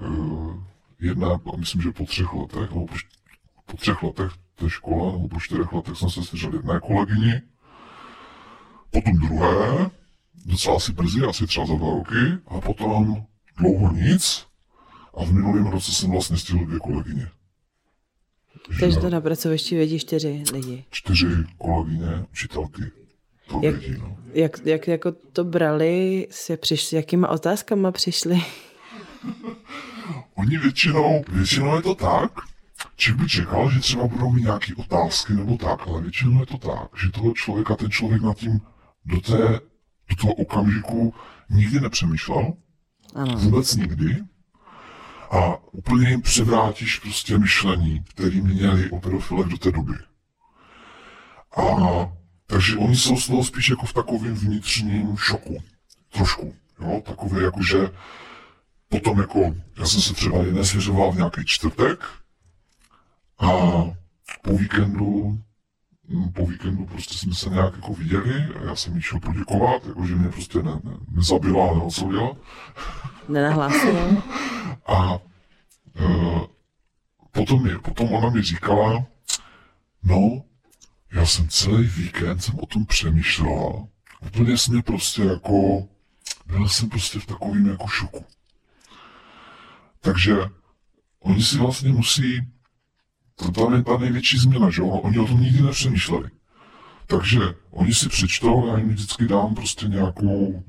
uh, 0.00 0.62
jedna, 1.00 1.28
myslím, 1.56 1.82
že 1.82 1.92
po 1.92 2.04
třech 2.04 2.32
letech, 2.34 2.70
nebo 2.70 2.86
po 2.86 2.94
po 3.66 3.76
třech 3.76 4.02
letech 4.02 4.32
té 4.54 4.70
škole, 4.70 5.12
nebo 5.12 5.28
po 5.28 5.40
čtyřech 5.40 5.72
letech 5.72 5.96
jsem 5.96 6.10
se 6.10 6.24
slyšel 6.24 6.54
jedné 6.54 6.80
kolegyni, 6.80 7.42
potom 8.90 9.18
druhé, 9.18 9.90
docela 10.46 10.76
asi 10.76 10.92
brzy, 10.92 11.20
asi 11.20 11.46
třeba 11.46 11.66
za 11.66 11.74
dva 11.74 11.90
roky, 11.90 12.42
a 12.46 12.60
potom 12.60 13.24
dlouho 13.58 13.92
nic. 13.92 14.46
A 15.14 15.24
v 15.24 15.32
minulém 15.32 15.66
roce 15.66 15.92
jsem 15.92 16.10
vlastně 16.10 16.36
stihl 16.36 16.64
dvě 16.64 16.78
kolegyně. 16.78 17.28
Takže 18.80 19.00
to 19.00 19.10
na 19.10 19.20
pracovišti 19.20 19.74
vědí 19.74 19.98
čtyři 19.98 20.44
lidi. 20.52 20.84
Čtyři 20.90 21.26
kolegyně, 21.58 22.24
učitelky. 22.32 22.82
To 23.48 23.60
jak, 23.62 23.76
vědí, 23.76 24.00
no. 24.00 24.16
jak, 24.32 24.66
jak 24.66 24.88
jako 24.88 25.12
to 25.12 25.44
brali, 25.44 26.26
se 26.30 26.56
přišli, 26.56 26.96
jakýma 26.96 27.28
otázkama 27.28 27.92
přišli? 27.92 28.42
Oni 30.34 30.58
většinou, 30.58 31.24
většinou 31.28 31.76
je 31.76 31.82
to 31.82 31.94
tak, 31.94 32.32
Člověk 32.96 33.22
by 33.22 33.28
čekal, 33.28 33.70
že 33.70 33.80
třeba 33.80 34.06
budou 34.06 34.30
mít 34.30 34.42
nějaké 34.42 34.74
otázky 34.74 35.32
nebo 35.34 35.56
tak, 35.56 35.88
ale 35.88 36.02
většinou 36.02 36.40
je 36.40 36.46
to 36.46 36.58
tak, 36.58 36.88
že 37.02 37.10
toho 37.10 37.32
člověka, 37.34 37.76
ten 37.76 37.90
člověk 37.90 38.22
nad 38.22 38.36
tím 38.36 38.60
do, 39.04 39.20
té, 39.20 39.60
do 40.10 40.16
toho 40.20 40.32
okamžiku 40.32 41.14
nikdy 41.50 41.80
nepřemýšlel. 41.80 42.52
Ano. 43.14 43.36
Vůbec 43.36 43.76
nikdy. 43.76 44.16
A 45.30 45.64
úplně 45.72 46.10
jim 46.10 46.22
převrátíš 46.22 46.98
prostě 46.98 47.38
myšlení, 47.38 48.04
které 48.14 48.36
měli 48.40 48.90
o 48.90 49.00
pedofilech 49.00 49.46
do 49.46 49.56
té 49.56 49.72
doby. 49.72 49.94
A 51.56 51.64
takže 52.46 52.76
oni 52.76 52.96
jsou 52.96 53.16
z 53.16 53.26
toho 53.26 53.44
spíš 53.44 53.68
jako 53.68 53.86
v 53.86 53.92
takovém 53.92 54.34
vnitřním 54.34 55.16
šoku. 55.16 55.62
Trošku. 56.08 56.54
Jo? 56.80 57.02
Takové 57.06 57.42
jako, 57.42 57.62
že 57.62 57.90
potom 58.88 59.18
jako, 59.18 59.54
já 59.78 59.86
jsem 59.86 60.00
se 60.00 60.14
třeba 60.14 60.38
jedné 60.38 60.64
svěřoval 60.64 61.12
v 61.12 61.16
nějaký 61.16 61.44
čtvrtek, 61.44 62.04
a 63.38 63.48
po 64.42 64.56
víkendu, 64.56 65.38
hm, 66.08 66.32
po 66.32 66.46
víkendu 66.46 66.86
prostě 66.86 67.18
jsme 67.18 67.34
se 67.34 67.50
nějak 67.50 67.74
jako 67.74 67.92
viděli 67.94 68.34
a 68.34 68.64
já 68.64 68.76
jsem 68.76 68.96
jí 68.96 69.02
šel 69.02 69.20
poděkovat, 69.20 69.86
jako 69.86 70.06
že 70.06 70.14
mě 70.14 70.28
prostě 70.28 70.62
ne, 70.62 70.80
ne, 70.84 70.96
nezabila 71.08 71.70
a 71.70 71.74
neodsoudila. 71.74 72.36
Nenahlásila. 73.28 74.22
a 74.86 75.18
e, 75.96 76.40
potom, 77.32 77.62
mě, 77.62 77.78
potom 77.78 78.12
ona 78.12 78.30
mi 78.30 78.42
říkala, 78.42 79.06
no, 80.02 80.42
já 81.12 81.26
jsem 81.26 81.48
celý 81.48 81.86
víkend 81.86 82.40
jsem 82.40 82.58
o 82.60 82.66
tom 82.66 82.86
přemýšlela. 82.86 83.86
Úplně 84.26 84.58
jsme 84.58 84.82
prostě 84.82 85.22
jako, 85.22 85.88
byl 86.46 86.68
jsem 86.68 86.88
prostě 86.88 87.18
v 87.18 87.26
takovém 87.26 87.66
jako 87.66 87.86
šoku. 87.86 88.24
Takže 90.00 90.36
oni 91.20 91.42
si 91.42 91.58
vlastně 91.58 91.92
musí 91.92 92.53
to 93.52 93.74
je 93.74 93.82
ta 93.82 93.96
největší 93.96 94.38
změna, 94.38 94.70
že 94.70 94.82
Oni 94.82 95.18
o 95.18 95.26
tom 95.26 95.40
nikdy 95.40 95.62
nepřemýšleli. 95.62 96.30
Takže 97.06 97.40
oni 97.70 97.94
si 97.94 98.08
přečtou, 98.08 98.66
já 98.66 98.78
jim 98.78 98.88
vždycky 98.88 99.28
dám 99.28 99.54
prostě 99.54 99.86
nějakou, 99.86 100.64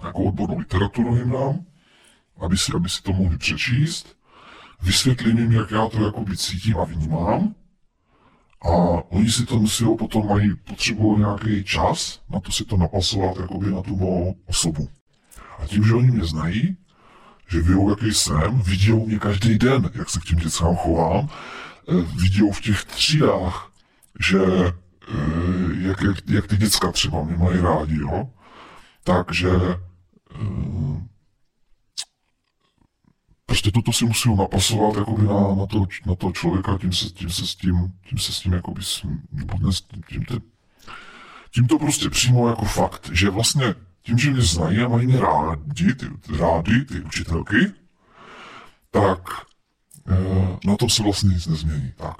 nějakou 0.00 0.24
odbornou 0.24 0.58
literaturu 0.58 1.16
jim 1.16 1.30
dám, 1.30 1.64
aby 2.40 2.56
si, 2.56 2.72
aby 2.72 2.88
si 2.88 3.02
to 3.02 3.12
mohli 3.12 3.38
přečíst. 3.38 4.16
Vysvětlím 4.82 5.38
jim, 5.38 5.52
jak 5.52 5.70
já 5.70 5.88
to 5.88 6.04
jakoby 6.04 6.36
cítím 6.36 6.78
a 6.78 6.84
vnímám. 6.84 7.54
A 8.62 8.68
oni 9.10 9.30
si 9.30 9.46
to 9.46 9.58
musí 9.58 9.84
potom 9.98 10.26
mají 10.28 10.56
potřebují 10.56 11.18
nějaký 11.18 11.64
čas 11.64 12.20
na 12.30 12.40
to 12.40 12.52
si 12.52 12.64
to 12.64 12.76
napasovat 12.76 13.36
jakoby 13.36 13.70
na 13.70 13.82
tu 13.82 13.96
mou 13.96 14.34
osobu. 14.46 14.88
A 15.58 15.66
tím, 15.66 15.84
že 15.84 15.94
oni 15.94 16.10
mě 16.10 16.24
znají, 16.24 16.76
že 17.48 17.62
ví, 17.62 17.74
jaký 17.88 18.14
jsem, 18.14 18.60
vidí 18.60 18.92
mě 18.92 19.18
každý 19.18 19.58
den, 19.58 19.90
jak 19.94 20.10
se 20.10 20.20
k 20.20 20.24
těm 20.24 20.38
dětskám 20.38 20.76
chovám, 20.76 21.28
viděl 21.96 22.50
v 22.50 22.60
těch 22.60 22.84
třídách, 22.84 23.72
že 24.20 24.38
eh, 24.38 24.74
jak, 25.80 26.02
jak, 26.02 26.16
jak 26.28 26.46
ty 26.46 26.56
děcka 26.56 26.92
třeba 26.92 27.24
mě 27.24 27.36
mají 27.36 27.60
rádi, 27.60 27.98
jo? 28.00 28.28
takže 29.04 29.50
eh, 30.34 31.00
prostě 33.46 33.70
toto 33.70 33.92
si 33.92 34.04
musím 34.04 34.36
napasovat 34.36 34.96
jakoby 34.96 35.22
na, 35.22 35.54
na, 35.54 35.66
to, 35.66 35.86
na 36.06 36.14
to 36.14 36.32
člověka, 36.32 36.78
tím 36.78 36.92
se, 36.92 37.10
tím 37.10 37.30
se 37.30 37.46
s 37.46 37.54
tím, 37.54 37.92
tím 38.08 38.18
se 38.18 38.32
s 38.32 38.40
tím 38.40 38.52
jakoby, 38.52 38.80
nebo 39.32 39.58
dnes, 39.58 39.80
tím, 39.80 40.02
tím, 40.08 40.40
tím 41.54 41.66
to 41.66 41.78
prostě 41.78 42.10
přímo 42.10 42.48
jako 42.48 42.64
fakt, 42.64 43.10
že 43.12 43.30
vlastně 43.30 43.74
tím, 44.02 44.18
že 44.18 44.30
mě 44.30 44.42
znají 44.42 44.78
a 44.78 44.88
mají 44.88 45.06
mě 45.06 45.20
rádi, 45.20 45.94
ty, 45.94 46.06
rádi, 46.38 46.84
ty 46.84 47.00
učitelky, 47.00 47.72
tak 48.90 49.49
na 50.64 50.76
tom 50.76 50.90
se 50.90 51.02
vlastně 51.02 51.34
nic 51.34 51.46
nezmění. 51.46 51.92
Tak. 51.96 52.16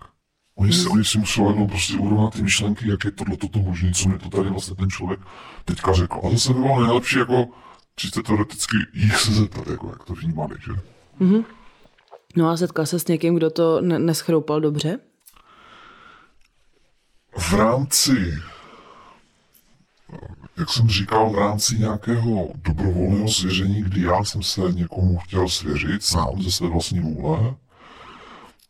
Oni 0.54 0.72
si, 0.72 0.88
oni 0.88 1.04
si 1.04 1.18
musí 1.18 1.40
jenom 1.40 1.68
prostě 1.68 1.96
urovnat 1.96 2.34
ty 2.34 2.42
myšlenky, 2.42 2.90
jak 2.90 3.04
je 3.04 3.10
tohle 3.10 3.36
toto 3.36 3.58
možné, 3.58 3.92
co 3.92 4.08
mi 4.08 4.18
to 4.18 4.28
tady 4.28 4.50
vlastně 4.50 4.76
ten 4.76 4.90
člověk 4.90 5.20
teďka 5.64 5.92
řekl. 5.92 6.20
A 6.24 6.30
zase 6.30 6.54
by 6.54 6.60
bylo 6.60 6.82
nejlepší 6.86 7.18
jako 7.18 7.48
čistě 7.96 8.22
teoreticky 8.22 8.76
jich 8.92 9.16
se 9.16 9.32
zeptat, 9.32 9.66
jako 9.66 9.88
jak 9.88 10.04
to 10.04 10.14
vnímali, 10.14 10.56
že? 10.66 10.72
Mm-hmm. 11.20 11.44
No 12.36 12.48
a 12.48 12.56
setkal 12.56 12.86
se 12.86 12.98
s 12.98 13.06
někým, 13.06 13.34
kdo 13.34 13.50
to 13.50 13.80
ne- 13.80 13.98
neschroupal 13.98 14.60
dobře? 14.60 14.98
V 17.38 17.52
rámci 17.52 18.34
jak 20.60 20.70
jsem 20.70 20.88
říkal, 20.88 21.30
v 21.30 21.38
rámci 21.38 21.78
nějakého 21.78 22.48
dobrovolného 22.54 23.28
svěření, 23.28 23.82
kdy 23.82 24.02
já 24.02 24.24
jsem 24.24 24.42
se 24.42 24.60
někomu 24.60 25.18
chtěl 25.18 25.48
svěřit 25.48 26.02
sám 26.02 26.42
ze 26.42 26.50
své 26.50 26.68
vlastní 26.68 27.00
vůle, 27.00 27.54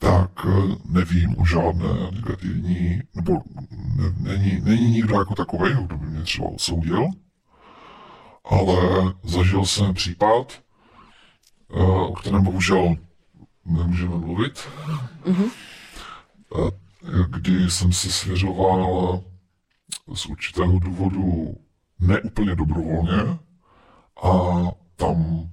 tak 0.00 0.46
eh, 0.46 0.76
nevím 0.84 1.36
o 1.38 1.44
žádné 1.44 1.88
negativní, 2.12 3.02
nebo 3.14 3.32
ne, 3.96 4.14
není, 4.16 4.60
není 4.60 4.90
nikdo 4.90 5.18
jako 5.18 5.34
takový, 5.34 5.72
kdo 5.84 5.96
by 5.96 6.06
mě 6.06 6.22
třeba 6.22 6.48
odsoudil, 6.48 7.06
ale 8.44 8.76
zažil 9.22 9.64
jsem 9.64 9.94
případ, 9.94 10.52
eh, 11.70 11.82
o 11.82 12.12
kterém 12.12 12.44
bohužel 12.44 12.96
nemůžeme 13.64 14.16
mluvit, 14.16 14.68
mm-hmm. 15.24 15.50
kdy 17.28 17.70
jsem 17.70 17.92
se 17.92 18.12
svěřoval 18.12 19.20
z 20.14 20.26
určitého 20.26 20.78
důvodu 20.78 21.54
neúplně 22.00 22.54
dobrovolně 22.54 23.38
a 24.22 24.30
tam 24.96 25.50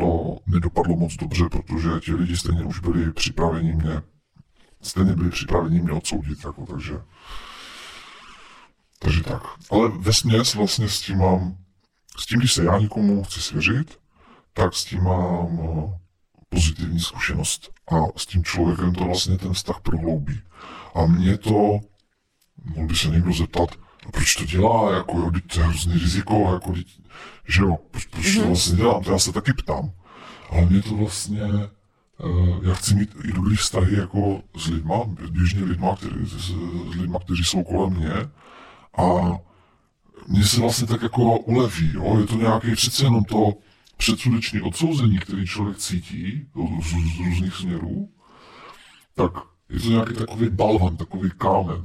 to 0.00 0.38
nedopadlo 0.46 0.96
moc 0.96 1.16
dobře, 1.16 1.44
protože 1.48 1.88
ti 2.00 2.14
lidi 2.14 2.36
stejně 2.36 2.64
už 2.64 2.80
byli 2.80 3.12
připraveni 3.12 3.72
mě, 3.72 4.02
stejně 4.82 5.12
byli 5.12 5.30
připraveni 5.30 5.80
mě 5.80 5.92
odsoudit, 5.92 6.44
jako, 6.44 6.66
takže, 6.66 6.94
takže 8.98 9.22
tak. 9.22 9.42
Ale 9.70 9.88
ve 9.88 10.12
směs 10.12 10.54
vlastně 10.54 10.88
s 10.88 11.00
tím 11.00 11.18
mám, 11.18 11.56
s 12.18 12.26
tím, 12.26 12.38
když 12.38 12.52
se 12.52 12.64
já 12.64 12.78
někomu 12.78 13.24
chci 13.24 13.40
svěřit, 13.40 13.98
tak 14.52 14.74
s 14.74 14.84
tím 14.84 15.02
mám 15.02 15.56
no, 15.56 15.98
pozitivní 16.48 17.00
zkušenost 17.00 17.70
a 17.88 18.18
s 18.18 18.26
tím 18.26 18.44
člověkem 18.44 18.94
to 18.94 19.04
vlastně 19.04 19.38
ten 19.38 19.52
vztah 19.52 19.80
prohloubí. 19.80 20.40
A 20.94 21.06
mě 21.06 21.38
to, 21.38 21.80
mohl 22.64 22.86
by 22.86 22.96
se 22.96 23.08
někdo 23.08 23.32
zeptat, 23.32 23.70
proč 24.12 24.34
to 24.34 24.44
dělá, 24.44 24.94
jako 24.94 25.18
jo, 25.18 25.30
to 25.46 25.60
je 25.60 25.66
hrozný 25.66 25.92
riziko, 25.94 26.50
jako, 26.52 26.74
že 27.48 27.62
jo, 27.62 27.76
proč, 27.90 28.04
proč 28.06 28.34
to 28.34 28.40
mhm. 28.40 28.48
vlastně 28.48 28.76
dělám, 28.76 29.02
to 29.02 29.12
já 29.12 29.18
se 29.18 29.32
taky 29.32 29.52
ptám. 29.52 29.90
Ale 30.50 30.66
mě 30.66 30.82
to 30.82 30.96
vlastně, 30.96 31.42
uh, 31.42 32.66
já 32.66 32.74
chci 32.74 32.94
mít 32.94 33.16
i 33.24 33.32
dobrý 33.32 33.56
vztahy 33.56 33.96
jako 33.96 34.42
s 34.56 34.66
lidma, 34.66 34.96
běžně 35.30 35.64
lidma, 35.64 35.96
který, 35.96 36.26
s, 36.26 36.50
s 36.92 36.94
lidma, 37.00 37.18
kteří 37.18 37.44
jsou 37.44 37.62
kolem 37.62 37.92
mě 37.92 38.12
a 38.98 39.38
mně 40.28 40.44
se 40.44 40.60
vlastně 40.60 40.86
tak 40.86 41.02
jako 41.02 41.38
uleví, 41.38 41.90
jo, 41.94 42.18
je 42.20 42.26
to 42.26 42.34
nějaký 42.34 42.74
přece 42.74 43.04
jenom 43.04 43.24
to 43.24 43.52
předsudečné 43.96 44.62
odsouzení, 44.62 45.18
který 45.18 45.46
člověk 45.46 45.78
cítí 45.78 46.46
z, 46.80 46.86
z, 46.86 47.16
z 47.16 47.18
různých 47.26 47.54
směrů, 47.54 48.08
tak 49.14 49.32
je 49.68 49.80
to 49.80 49.88
nějaký 49.88 50.14
takový 50.14 50.48
balvan, 50.48 50.96
takový 50.96 51.30
kámen. 51.38 51.84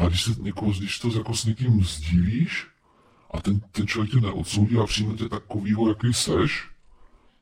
A 0.00 0.08
když, 0.08 0.22
se 0.22 0.30
někoho, 0.38 0.72
když 0.72 0.98
to 0.98 1.08
jako 1.18 1.34
s 1.34 1.44
někým 1.44 1.84
sdílíš 1.84 2.66
a 3.30 3.40
ten, 3.40 3.60
ten 3.60 3.86
člověk 3.86 4.12
tě 4.12 4.20
neodsoudí 4.20 4.76
a 4.76 4.86
přijme 4.86 5.14
tě 5.14 5.28
takovýho, 5.28 5.88
jaký 5.88 6.14
seš, 6.14 6.68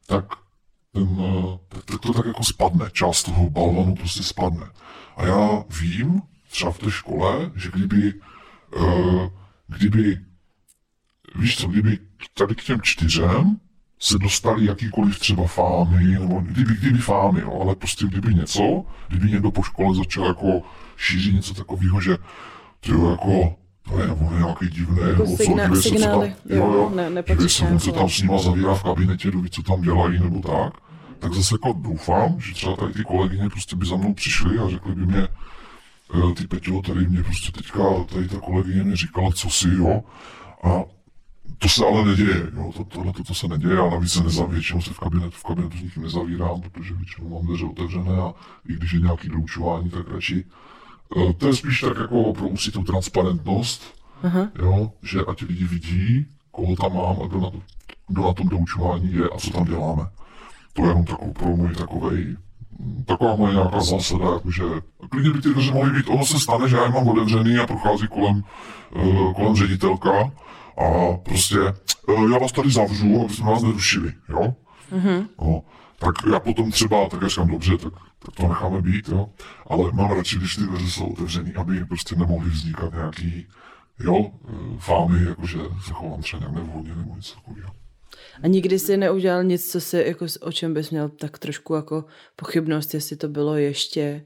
tak, 0.06 0.24
ten, 0.92 1.16
eh, 1.20 1.58
tak, 1.68 1.84
tak 1.84 2.00
to 2.00 2.12
tak 2.12 2.26
jako 2.26 2.44
spadne, 2.44 2.90
část 2.92 3.22
toho 3.22 3.50
balvanu 3.50 3.94
prostě 3.94 4.22
spadne. 4.22 4.66
A 5.16 5.24
já 5.24 5.64
vím, 5.80 6.22
třeba 6.50 6.72
v 6.72 6.78
té 6.78 6.90
škole, 6.90 7.50
že 7.56 7.70
kdyby, 7.74 8.14
uh, 8.76 9.28
kdyby, 9.66 10.18
víš 11.34 11.56
co, 11.58 11.68
kdyby 11.68 11.98
tady 12.34 12.54
k 12.54 12.64
těm 12.64 12.82
čtyřem 12.82 13.56
se 13.98 14.18
dostali 14.18 14.66
jakýkoliv 14.66 15.18
třeba 15.18 15.46
fámy, 15.46 16.04
nebo 16.04 16.40
kdyby, 16.40 16.74
kdyby 16.74 16.98
fámy, 16.98 17.40
jo, 17.40 17.60
ale 17.62 17.74
prostě 17.74 18.06
kdyby 18.06 18.34
něco, 18.34 18.84
kdyby 19.08 19.30
někdo 19.30 19.50
po 19.50 19.62
škole 19.62 19.94
začal 19.94 20.26
jako 20.26 20.62
šířit 20.98 21.34
něco 21.34 21.54
takového, 21.54 22.00
že 22.00 22.16
ty 22.80 22.90
jako 22.90 23.56
to 23.88 24.00
je, 24.00 24.10
on 24.10 24.34
je 24.34 24.38
nějaký 24.38 24.68
divný, 24.68 24.98
jako 25.08 25.26
signa, 25.26 25.68
co, 25.68 25.82
signály, 25.82 26.34
co 26.42 26.48
tam, 26.48 26.58
jo, 26.58 26.72
jo, 26.72 26.92
ne, 26.94 27.24
že 27.40 27.48
se 27.48 27.64
on 27.64 27.80
se 27.80 27.92
tam 27.92 28.08
s 28.08 28.22
nima 28.22 28.38
zavírá 28.38 28.74
v 28.74 28.82
kabinetě, 28.82 29.30
ví, 29.30 29.50
co 29.50 29.62
tam 29.62 29.82
dělají, 29.82 30.18
nebo 30.18 30.40
tak, 30.40 30.72
tak 31.18 31.34
zase 31.34 31.54
jako 31.54 31.78
doufám, 31.80 32.40
že 32.40 32.54
třeba 32.54 32.76
tady 32.76 32.92
ty 32.92 33.04
kolegyně 33.04 33.48
prostě 33.48 33.76
by 33.76 33.86
za 33.86 33.96
mnou 33.96 34.14
přišly 34.14 34.58
a 34.58 34.70
řekli 34.70 34.94
by 34.94 35.06
mě, 35.06 35.28
e, 36.14 36.34
ty 36.34 36.46
Peťo, 36.46 36.82
tady 36.82 37.06
mě 37.06 37.22
prostě 37.22 37.52
teďka, 37.52 37.82
tady 38.12 38.28
ta 38.28 38.38
kolegyně 38.38 38.84
mi 38.84 38.96
říkala, 38.96 39.30
co 39.32 39.50
si, 39.50 39.68
jo, 39.68 40.02
a 40.64 40.82
to 41.58 41.68
se 41.68 41.84
ale 41.86 42.04
neděje, 42.04 42.50
jo, 42.56 42.72
to, 42.76 42.84
tohle 42.84 43.12
to, 43.12 43.24
to 43.24 43.34
se 43.34 43.48
neděje 43.48 43.78
a 43.78 43.90
navíc 43.90 44.12
se 44.12 44.46
většinou 44.46 44.82
se 44.82 44.92
v 44.92 44.98
kabinetu, 44.98 45.30
v 45.30 45.42
kabinetu 45.42 45.78
s 45.78 45.82
nikým 45.82 46.02
nezavírám, 46.02 46.60
protože 46.60 46.94
většinou 46.94 47.28
mám 47.28 47.46
dveře 47.46 47.64
otevřené 47.64 48.16
a 48.18 48.34
i 48.68 48.72
když 48.72 48.92
je 48.92 49.00
nějaký 49.00 49.28
doučování, 49.28 49.90
tak 49.90 50.08
radši. 50.08 50.44
E, 51.16 51.32
to 51.32 51.46
je 51.46 51.54
spíš 51.54 51.80
tak 51.80 51.98
jako 51.98 52.32
pro 52.32 52.48
určitou 52.48 52.82
transparentnost, 52.82 53.82
Aha. 54.22 54.48
jo, 54.62 54.92
že 55.02 55.20
ať 55.28 55.42
lidi 55.42 55.64
vidí, 55.64 56.26
koho 56.50 56.76
tam 56.76 56.94
mám 56.94 57.22
a 57.22 57.26
kdo 57.26 57.40
na, 57.40 57.50
to, 57.50 57.60
kdo 58.08 58.22
na 58.22 58.32
tom 58.32 58.48
doučování 58.48 59.14
je 59.14 59.24
a 59.28 59.38
co 59.38 59.50
tam 59.50 59.64
děláme. 59.64 60.06
To 60.72 60.82
je 60.82 60.88
jenom 60.88 61.04
takový 61.04 61.32
pro 61.32 61.48
můj 61.48 61.74
takovej 61.74 62.36
taková 63.06 63.36
moje 63.36 63.54
nějaká 63.54 63.80
zásada, 63.80 64.24
jakože 64.24 64.62
klidně 65.10 65.30
by 65.30 65.40
ty 65.40 65.48
dveře 65.48 65.72
mohly 65.72 65.90
být, 65.90 66.08
ono 66.08 66.26
se 66.26 66.40
stane, 66.40 66.68
že 66.68 66.76
já 66.76 66.84
je 66.84 66.90
mám 66.90 67.08
otevřený 67.08 67.58
a 67.58 67.66
prochází 67.66 68.08
kolem, 68.08 68.44
uh, 68.96 69.32
kolem 69.32 69.56
ředitelka 69.56 70.10
a 70.78 71.16
prostě 71.22 71.58
uh, 72.08 72.32
já 72.32 72.38
vás 72.38 72.52
tady 72.52 72.70
zavřu, 72.70 73.20
aby 73.24 73.34
jsme 73.34 73.50
vás 73.50 73.62
nerušili, 73.62 74.12
jo? 74.28 74.54
Mm-hmm. 74.92 75.26
No, 75.40 75.62
tak 75.98 76.14
já 76.32 76.40
potom 76.40 76.70
třeba, 76.70 77.08
tak 77.08 77.28
říkám, 77.28 77.48
dobře, 77.48 77.78
tak, 77.78 77.92
tak 78.18 78.34
to 78.34 78.48
necháme 78.48 78.82
být, 78.82 79.08
jo? 79.08 79.30
Ale 79.66 79.92
mám 79.92 80.10
radši, 80.10 80.36
když 80.36 80.56
ty 80.56 80.62
dveře 80.62 80.90
jsou 80.90 81.06
otevřený, 81.12 81.54
aby 81.54 81.84
prostě 81.84 82.16
nemohly 82.16 82.50
vznikat 82.50 82.92
nějaký, 82.92 83.48
jo, 83.98 84.30
fámy, 84.78 85.24
jakože 85.28 85.58
se 85.86 85.92
chovám 85.92 86.22
třeba 86.22 86.40
nějak 86.40 86.54
nevhodně 86.54 86.94
nebo 86.94 87.14
něco 87.16 87.34
takového. 87.34 87.70
A 88.42 88.46
nikdy 88.46 88.78
jsi 88.78 88.96
neudělal 88.96 89.44
nic, 89.44 89.72
co 89.72 89.80
si, 89.80 89.96
jako, 90.06 90.26
o 90.40 90.52
čem 90.52 90.74
bys 90.74 90.90
měl 90.90 91.08
tak 91.08 91.38
trošku 91.38 91.74
jako 91.74 92.04
pochybnost, 92.36 92.94
jestli 92.94 93.16
to 93.16 93.28
bylo 93.28 93.56
ještě 93.56 94.24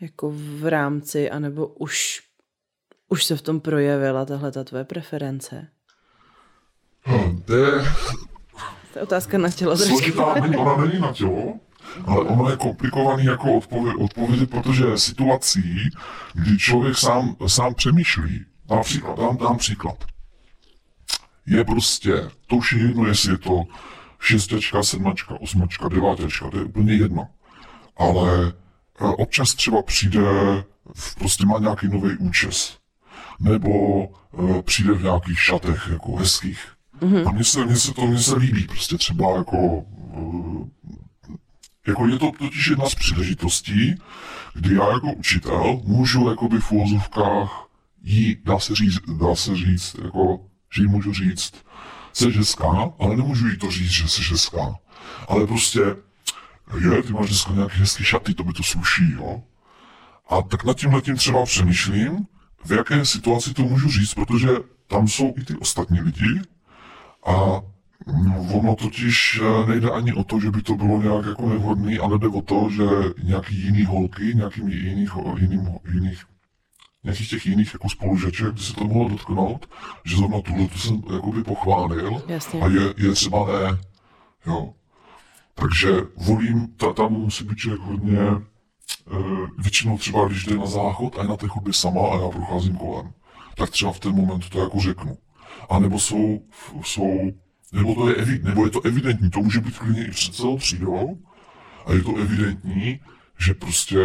jako 0.00 0.32
v 0.34 0.66
rámci, 0.66 1.30
anebo 1.30 1.66
už, 1.66 2.22
už 3.08 3.24
se 3.24 3.36
v 3.36 3.42
tom 3.42 3.60
projevila 3.60 4.24
tahle 4.24 4.52
ta 4.52 4.64
tvoje 4.64 4.84
preference? 4.84 5.68
Hmm, 7.02 7.42
to 7.42 7.54
je... 7.54 7.72
To 8.92 8.98
je 8.98 9.02
otázka 9.02 9.38
na 9.38 9.50
tělo. 9.50 9.76
Složitá, 9.76 10.24
ona 10.58 10.76
není 10.76 11.00
na 11.00 11.12
tělo, 11.12 11.54
ale 12.06 12.20
ono 12.20 12.50
je 12.50 12.56
komplikovaný 12.56 13.24
jako 13.24 13.52
odpovědět, 13.54 14.02
odpovědět, 14.04 14.50
protože 14.50 14.98
situací, 14.98 15.90
kdy 16.34 16.58
člověk 16.58 16.98
sám, 16.98 17.36
sám 17.46 17.74
přemýšlí, 17.74 18.44
například, 18.70 19.18
dám, 19.18 19.36
dám 19.36 19.56
příklad 19.56 20.04
je 21.46 21.64
prostě, 21.64 22.30
to 22.46 22.56
už 22.56 22.72
je 22.72 22.78
jedno, 22.82 23.06
jestli 23.06 23.32
je 23.32 23.38
to 23.38 23.64
šestačka, 24.20 24.82
sedmačka, 24.82 25.40
osmačka, 25.40 25.88
devátačka, 25.88 26.50
to 26.50 26.58
je 26.58 26.64
úplně 26.64 26.94
jedno. 26.94 27.28
Ale 27.96 28.52
eh, 29.00 29.04
občas 29.04 29.54
třeba 29.54 29.82
přijde, 29.82 30.20
prostě 31.18 31.46
má 31.46 31.58
nějaký 31.58 31.88
nový 31.88 32.16
účes. 32.16 32.78
Nebo 33.40 33.70
uh, 34.06 34.62
přijde 34.62 34.92
v 34.92 35.02
nějakých 35.02 35.40
šatech, 35.40 35.88
jako 35.92 36.16
hezkých. 36.16 36.72
Mm-hmm. 37.02 37.28
A 37.28 37.32
mně 37.32 37.44
se, 37.44 37.64
mně 37.64 37.76
se 37.76 37.94
to 37.94 38.06
mně 38.06 38.18
se 38.18 38.36
líbí, 38.36 38.66
prostě 38.66 38.98
třeba 38.98 39.36
jako, 39.36 39.56
uh, 39.56 40.68
jako 41.86 42.06
je 42.06 42.18
to 42.18 42.30
totiž 42.38 42.66
jedna 42.66 42.88
z 42.88 42.94
příležitostí, 42.94 43.94
kdy 44.54 44.74
já 44.74 44.92
jako 44.92 45.12
učitel 45.12 45.80
můžu 45.84 46.28
jakoby 46.28 46.58
v 46.58 46.72
úvozovkách 46.72 47.68
jí, 48.02 48.36
dá 48.44 48.58
se 48.58 48.74
říct, 48.74 48.98
dá 49.20 49.34
se 49.34 49.56
říct, 49.56 49.96
jako 50.04 50.40
že 50.74 50.82
jí 50.82 50.88
můžu 50.88 51.12
říct, 51.12 51.52
jsi 52.12 52.30
hezká, 52.30 52.92
ale 52.98 53.16
nemůžu 53.16 53.48
jí 53.48 53.56
to 53.56 53.70
říct, 53.70 53.90
že 53.90 54.08
jsi 54.08 54.22
hezká. 54.30 54.74
Ale 55.28 55.46
prostě, 55.46 55.80
je, 56.80 57.02
ty 57.02 57.12
máš 57.12 57.28
dneska 57.28 57.52
nějaké 57.52 57.74
hezké 57.74 58.04
šaty, 58.04 58.34
to 58.34 58.44
by 58.44 58.52
to 58.52 58.62
sluší, 58.62 59.12
jo. 59.12 59.42
A 60.28 60.42
tak 60.42 60.64
nad 60.64 60.76
tím 60.76 60.94
letím 60.94 61.16
třeba 61.16 61.44
přemýšlím, 61.44 62.26
v 62.64 62.70
jaké 62.70 63.04
situaci 63.04 63.54
to 63.54 63.62
můžu 63.62 63.90
říct, 63.90 64.14
protože 64.14 64.48
tam 64.86 65.08
jsou 65.08 65.34
i 65.36 65.44
ty 65.44 65.56
ostatní 65.56 66.00
lidi 66.00 66.40
a 67.26 67.62
no, 68.06 68.48
ono 68.54 68.76
totiž 68.76 69.40
eh, 69.42 69.66
nejde 69.66 69.90
ani 69.90 70.12
o 70.12 70.24
to, 70.24 70.40
že 70.40 70.50
by 70.50 70.62
to 70.62 70.74
bylo 70.74 71.02
nějak 71.02 71.26
jako 71.26 71.48
nevhodný, 71.48 71.98
ale 71.98 72.18
jde 72.18 72.28
o 72.28 72.42
to, 72.42 72.68
že 72.70 72.84
nějaký 73.22 73.62
jiný 73.62 73.84
holky, 73.84 74.34
nějakým 74.34 74.68
jiných, 74.68 75.10
jiným, 75.38 75.68
jiných 75.92 76.24
nějakých 77.04 77.30
těch 77.30 77.46
jiných 77.46 77.72
jako 77.72 77.88
spolužeček, 77.88 78.52
by 78.52 78.60
se 78.60 78.74
to 78.74 78.84
mohlo 78.84 79.08
dotknout, 79.08 79.66
že 80.04 80.16
zrovna 80.16 80.40
tuhle 80.40 80.68
tu 80.68 80.78
jsem 80.78 81.02
jakoby 81.14 81.44
pochválil 81.44 82.22
Jasně. 82.26 82.60
a 82.60 82.68
je, 82.68 82.94
je 82.96 83.12
třeba 83.12 83.46
ne. 83.46 83.78
Jo. 84.46 84.74
Takže 85.54 85.92
volím, 86.16 86.66
ta, 86.76 86.92
tam 86.92 87.12
musí 87.12 87.44
být 87.44 87.58
člověk 87.58 87.80
hodně, 87.80 88.20
e, 88.20 88.40
většinou 89.58 89.98
třeba, 89.98 90.28
když 90.28 90.44
jde 90.44 90.56
na 90.56 90.66
záchod 90.66 91.18
a 91.18 91.22
je 91.22 91.28
na 91.28 91.36
té 91.36 91.48
chodbě 91.48 91.72
sama 91.72 92.00
a 92.00 92.20
já 92.20 92.28
procházím 92.28 92.76
kolem, 92.76 93.12
tak 93.56 93.70
třeba 93.70 93.92
v 93.92 94.00
ten 94.00 94.14
moment 94.14 94.48
to 94.48 94.60
jako 94.60 94.80
řeknu. 94.80 95.18
A 95.70 95.78
nebo 95.78 95.98
jsou, 95.98 96.42
jsou 96.84 97.32
nebo, 97.72 97.94
to 97.94 98.08
je 98.08 98.14
evi, 98.14 98.40
nebo 98.42 98.64
je 98.64 98.70
to 98.70 98.80
evidentní, 98.80 99.30
to 99.30 99.40
může 99.40 99.60
být 99.60 99.78
klidně 99.78 100.06
i 100.06 100.10
před 100.10 100.34
celou 100.34 100.58
třídou, 100.58 101.18
a 101.86 101.92
je 101.92 102.02
to 102.02 102.16
evidentní, 102.16 103.00
že 103.38 103.54
prostě 103.54 103.98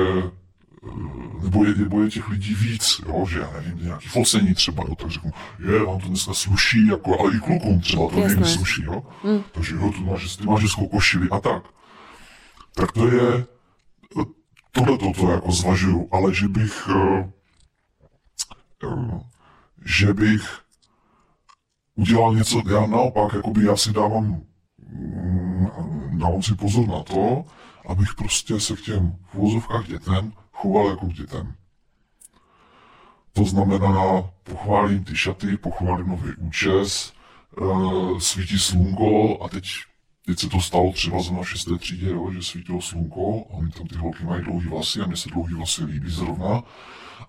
nebo 1.43 1.65
je, 1.65 1.75
nebo 1.75 2.01
je 2.01 2.09
těch 2.09 2.29
lidí 2.29 2.55
víc, 2.55 3.01
jo, 3.07 3.25
že 3.29 3.39
já 3.39 3.51
nevím, 3.51 3.83
nějaký 3.83 4.07
focení 4.07 4.53
třeba, 4.53 4.83
jo, 4.87 4.95
tak 4.95 5.11
řeknu, 5.11 5.31
je, 5.59 5.85
vám 5.85 5.99
to 5.99 6.07
dneska 6.07 6.33
sluší, 6.33 6.87
jako, 6.87 7.19
ale 7.19 7.35
i 7.35 7.39
klukům 7.39 7.79
třeba 7.79 8.09
to 8.09 8.19
někdy 8.19 8.45
sluší, 8.45 8.83
jo. 8.83 9.03
Mm. 9.23 9.43
Takže 9.51 9.75
jo, 9.75 9.91
tu 9.95 10.05
máš, 10.05 10.35
ty 10.35 10.43
máš 10.43 10.61
hezkou 10.61 10.87
košili 10.87 11.29
a 11.29 11.39
tak. 11.39 11.63
Tak 12.75 12.91
to 12.91 13.07
je, 13.07 13.45
tohle 14.71 14.97
to 14.97 15.31
jako 15.31 15.51
zvažuju, 15.51 16.09
ale 16.11 16.33
že 16.33 16.47
bych, 16.47 16.87
uh, 16.87 17.29
že 19.85 20.13
bych 20.13 20.59
udělal 21.97 22.35
něco, 22.35 22.61
já 22.69 22.87
naopak, 22.87 23.33
jakoby 23.33 23.65
já 23.65 23.75
si 23.75 23.93
dávám, 23.93 24.41
mm, 24.89 25.67
dávám 26.17 26.43
si 26.43 26.55
pozor 26.55 26.87
na 26.87 27.03
to, 27.03 27.45
abych 27.87 28.15
prostě 28.17 28.59
se 28.59 28.75
k 28.75 28.81
těm 28.81 29.15
v 29.33 29.35
vozovkách 29.35 29.87
dětem 29.87 30.33
choval 30.51 30.89
jako 30.89 31.05
k 31.05 31.13
dětem. 31.13 31.53
To 33.33 33.45
znamená, 33.45 34.23
pochválím 34.43 35.03
ty 35.03 35.15
šaty, 35.15 35.57
pochválím 35.57 36.07
nový 36.07 36.35
účes, 36.37 37.13
uh, 37.61 38.19
svítí 38.19 38.59
slunko 38.59 39.43
a 39.43 39.49
teď, 39.49 39.65
teď 40.25 40.39
se 40.39 40.49
to 40.49 40.61
stalo 40.61 40.91
třeba 40.91 41.21
za 41.21 41.33
na 41.33 41.43
šesté 41.43 41.77
třídě, 41.77 42.09
jo, 42.09 42.31
že 42.31 42.43
svítilo 42.43 42.81
slunko 42.81 43.45
a 43.49 43.53
oni 43.53 43.71
tam 43.71 43.87
ty 43.87 43.95
holky 43.95 44.23
mají 44.25 44.43
dlouhý 44.43 44.67
vlasy 44.67 45.01
a 45.01 45.07
mně 45.07 45.17
se 45.17 45.29
dlouhý 45.29 45.53
vlasy 45.53 45.83
líbí 45.83 46.09
zrovna 46.09 46.63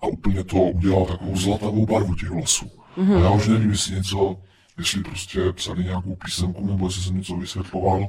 a 0.01 0.07
úplně 0.07 0.43
to 0.43 0.57
udělal 0.57 1.05
takovou 1.05 1.35
zlatavou 1.37 1.85
barvu 1.85 2.15
těch 2.15 2.29
vlasů. 2.29 2.71
Mm-hmm. 2.97 3.17
A 3.17 3.23
já 3.23 3.31
už 3.31 3.47
nevím, 3.47 3.71
jestli 3.71 3.95
něco, 3.95 4.37
jestli 4.79 5.03
prostě 5.03 5.53
psali 5.53 5.83
nějakou 5.83 6.15
písemku 6.15 6.67
nebo 6.67 6.87
jestli 6.87 7.01
jsem 7.01 7.17
něco 7.17 7.35
vysvětloval 7.35 8.07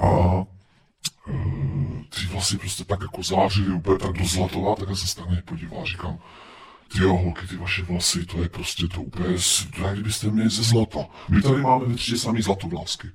a 0.00 0.08
ty 2.08 2.26
vlasy 2.32 2.58
prostě 2.58 2.84
tak 2.84 3.00
jako 3.00 3.22
zářily 3.22 3.68
úplně 3.68 3.98
tak 3.98 4.12
do 4.12 4.24
zlatová, 4.24 4.74
tak 4.74 4.88
já 4.88 4.96
se 4.96 5.06
stane 5.06 5.42
podíval 5.44 5.82
a 5.82 5.84
říkám, 5.84 6.18
ty 6.92 7.02
jo, 7.02 7.16
holky, 7.16 7.46
ty 7.46 7.56
vaše 7.56 7.82
vlasy, 7.82 8.26
to 8.26 8.42
je 8.42 8.48
prostě 8.48 8.88
to 8.88 9.02
úplně, 9.02 9.36
to 9.76 9.82
jak 9.82 9.94
kdybyste 9.94 10.30
měli 10.30 10.50
ze 10.50 10.62
zlata. 10.62 10.98
My 11.28 11.42
tady 11.42 11.62
máme 11.62 11.84
ve 11.84 11.94
třídě 11.94 12.18
samý 12.18 12.42
zlatovlásky. 12.42 13.08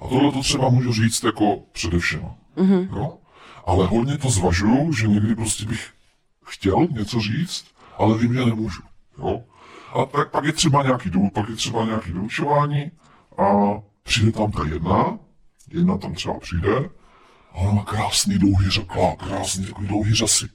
A 0.00 0.08
tohle 0.08 0.32
to 0.32 0.40
třeba 0.40 0.68
můžu 0.68 0.92
říct 0.92 1.24
jako 1.24 1.58
především. 1.72 2.22
Mm-hmm. 2.56 2.96
Jo? 2.96 3.18
Ale 3.66 3.86
hodně 3.86 4.18
to 4.18 4.30
zvažuju, 4.30 4.92
že 4.92 5.08
někdy 5.08 5.34
prostě 5.34 5.64
bych 5.64 5.90
chtěl 6.44 6.88
něco 6.90 7.20
říct, 7.20 7.66
ale 7.98 8.18
vím, 8.18 8.34
že 8.34 8.44
nemůžu. 8.44 8.82
Jo? 9.18 9.44
A 9.94 10.04
tak 10.04 10.30
pak 10.30 10.44
je 10.44 10.52
třeba 10.52 10.82
nějaký 10.82 11.10
důvod, 11.10 11.32
pak 11.32 11.48
je 11.48 11.56
třeba 11.56 11.84
nějaký 11.84 12.12
vyučování 12.12 12.90
a 13.38 13.44
přijde 14.02 14.32
tam 14.32 14.52
ta 14.52 14.64
jedna, 14.64 15.18
jedna 15.70 15.98
tam 15.98 16.14
třeba 16.14 16.38
přijde 16.38 16.76
a 17.52 17.54
ona 17.54 17.72
má 17.72 17.84
krásný 17.84 18.38
dlouhý 18.38 18.70
řakla, 18.70 19.16
krásný 19.16 19.66
takový 19.66 19.88
dlouhý 19.88 20.14
řasy. 20.14 20.48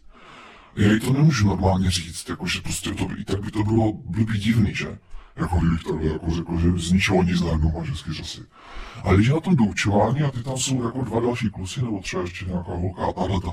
Já 0.76 0.92
jí 0.92 1.00
to 1.00 1.14
nemůžu 1.14 1.48
normálně 1.48 1.92
říct, 1.92 2.30
jakože 2.30 2.62
prostě 2.62 2.92
to, 2.92 3.08
i 3.18 3.26
tak 3.26 3.42
by 3.42 3.52
to 3.52 3.64
bylo 3.64 3.94
blbý 3.94 4.40
divný, 4.40 4.76
že? 4.76 4.98
Jako 5.36 5.58
kdybych 5.60 5.84
takhle 5.84 6.06
jako 6.06 6.32
řekl, 6.32 6.60
že 6.60 6.72
z 6.72 6.92
ničeho 6.92 7.24
nic 7.24 7.42
najednou 7.42 7.72
má 7.72 7.86
český 7.86 8.14
řasy. 8.14 8.42
Ale 9.04 9.16
když 9.16 9.30
na 9.30 9.40
tom 9.40 9.56
doučování 9.56 10.22
a 10.22 10.32
ty 10.32 10.44
tam 10.44 10.58
jsou 10.58 10.84
jako 10.84 11.02
dva 11.02 11.20
další 11.20 11.50
kluci, 11.50 11.82
nebo 11.82 12.00
třeba 12.00 12.22
ještě 12.22 12.46
nějaká 12.46 12.72
holka 12.72 13.06
a 13.06 13.14
tahle 13.14 13.42
ta, 13.42 13.52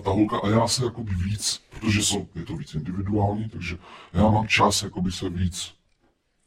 ta 0.00 0.10
holka 0.10 0.38
a 0.38 0.48
já 0.48 0.68
se 0.68 0.84
jakoby 0.84 1.14
víc, 1.14 1.62
protože 1.70 2.02
jsou, 2.02 2.28
je 2.34 2.44
to 2.44 2.56
víc 2.56 2.74
individuální, 2.74 3.48
takže 3.48 3.78
já 4.12 4.30
mám 4.30 4.48
čas 4.48 4.82
jakoby 4.82 5.12
se 5.12 5.28
víc 5.28 5.74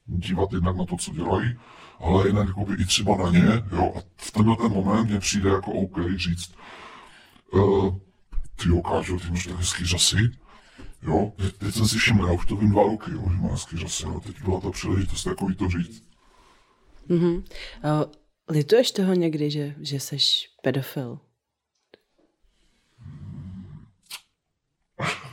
dívat 0.06 0.54
jednak 0.54 0.78
na 0.78 0.86
to, 0.86 0.98
co 0.98 1.14
dělají, 1.14 1.56
ale 2.00 2.28
jinak 2.28 2.48
jakoby 2.48 2.76
i 2.80 2.86
třeba 2.86 3.18
na 3.18 3.30
ně, 3.30 3.64
jo, 3.72 3.94
a 3.96 4.00
v 4.18 4.32
tenhle 4.32 4.56
ten 4.56 4.72
moment 4.72 5.10
mě 5.10 5.20
přijde 5.20 5.50
jako 5.50 5.72
OK 5.72 5.98
říct, 6.16 6.56
uh, 7.54 7.96
ty 8.56 8.70
jo, 8.70 8.82
Kážo, 8.82 9.20
ty 9.20 9.30
máš 9.30 9.46
tak 9.46 9.58
hezký 9.58 9.86
řasy, 9.86 10.32
jo, 11.02 11.34
teď, 11.38 11.58
teď 11.58 11.76
jsem 11.76 11.88
si 11.88 11.98
všiml, 11.98 12.28
já 12.28 12.34
už 12.34 12.46
to 12.46 12.56
vím 12.56 12.70
dva 12.70 12.84
roky, 12.84 13.12
jo, 13.12 13.24
že 13.30 13.36
má 13.36 13.56
řasy, 13.74 14.04
ale 14.04 14.20
teď 14.20 14.44
byla 14.44 14.60
ta 14.60 14.72
příležitost 14.72 15.24
takový 15.24 15.56
to 15.56 15.70
říct. 15.70 16.04
Mm-hmm. 17.10 17.36
Uh, 17.36 17.44
lituješ 18.50 18.92
toho 18.92 19.14
někdy, 19.14 19.52
že, 19.52 19.76
že 19.80 20.00
jsi 20.00 20.18
pedofil? 20.64 21.20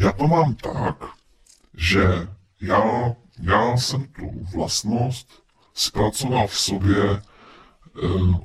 Já 0.00 0.12
to 0.12 0.28
mám 0.28 0.54
tak, 0.54 1.04
že 1.74 2.28
já, 2.60 3.14
já 3.42 3.76
jsem 3.76 4.06
tu 4.06 4.30
vlastnost 4.54 5.42
zpracoval 5.74 6.46
v 6.46 6.58
sobě 6.58 7.10
e, 7.10 7.20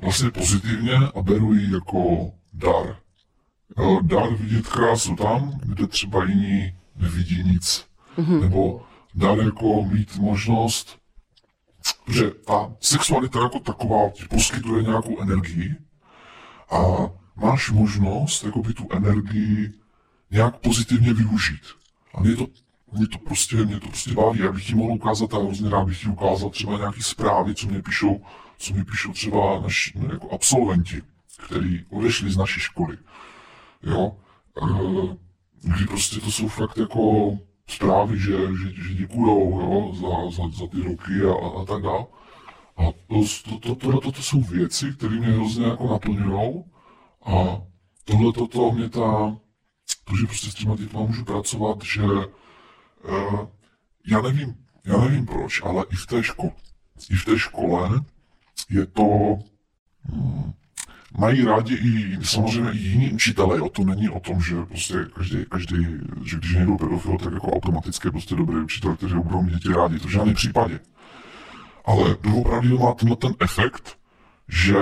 vlastně 0.02 0.32
pozitivně 0.32 0.96
a 1.16 1.22
beru 1.22 1.54
ji 1.54 1.74
jako 1.74 2.32
dar. 2.54 2.98
Dar 4.02 4.34
vidět 4.34 4.68
krásu 4.68 5.16
tam, 5.16 5.60
kde 5.64 5.88
třeba 5.88 6.24
jiní 6.26 6.76
nevidí 6.96 7.44
nic. 7.44 7.88
Mm-hmm. 8.18 8.42
Nebo 8.42 8.82
dar 9.16 9.40
jako 9.40 9.84
mít 9.84 10.18
možnost, 10.18 10.98
že 12.08 12.32
ta 12.32 12.72
sexualita 12.80 13.40
jako 13.40 13.60
taková 13.60 14.10
ti 14.10 14.26
poskytuje 14.26 14.84
nějakou 14.84 15.22
energii 15.22 15.76
a 16.72 16.82
máš 17.36 17.72
možnost 17.72 18.44
jako 18.44 18.62
by 18.62 18.74
tu 18.74 18.88
energii 18.92 19.74
nějak 20.32 20.58
pozitivně 20.58 21.14
využít. 21.14 21.64
A 22.14 22.22
mě 22.22 22.36
to 22.36 22.48
mě 22.92 23.08
to 23.08 23.18
prostě, 23.18 23.56
mě 23.56 23.80
to 23.80 23.88
prostě 23.88 24.14
baví, 24.14 24.40
já 24.40 24.52
bych 24.52 24.68
ti 24.68 24.76
mohl 24.76 24.92
ukázat 24.92 25.34
a 25.34 25.38
hrozně 25.38 25.70
rád 25.70 25.86
bych 25.86 26.02
ti 26.02 26.08
ukázal 26.08 26.50
třeba 26.50 26.78
nějaké 26.78 27.02
zprávy, 27.02 27.56
co 27.56 27.68
mě 27.68 27.82
píšou, 27.82 28.22
co 28.58 28.74
mě 28.74 28.86
píšou 28.86 29.12
třeba 29.12 29.60
naši, 29.60 29.94
jako 30.12 30.32
absolventi, 30.32 31.02
kteří 31.46 31.86
odešli 31.90 32.32
z 32.32 32.38
naší 32.38 32.60
školy. 32.60 32.98
Jo? 33.86 34.18
E, 34.62 35.18
kdy 35.62 35.86
prostě 35.88 36.20
to 36.20 36.32
jsou 36.32 36.48
fakt 36.48 36.78
jako 36.78 37.32
zprávy, 37.68 38.20
že, 38.20 38.32
že, 38.32 38.84
že 38.84 38.94
děkujou 38.94 39.60
jo, 39.60 39.94
za, 39.96 40.38
za, 40.38 40.50
za 40.50 40.68
ty 40.68 40.84
roky 40.84 41.14
a, 41.30 41.62
a 41.62 41.66
tak 41.66 41.82
dále. 41.82 42.06
A 42.78 42.84
to, 43.08 43.60
to, 43.60 43.76
to, 43.76 44.02
to, 44.02 44.12
to, 44.12 44.22
jsou 44.22 44.42
věci, 44.42 44.94
které 44.98 45.16
mě 45.16 45.28
hrozně 45.28 45.66
jako 45.66 45.88
naplňují. 45.88 46.64
A 47.26 47.62
tohle 48.06 48.34
to 48.34 48.72
mě 48.72 48.90
ta, 48.90 49.38
to, 50.04 50.18
že 50.22 50.28
prostě 50.28 50.52
s 50.52 50.56
těma 50.56 50.76
dětma 50.76 51.02
můžu 51.02 51.26
pracovat, 51.26 51.84
že 51.84 52.04
Uh, 53.10 53.48
já 54.08 54.22
nevím, 54.22 54.56
já 54.86 54.98
nevím 54.98 55.26
proč, 55.26 55.62
ale 55.64 55.86
i 55.92 55.96
v 55.96 56.08
té 56.08 56.24
škole, 56.24 56.52
i 57.10 57.16
v 57.16 57.26
té 57.26 57.40
škole 57.40 57.90
je 58.70 58.86
to, 58.86 59.38
hmm, 60.04 60.54
mají 61.18 61.46
rádi 61.46 61.76
i 61.76 62.18
samozřejmě 62.26 62.72
i 62.72 62.78
jiní 62.78 63.12
učitelé, 63.12 63.62
o 63.62 63.70
to 63.70 63.84
není 63.84 64.10
o 64.10 64.20
tom, 64.20 64.42
že 64.42 64.66
prostě 64.66 65.06
každý, 65.16 65.38
každý 65.50 65.76
že 66.24 66.38
když 66.38 66.52
je 66.52 66.60
někdo 66.60 66.78
pedofil, 66.78 67.18
tak 67.18 67.34
jako 67.34 67.52
automaticky 67.52 68.12
prostě 68.12 68.36
dobrý 68.36 68.56
učitel, 68.56 68.96
kteří 68.96 69.16
budou 69.16 69.42
mít 69.42 69.54
děti 69.54 69.74
rádi, 69.74 70.00
to 70.00 70.08
v 70.08 70.12
žádném 70.12 70.36
případě. 70.36 70.80
Ale 71.86 72.18
doopravdy 72.22 72.70
má 72.70 72.94
tenhle 72.94 73.18
ten 73.18 73.34
efekt, 73.40 73.98
že 74.48 74.76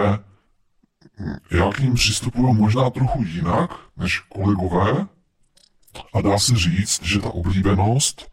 já 1.52 1.72
k 1.72 1.80
ním 1.80 1.94
přistupuju 1.94 2.54
možná 2.54 2.90
trochu 2.90 3.24
jinak 3.24 3.72
než 3.98 4.20
kolegové, 4.20 5.08
a 6.14 6.22
dá 6.22 6.40
se 6.40 6.56
říct, 6.56 7.04
že 7.04 7.20
ta 7.20 7.30
oblíbenost 7.30 8.32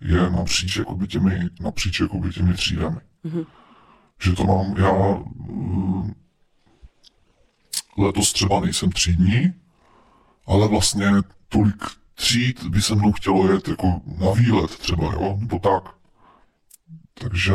je 0.00 0.30
napříč 0.30 0.76
jakoby 0.76 1.06
těmi, 1.06 1.48
napříč 1.60 2.00
jakoby 2.00 2.30
těmi 2.30 2.54
třídami. 2.54 2.96
Mm-hmm. 3.24 3.46
Že 4.22 4.32
to 4.32 4.44
mám, 4.44 4.74
já 4.76 5.18
letos 7.98 8.32
třeba 8.32 8.60
nejsem 8.60 8.92
třídní, 8.92 9.52
ale 10.46 10.68
vlastně 10.68 11.10
tolik 11.48 11.84
tříd 12.14 12.64
by 12.64 12.82
se 12.82 12.94
mnou 12.94 13.12
chtělo 13.12 13.52
jet 13.52 13.68
jako 13.68 14.00
na 14.18 14.30
výlet 14.30 14.78
třeba, 14.78 15.04
jo, 15.04 15.36
nebo 15.40 15.58
tak. 15.58 15.94
Takže 17.14 17.54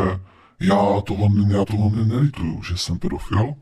já 0.59 1.01
tohle, 1.01 1.27
já 1.57 1.65
tohle 1.65 2.05
nelituju, 2.05 2.63
že 2.63 2.77
jsem 2.77 2.99
pedofil. 2.99 3.39
E, 3.43 3.53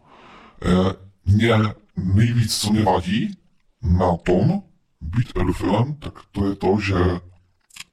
mě 1.25 1.53
nejvíc, 1.95 2.57
co 2.57 2.73
mě 2.73 2.83
vadí 2.83 3.37
na 3.81 4.17
tom, 4.17 4.63
být 5.01 5.33
pedofilem, 5.33 5.95
tak 5.95 6.13
to 6.31 6.49
je 6.49 6.55
to, 6.55 6.77
že 6.79 6.95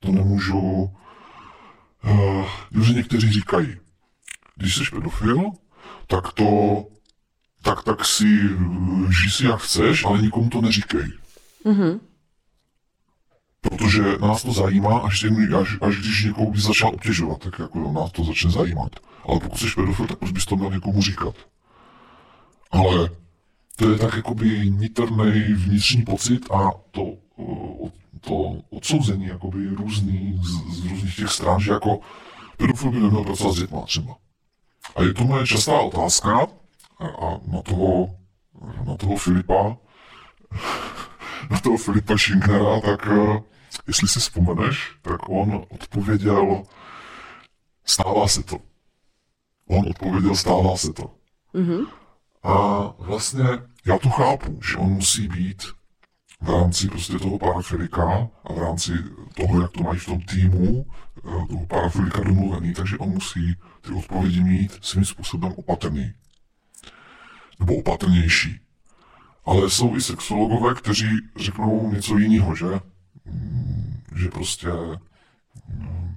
to 0.01 0.13
nemůžu, 0.13 0.91
uh, 2.05 2.47
že 2.83 2.93
někteří 2.93 3.33
říkají, 3.33 3.77
když 4.57 4.77
jsi 4.77 4.83
pedofil, 4.91 5.51
tak 6.07 6.33
to, 6.33 6.45
tak, 7.63 7.83
tak 7.83 8.05
si 8.05 8.39
žij 9.21 9.31
si 9.31 9.47
jak 9.47 9.61
chceš, 9.61 10.05
ale 10.05 10.23
nikomu 10.23 10.51
to 10.51 10.61
neříkej. 10.61 11.13
Mm-hmm. 11.65 12.01
Protože 13.61 14.03
nás 14.21 14.43
to 14.43 14.53
zajímá, 14.53 14.99
až, 14.99 15.25
až, 15.61 15.79
až 15.81 15.97
když 15.97 16.25
někoho 16.25 16.51
by 16.51 16.61
začal 16.61 16.89
obtěžovat, 16.89 17.39
tak 17.39 17.59
jako 17.59 17.93
nás 17.93 18.13
to 18.13 18.25
začne 18.25 18.51
zajímat. 18.51 18.93
Ale 19.29 19.41
pokud 19.41 19.59
jsi 19.59 19.67
pedofil, 19.75 20.07
tak 20.07 20.19
proč 20.19 20.33
bys 20.33 20.45
to 20.45 20.57
měl 20.57 20.71
někomu 20.71 21.03
říkat? 21.03 21.35
Ale 22.71 23.11
to 23.77 23.91
je 23.91 23.99
tak 23.99 24.17
jakoby 24.17 24.71
nitrný 24.71 25.41
vnitřní 25.55 26.03
pocit 26.03 26.51
a 26.51 26.71
to, 26.91 27.15
to 28.21 28.35
odsouzení 28.71 29.27
jakoby 29.27 29.69
různý, 29.69 30.41
z, 30.43 30.77
z 30.77 30.87
různých 30.91 31.17
těch 31.17 31.31
stran, 31.31 31.61
že 31.61 31.73
jako 31.73 32.01
pedofil 32.57 32.91
by 32.91 33.01
neměl 33.01 33.25
pracovat 33.25 33.53
s 33.53 33.59
dětma 33.59 33.81
třeba. 33.81 34.17
A 34.97 35.03
je 35.03 35.15
to 35.15 35.25
moje 35.25 35.47
častá 35.47 35.81
otázka 35.81 36.47
a 37.01 37.41
na 37.47 37.63
toho 37.63 38.19
na 38.87 38.97
toho 38.97 39.17
Filipa, 39.17 39.77
na 41.51 41.61
toho 41.61 41.77
Filipa 41.77 42.17
Šinknera, 42.17 42.81
tak 42.81 43.07
eh, 43.07 43.43
jestli 43.87 44.09
si 44.09 44.21
vzpomeneš, 44.21 44.93
tak 45.03 45.29
on 45.29 45.65
odpověděl, 45.69 46.63
stává 47.85 48.29
se 48.29 48.43
to. 48.43 48.59
On 49.69 49.89
odpověděl, 49.91 50.37
stává 50.37 50.77
se 50.77 50.93
to. 50.93 51.11
Mm-hmm. 51.55 51.87
A 52.43 52.83
vlastně 52.99 53.45
já 53.87 53.99
to 53.99 54.09
chápu, 54.09 54.61
že 54.63 54.77
on 54.77 54.89
musí 54.89 55.29
být 55.29 55.63
v 56.41 56.51
rámci 56.51 56.89
prostě 56.89 57.19
toho 57.19 57.39
parafilika 57.39 58.29
a 58.45 58.53
v 58.53 58.59
rámci 58.59 58.93
toho, 59.37 59.63
jak 59.63 59.71
to 59.71 59.83
mají 59.83 59.99
v 59.99 60.07
tom 60.07 60.21
týmu, 60.21 60.87
eh, 61.17 61.47
toho 61.49 61.67
parafilika 61.67 62.21
domluvený, 62.25 62.75
takže 62.75 62.99
on 62.99 63.09
musí 63.09 63.57
ty 63.81 63.93
odpovědi 63.93 64.45
mít 64.45 64.79
svým 64.81 65.05
způsobem 65.05 65.53
opatrný. 65.57 66.15
Nebo 67.59 67.77
opatrnější. 67.77 68.61
Ale 69.45 69.71
jsou 69.71 69.97
i 69.97 70.01
sexologové, 70.01 70.75
kteří 70.75 71.09
řeknou 71.37 71.93
něco 71.93 72.19
jiného, 72.19 72.55
že? 72.55 72.67
Mm, 73.25 74.03
že 74.17 74.29
prostě 74.29 74.69
mm, 75.69 76.17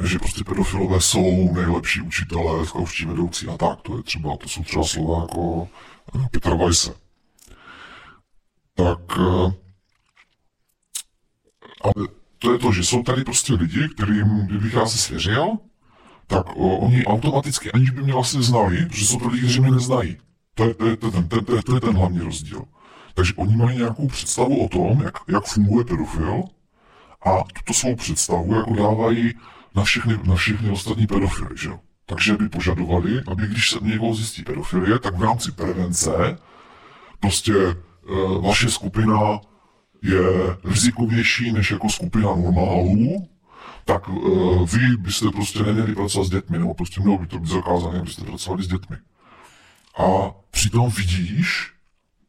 že 0.00 0.18
prostě 0.18 0.44
pedofilové 0.44 1.00
jsou 1.00 1.54
nejlepší 1.54 2.00
učitelé, 2.00 2.66
zkouští 2.66 3.04
vedoucí 3.04 3.48
a 3.48 3.56
tak. 3.56 3.80
To 3.82 3.96
je 3.96 4.02
třeba, 4.02 4.36
to 4.36 4.48
jsou 4.48 4.62
třeba 4.62 4.84
slova 4.84 5.20
jako 5.20 5.68
eh, 6.14 6.28
Petra 6.30 6.54
Weisse. 6.54 6.94
Tak 8.74 9.18
eh, 9.18 9.62
ale 11.82 12.08
to 12.38 12.52
je 12.52 12.58
to, 12.58 12.72
že 12.72 12.84
jsou 12.84 13.02
tady 13.02 13.24
prostě 13.24 13.54
lidi, 13.54 13.88
kterým, 13.88 14.46
kdybych 14.46 14.74
já 14.74 14.86
se 14.86 14.98
svěřil, 14.98 15.58
tak 16.32 16.56
o, 16.56 16.76
oni 16.76 17.04
automaticky, 17.04 17.72
aniž 17.72 17.90
by 17.90 18.02
mě 18.02 18.12
vlastně 18.12 18.42
znali, 18.42 18.86
že 18.90 19.06
jsou 19.06 19.18
to 19.18 19.28
lidi, 19.28 19.42
kteří 19.42 19.60
mě 19.60 19.70
neznají. 19.70 20.16
To 20.54 20.64
je, 20.64 20.74
to 20.74 20.86
je, 20.86 20.96
to 20.96 21.06
je, 21.06 21.12
ten, 21.12 21.28
to 21.28 21.56
je, 21.56 21.62
to 21.62 21.74
je 21.74 21.80
ten 21.80 21.96
hlavní 21.96 22.20
rozdíl. 22.20 22.64
Takže 23.14 23.32
oni 23.36 23.56
mají 23.56 23.78
nějakou 23.78 24.08
představu 24.08 24.64
o 24.64 24.68
tom, 24.68 25.02
jak, 25.02 25.18
jak 25.28 25.44
funguje 25.44 25.84
pedofil 25.84 26.42
a 27.26 27.44
tuto 27.54 27.72
svou 27.72 27.96
představu 27.96 28.54
jako 28.54 28.74
dávají 28.74 29.34
na 29.74 29.84
všechny, 29.84 30.18
na 30.24 30.34
všechny 30.34 30.70
ostatní 30.70 31.06
pedofily, 31.06 31.56
že. 31.56 31.70
Takže 32.06 32.36
by 32.36 32.48
požadovali, 32.48 33.20
aby 33.26 33.46
když 33.46 33.70
se 33.70 33.78
někoho 33.82 34.14
zjistí 34.14 34.42
pedofilie, 34.42 34.98
tak 34.98 35.16
v 35.18 35.22
rámci 35.22 35.52
prevence 35.52 36.38
prostě 37.20 37.54
e, 37.54 37.76
vaše 38.40 38.70
skupina 38.70 39.40
je 40.02 40.22
rizikovější 40.64 41.52
než 41.52 41.70
jako 41.70 41.88
skupina 41.88 42.36
normálů, 42.36 43.28
tak 43.84 44.08
e, 44.08 44.12
vy 44.76 44.96
byste 44.96 45.30
prostě 45.30 45.62
neměli 45.62 45.94
pracovat 45.94 46.24
s 46.24 46.30
dětmi, 46.30 46.58
nebo 46.58 46.74
prostě 46.74 47.00
mělo 47.00 47.18
by 47.18 47.26
to 47.26 47.38
být 47.38 47.50
zakázané, 47.50 47.98
abyste 47.98 48.24
pracovali 48.24 48.62
s 48.62 48.68
dětmi. 48.68 48.96
A 49.98 50.34
přitom 50.50 50.90
vidíš, 50.90 51.72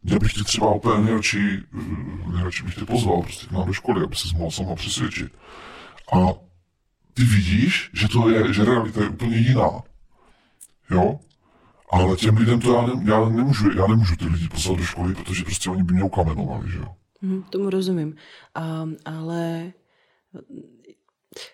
já 0.03 0.19
bych 0.19 0.33
tě 0.33 0.43
třeba 0.43 0.73
úplně 0.73 1.03
nejradši, 1.03 1.59
eh, 1.73 2.31
nejradši 2.33 2.63
bych 2.63 2.75
tě 2.75 2.85
pozval 2.85 3.21
prostě 3.21 3.47
k 3.47 3.51
nám 3.51 3.67
do 3.67 3.73
školy, 3.73 4.03
aby 4.03 4.15
se 4.15 4.37
mohl 4.37 4.51
sama 4.51 4.75
přesvědčit. 4.75 5.31
A 6.13 6.17
ty 7.13 7.23
vidíš, 7.23 7.89
že 7.93 8.07
to 8.07 8.29
je, 8.29 8.53
že 8.53 8.65
realita 8.65 9.01
je 9.01 9.09
úplně 9.09 9.37
jiná. 9.37 9.69
Jo? 10.89 11.19
Ale 11.91 12.15
těm 12.15 12.37
lidem 12.37 12.59
to 12.59 12.75
já, 12.75 12.81
ne, 12.87 13.11
já 13.11 13.29
nemůžu, 13.29 13.77
já 13.77 13.87
nemůžu 13.87 14.15
ty 14.15 14.25
lidi 14.25 14.49
poslat 14.49 14.77
do 14.77 14.83
školy, 14.83 15.15
protože 15.15 15.43
prostě 15.43 15.69
oni 15.69 15.83
by 15.83 15.93
mě 15.93 16.03
ukamenovali, 16.03 16.71
že 16.71 16.77
jo? 16.77 16.95
Hmm, 17.21 17.43
tomu 17.43 17.69
rozumím. 17.69 18.15
A, 18.55 18.85
ale 19.05 19.73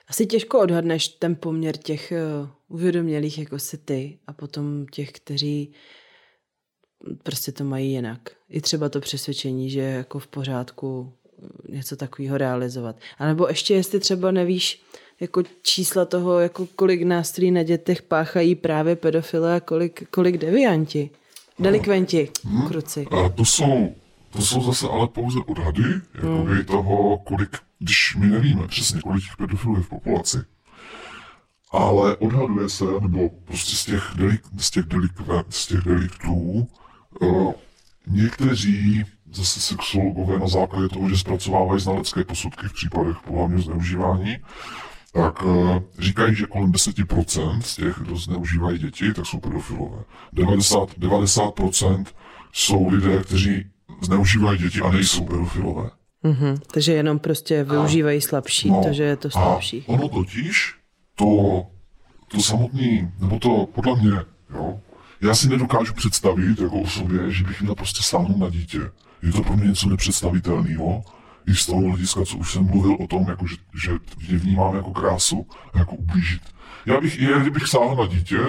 asi 0.07 0.25
těžko 0.25 0.59
odhadneš 0.59 1.07
ten 1.07 1.35
poměr 1.35 1.77
těch 1.77 2.13
uh, 2.41 2.49
uvědomělých, 2.67 3.37
jako 3.37 3.59
si 3.59 3.77
ty, 3.77 4.19
a 4.27 4.33
potom 4.33 4.85
těch, 4.91 5.11
kteří 5.11 5.73
prostě 7.23 7.51
to 7.51 7.63
mají 7.63 7.91
jinak. 7.91 8.19
I 8.49 8.61
třeba 8.61 8.89
to 8.89 8.99
přesvědčení, 8.99 9.69
že 9.69 9.79
je 9.79 9.93
jako 9.93 10.19
v 10.19 10.27
pořádku 10.27 11.13
něco 11.69 11.95
takového 11.95 12.37
realizovat. 12.37 12.95
A 13.17 13.25
nebo 13.25 13.47
ještě 13.47 13.73
jestli 13.73 13.99
třeba 13.99 14.31
nevíš 14.31 14.81
jako 15.19 15.43
čísla 15.61 16.05
toho, 16.05 16.39
jako 16.39 16.67
kolik 16.75 17.03
nástrojů 17.03 17.51
na 17.51 17.63
dětech 17.63 18.01
páchají 18.01 18.55
právě 18.55 18.95
pedofile 18.95 19.55
a 19.55 19.59
kolik, 19.59 20.09
kolik 20.09 20.37
devianti, 20.37 21.09
delikventi, 21.59 22.29
hmm. 22.43 22.67
kruci. 22.67 23.07
A 23.11 23.29
to 23.29 23.45
jsou, 23.45 23.95
to 24.29 24.41
jsou 24.41 24.61
zase 24.61 24.87
ale 24.87 25.07
pouze 25.07 25.39
odhady, 25.47 25.83
jakoby 26.15 26.51
hmm. 26.51 26.65
toho, 26.65 27.17
kolik, 27.17 27.57
když 27.79 28.15
my 28.15 28.27
nevíme 28.27 28.67
přesně, 28.67 29.01
kolik 29.01 29.23
pedofilů 29.37 29.75
je 29.75 29.81
v 29.81 29.89
populaci. 29.89 30.37
Ale 31.71 32.17
odhaduje 32.17 32.69
se, 32.69 32.85
nebo 33.01 33.29
prostě 33.29 33.75
z 33.75 33.85
těch, 33.85 34.11
delik, 34.15 34.41
z 34.57 34.71
těch, 34.71 34.85
delik, 34.85 35.11
z 35.49 35.67
těch 35.67 35.79
deliktů, 35.79 36.67
uh, 37.21 37.53
někteří 38.07 39.03
zase 39.31 39.59
sexologové 39.59 40.39
na 40.39 40.47
základě 40.47 40.89
toho, 40.89 41.09
že 41.09 41.17
zpracovávají 41.17 41.81
znalecké 41.81 42.23
posudky 42.23 42.67
v 42.67 42.73
případech 42.73 43.17
pohlavního 43.27 43.61
zneužívání, 43.61 44.37
tak 45.13 45.43
uh, 45.43 45.79
říkají, 45.99 46.35
že 46.35 46.45
kolem 46.45 46.71
10% 46.71 47.61
z 47.61 47.75
těch, 47.75 47.95
kdo 47.99 48.15
zneužívají 48.15 48.79
děti, 48.79 49.13
tak 49.13 49.25
jsou 49.25 49.39
pedofilové. 49.39 50.03
90, 50.33 50.97
90% 50.97 52.05
jsou 52.53 52.89
lidé, 52.89 53.23
kteří 53.23 53.65
zneužívají 54.01 54.59
děti 54.59 54.81
a 54.81 54.91
nejsou 54.91 55.25
pedofilové. 55.25 55.89
Mm-hmm, 56.23 56.57
takže 56.73 56.93
jenom 56.93 57.19
prostě 57.19 57.63
využívají 57.63 58.21
slabší, 58.21 58.69
no, 58.69 58.81
takže 58.83 59.03
je 59.03 59.15
to 59.15 59.29
slabší. 59.29 59.85
A 59.87 59.91
ono 59.91 60.09
totiž, 60.09 60.75
to, 61.15 61.63
to 62.27 62.39
samotný, 62.39 63.11
nebo 63.19 63.39
to 63.39 63.67
podle 63.75 63.95
mě, 63.95 64.11
jo, 64.53 64.79
já 65.21 65.35
si 65.35 65.49
nedokážu 65.49 65.93
představit 65.93 66.59
jako 66.59 66.81
o 66.81 66.87
sobě, 66.87 67.31
že 67.31 67.43
bych 67.43 67.61
měl 67.61 67.75
prostě 67.75 68.03
sáhnout 68.03 68.37
na 68.37 68.49
dítě. 68.49 68.79
Je 69.23 69.31
to 69.31 69.43
pro 69.43 69.57
mě 69.57 69.67
něco 69.67 69.89
nepředstavitelného 69.89 71.03
i 71.47 71.55
z 71.55 71.65
toho 71.65 71.81
hlediska, 71.81 72.25
co 72.25 72.37
už 72.37 72.53
jsem 72.53 72.63
mluvil 72.63 72.97
o 72.99 73.07
tom, 73.07 73.25
jako 73.29 73.47
že, 73.47 73.55
že 73.83 73.91
je 74.27 74.37
vnímám 74.37 74.75
jako 74.75 74.91
krásu 74.91 75.47
a 75.73 75.79
jako 75.79 75.95
ublížit. 75.95 76.41
Já 76.85 77.01
bych, 77.01 77.19
je, 77.19 77.39
kdybych 77.39 77.67
sáhl 77.67 77.95
na 77.95 78.07
dítě, 78.07 78.39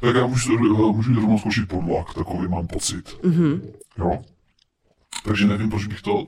tak 0.00 0.16
já 0.16 0.26
můžu, 0.26 0.58
můžu 0.92 1.14
rovnou 1.14 1.38
skočit 1.38 1.68
pod 1.68 1.80
vlak, 1.80 2.14
takový 2.14 2.48
mám 2.48 2.66
pocit. 2.66 3.18
Mm-hmm. 3.22 3.60
Jo? 3.98 4.18
Takže 5.28 5.46
nevím, 5.46 5.70
proč 5.70 5.86
bych 5.86 6.02
to, 6.02 6.26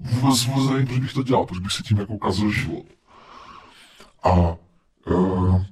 vůbec, 0.00 0.44
vůbec 0.46 0.70
nevím, 0.70 0.86
proč 0.86 0.98
bych 0.98 1.12
to 1.12 1.22
dělal, 1.22 1.46
proč 1.46 1.58
bych 1.58 1.72
si 1.72 1.82
tím 1.82 1.98
jako 1.98 2.18
kazil 2.18 2.50
život. 2.50 2.86
A 4.22 4.56
uh, 5.12 5.62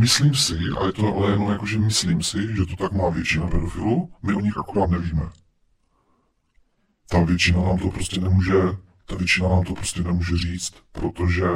myslím 0.00 0.34
si, 0.34 0.58
a 0.80 0.86
je 0.86 0.92
to 0.92 1.16
ale 1.16 1.30
jenom 1.30 1.50
jako, 1.50 1.66
že 1.66 1.78
myslím 1.78 2.22
si, 2.22 2.56
že 2.56 2.66
to 2.66 2.76
tak 2.76 2.92
má 2.92 3.08
většina 3.08 3.46
pedofilů, 3.46 4.12
my 4.22 4.34
o 4.34 4.40
nich 4.40 4.58
akorát 4.58 4.90
nevíme. 4.90 5.22
Ta 7.08 7.24
většina 7.24 7.62
nám 7.62 7.78
to 7.78 7.90
prostě 7.90 8.20
nemůže 8.20 8.62
ta 9.06 9.16
většina 9.16 9.48
nám 9.48 9.64
to 9.64 9.74
prostě 9.74 10.02
nemůže 10.02 10.36
říct, 10.36 10.74
protože 10.92 11.46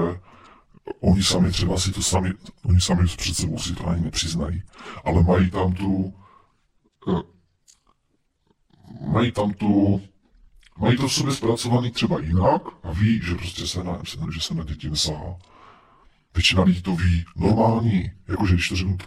oni 1.00 1.22
sami 1.22 1.50
třeba 1.50 1.78
si 1.78 1.92
to 1.92 2.02
sami, 2.02 2.32
oni 2.64 2.80
sami 2.80 3.06
před 3.06 3.36
sebou 3.36 3.58
si 3.58 3.74
to 3.74 3.86
ani 3.86 4.04
nepřiznají, 4.04 4.62
ale 5.04 5.22
mají 5.22 5.50
tam 5.50 5.72
tu, 5.72 6.14
uh, 7.06 7.20
mají 9.00 9.32
tam 9.32 9.52
tu, 9.52 10.00
mají 10.78 10.96
to 10.96 11.08
v 11.08 11.12
sobě 11.12 11.34
zpracovaný 11.34 11.90
třeba 11.90 12.20
jinak 12.20 12.62
a 12.82 12.92
ví, 12.92 13.20
že 13.24 13.34
prostě 13.34 13.66
se 13.66 13.84
na, 13.84 13.98
že 14.34 14.40
se 14.40 14.54
na 14.54 14.64
děti 14.64 14.90
nesahá. 14.90 15.36
Většina 16.34 16.62
lidí 16.62 16.82
to 16.82 16.96
ví. 16.96 17.24
Normální, 17.36 18.10
jakože 18.28 18.54
když 18.54 18.68
to 18.68 18.76
řeknu 18.76 18.98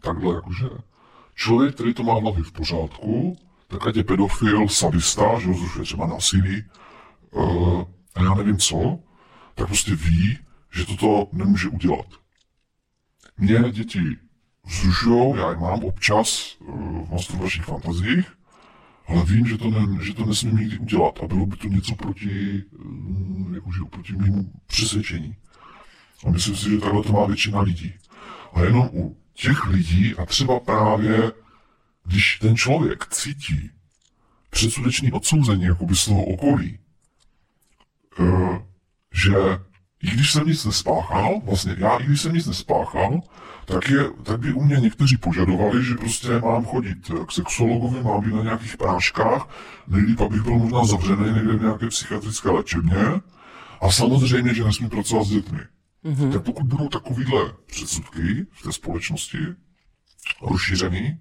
takhle, 0.00 0.34
jakože 0.34 0.66
člověk, 1.34 1.74
který 1.74 1.94
to 1.94 2.02
má 2.02 2.18
v 2.18 2.22
hlavě 2.22 2.42
v 2.44 2.52
pořádku, 2.52 3.36
tak 3.68 3.86
ať 3.86 3.96
je 3.96 4.04
pedofil, 4.04 4.68
sadista, 4.68 5.40
že 5.40 5.46
rozrušuje 5.46 5.84
třeba 5.84 6.06
násilí, 6.06 6.64
uh, 7.30 7.84
a 8.14 8.22
já 8.22 8.34
nevím 8.34 8.58
co, 8.58 8.98
tak 9.54 9.66
prostě 9.66 9.94
ví, 9.94 10.38
že 10.72 10.86
toto 10.86 11.28
nemůže 11.32 11.68
udělat. 11.68 12.06
Mě 13.38 13.70
děti 13.70 14.02
vzrušují, 14.64 15.34
já 15.36 15.50
je 15.50 15.56
mám 15.56 15.84
občas 15.84 16.56
uh, 16.58 17.06
v 17.06 17.10
masturbačních 17.10 17.66
fantazích, 17.66 18.35
ale 19.08 19.24
vím, 19.24 19.46
že 19.46 19.58
to, 19.58 19.70
ne, 19.70 20.04
že 20.04 20.14
to 20.14 20.26
nesmím 20.26 20.56
nikdy 20.56 20.78
udělat 20.78 21.18
a 21.22 21.26
bylo 21.26 21.46
by 21.46 21.56
to 21.56 21.68
něco 21.68 21.94
proti, 21.94 22.62
uh, 22.72 23.54
jakože 23.54 23.78
proti 23.90 24.12
mému 24.12 24.52
přesvědčení. 24.66 25.36
A 26.26 26.30
myslím 26.30 26.56
si, 26.56 26.70
že 26.70 26.78
takhle 26.78 27.02
to 27.02 27.12
má 27.12 27.26
většina 27.26 27.60
lidí. 27.60 27.94
A 28.52 28.60
jenom 28.60 28.90
u 28.92 29.16
těch 29.34 29.66
lidí 29.66 30.14
a 30.14 30.26
třeba 30.26 30.60
právě, 30.60 31.32
když 32.04 32.38
ten 32.38 32.56
člověk 32.56 33.06
cítí 33.06 33.70
předsudečný 34.50 35.12
odsouzení 35.12 35.62
jakoby 35.62 35.96
z 35.96 36.04
toho 36.04 36.24
okolí, 36.24 36.78
uh, 38.18 38.58
že 39.12 39.32
i 40.02 40.10
když 40.10 40.32
jsem 40.32 40.46
nic 40.46 40.64
nespáchal, 40.64 41.40
vlastně 41.44 41.76
já 41.78 41.96
i 41.96 42.04
když 42.04 42.20
jsem 42.20 42.34
nic 42.34 42.46
nespáchal, 42.46 43.20
tak, 43.64 43.88
je, 43.88 44.10
tak 44.22 44.40
by 44.40 44.52
u 44.52 44.64
mě 44.64 44.76
někteří 44.76 45.16
požadovali, 45.16 45.84
že 45.84 45.94
prostě 45.94 46.38
mám 46.38 46.64
chodit 46.64 47.10
k 47.26 47.32
sexuologovi, 47.32 48.02
mám 48.02 48.20
být 48.20 48.34
na 48.34 48.42
nějakých 48.42 48.76
práškách, 48.76 49.48
nejlíp, 49.88 50.20
abych 50.20 50.42
byl 50.42 50.58
možná 50.58 50.84
zavřený 50.84 51.32
někde 51.32 51.52
v 51.52 51.62
nějaké 51.62 51.88
psychiatrické 51.88 52.50
léčebně 52.50 53.20
a 53.80 53.90
samozřejmě, 53.90 54.54
že 54.54 54.64
nesmím 54.64 54.90
pracovat 54.90 55.24
s 55.24 55.30
dětmi. 55.30 55.60
Mm-hmm. 56.04 56.32
Tak 56.32 56.42
pokud 56.42 56.66
budou 56.66 56.88
takovýhle 56.88 57.52
předsudky 57.66 58.46
v 58.52 58.62
té 58.62 58.72
společnosti 58.72 59.38
rozšířený, 60.42 61.20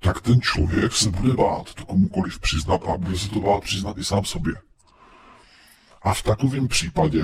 tak 0.00 0.20
ten 0.20 0.40
člověk 0.40 0.92
se 0.92 1.10
bude 1.10 1.34
bát 1.34 1.74
to 1.74 1.84
komukoliv 1.84 2.40
přiznat 2.40 2.80
a 2.88 2.96
bude 2.96 3.18
se 3.18 3.28
to 3.28 3.40
bát 3.40 3.62
přiznat 3.62 3.98
i 3.98 4.04
sám 4.04 4.24
sobě. 4.24 4.54
A 6.02 6.14
v 6.14 6.22
takovém 6.22 6.68
případě 6.68 7.22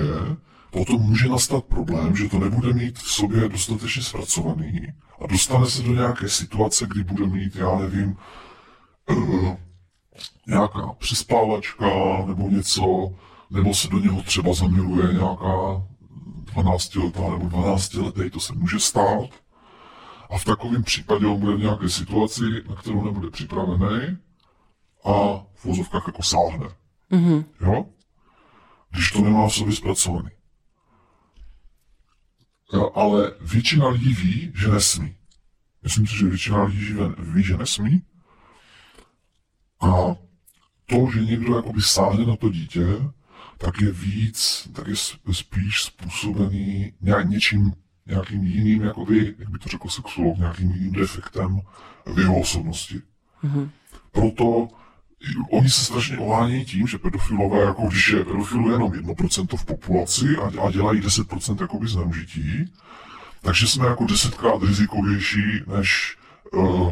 potom 0.73 1.01
může 1.01 1.29
nastat 1.29 1.65
problém, 1.65 2.15
že 2.15 2.29
to 2.29 2.39
nebude 2.39 2.73
mít 2.73 2.99
v 2.99 3.11
sobě 3.11 3.49
dostatečně 3.49 4.03
zpracovaný 4.03 4.87
a 5.21 5.27
dostane 5.27 5.65
se 5.65 5.83
do 5.83 5.93
nějaké 5.93 6.29
situace, 6.29 6.85
kdy 6.87 7.03
bude 7.03 7.27
mít, 7.27 7.55
já 7.55 7.75
nevím, 7.79 8.17
uh, 9.09 9.55
nějaká 10.47 10.93
přespávačka 10.97 11.85
nebo 12.27 12.49
něco, 12.49 13.13
nebo 13.49 13.73
se 13.73 13.87
do 13.87 13.99
něho 13.99 14.21
třeba 14.21 14.53
zamiluje 14.53 15.13
nějaká 15.13 15.83
12 16.53 16.95
letá 16.95 17.29
nebo 17.29 17.49
12 17.49 17.93
letý, 17.93 18.29
to 18.29 18.39
se 18.39 18.53
může 18.53 18.79
stát. 18.79 19.29
A 20.29 20.37
v 20.37 20.45
takovém 20.45 20.83
případě 20.83 21.25
on 21.25 21.39
bude 21.39 21.55
v 21.55 21.59
nějaké 21.59 21.89
situaci, 21.89 22.43
na 22.69 22.75
kterou 22.75 23.03
nebude 23.03 23.29
připravený 23.29 24.17
a 25.05 25.43
v 25.53 25.65
vozovkách 25.65 26.03
jako 26.07 26.23
sáhne. 26.23 26.67
Mm-hmm. 27.11 27.45
Jo? 27.61 27.85
Když 28.89 29.11
to 29.11 29.21
nemá 29.21 29.47
v 29.47 29.53
sobě 29.53 29.75
zpracovaný. 29.75 30.29
Ale 32.93 33.31
většina 33.41 33.87
lidí 33.87 34.13
ví, 34.13 34.51
že 34.55 34.67
nesmí. 34.67 35.15
Myslím 35.83 36.07
si, 36.07 36.17
že 36.17 36.25
většina 36.25 36.63
lidí 36.63 36.95
ví, 37.17 37.43
že 37.43 37.57
nesmí. 37.57 38.01
A 39.81 40.15
to, 40.85 41.11
že 41.13 41.25
někdo 41.25 41.55
jakoby 41.55 41.81
sáhne 41.81 42.25
na 42.25 42.35
to 42.35 42.49
dítě, 42.49 42.85
tak 43.57 43.81
je 43.81 43.91
víc, 43.91 44.69
tak 44.73 44.87
je 44.87 44.95
spíš 45.31 45.83
způsobený 45.83 46.93
nějak 47.01 47.29
něčím, 47.29 47.73
nějakým 48.05 48.43
jiným, 48.43 48.81
jakoby, 48.81 49.35
jak 49.37 49.49
by 49.49 49.59
to 49.59 49.69
řekl 49.69 49.89
sexuolog, 49.89 50.37
nějakým 50.37 50.71
jiným 50.71 50.91
defektem 50.91 51.61
v 52.05 52.19
jeho 52.19 52.39
osobnosti. 52.39 53.01
Mm-hmm. 53.43 53.69
Proto 54.11 54.67
oni 55.51 55.69
se 55.69 55.85
strašně 55.85 56.17
ohánějí 56.17 56.65
tím, 56.65 56.87
že 56.87 56.97
pedofilové, 56.97 57.59
jako 57.59 57.81
když 57.81 58.09
je 58.09 58.25
pedofilů 58.25 58.71
jenom 58.71 58.91
1% 58.91 59.57
v 59.57 59.65
populaci 59.65 60.25
a, 60.37 60.61
a 60.61 60.71
dělají 60.71 61.01
10% 61.01 61.61
jakoby 61.61 61.87
zneužití, 61.87 62.73
takže 63.41 63.67
jsme 63.67 63.87
jako 63.87 64.05
desetkrát 64.05 64.63
rizikovější 64.63 65.61
než 65.77 66.17
uh, 66.53 66.91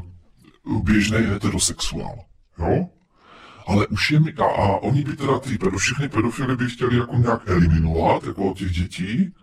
běžný 0.83 1.17
heterosexuál. 1.17 2.19
Jo? 2.59 2.87
ale 3.67 3.87
už 3.87 4.11
je 4.11 4.19
mi, 4.19 4.33
a, 4.33 4.43
a 4.43 4.67
oni 4.67 5.03
by 5.03 5.15
teda 5.15 5.39
ty 5.39 5.57
pedo, 5.57 5.77
všechny 5.77 6.09
pedofily 6.09 6.55
by 6.55 6.69
chtěli 6.69 6.97
jako 6.97 7.15
nějak 7.15 7.41
eliminovat, 7.45 8.23
jako 8.23 8.51
od 8.51 8.57
těch 8.57 8.71
dětí, 8.71 9.33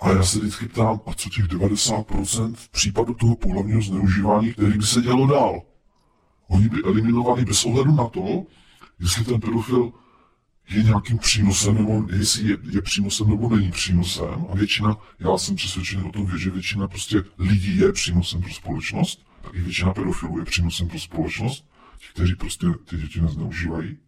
a 0.00 0.10
já 0.10 0.22
se 0.22 0.38
vždycky 0.38 0.68
ptám, 0.68 1.00
a 1.06 1.14
co 1.14 1.30
těch 1.30 1.44
90% 1.44 2.54
v 2.54 2.68
případu 2.68 3.14
toho 3.14 3.36
pohlavního 3.36 3.82
zneužívání, 3.82 4.52
který 4.52 4.78
by 4.78 4.86
se 4.86 5.02
dělo 5.02 5.26
dál? 5.26 5.62
Oni 6.48 6.68
by 6.68 6.82
eliminovali 6.84 7.44
bez 7.44 7.64
ohledu 7.64 7.92
na 7.92 8.08
to, 8.08 8.44
jestli 9.00 9.24
ten 9.24 9.40
pedofil 9.40 9.92
je 10.70 10.82
nějakým 10.82 11.18
přínosem, 11.18 11.74
nebo 11.74 12.06
jestli 12.16 12.48
je, 12.48 12.56
je 12.70 12.82
přínosem 12.82 13.30
nebo 13.30 13.56
není 13.56 13.70
přínosem. 13.70 14.46
A 14.50 14.54
většina, 14.54 14.96
já 15.18 15.38
jsem 15.38 15.56
přesvědčený 15.56 16.02
o 16.02 16.12
tom, 16.12 16.38
že 16.38 16.50
většina 16.50 16.88
prostě 16.88 17.24
lidí 17.38 17.78
je 17.78 17.92
přínosem 17.92 18.42
pro 18.42 18.50
společnost, 18.50 19.26
tak 19.42 19.54
i 19.54 19.60
většina 19.60 19.92
pedofilů 19.92 20.38
je 20.38 20.44
přínosem 20.44 20.88
pro 20.88 20.98
společnost. 20.98 21.64
Ti, 21.98 22.06
kteří 22.12 22.34
prostě 22.34 22.66
ty 22.84 22.96
děti 22.96 23.20
nezneužívají, 23.20 23.98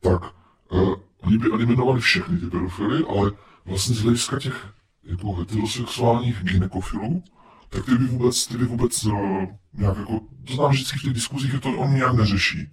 tak 0.00 0.22
uh, 0.70 0.94
oni 1.20 1.38
by 1.38 1.50
eliminovali 1.50 2.00
všechny 2.00 2.38
ty 2.38 2.46
pedofily, 2.46 3.04
ale 3.08 3.32
vlastně 3.64 3.94
z 3.94 4.02
hlediska 4.02 4.38
těch 4.38 4.68
jako 5.04 5.32
heterosexuálních 5.32 6.42
ginekofilů, 6.42 7.22
tak 7.68 7.84
ty 7.84 7.98
by 7.98 8.04
vůbec, 8.04 8.46
ty 8.46 8.58
by 8.58 8.64
vůbec 8.64 9.04
uh, 9.04 9.44
nějak 9.72 9.96
jako, 9.98 10.20
to 10.46 10.54
znám 10.54 10.70
vždycky 10.70 10.98
v 10.98 11.02
těch 11.02 11.12
diskuzích, 11.12 11.50
že 11.50 11.60
to 11.60 11.72
on 11.72 11.94
nějak 11.94 12.14
neřeší. 12.14 12.68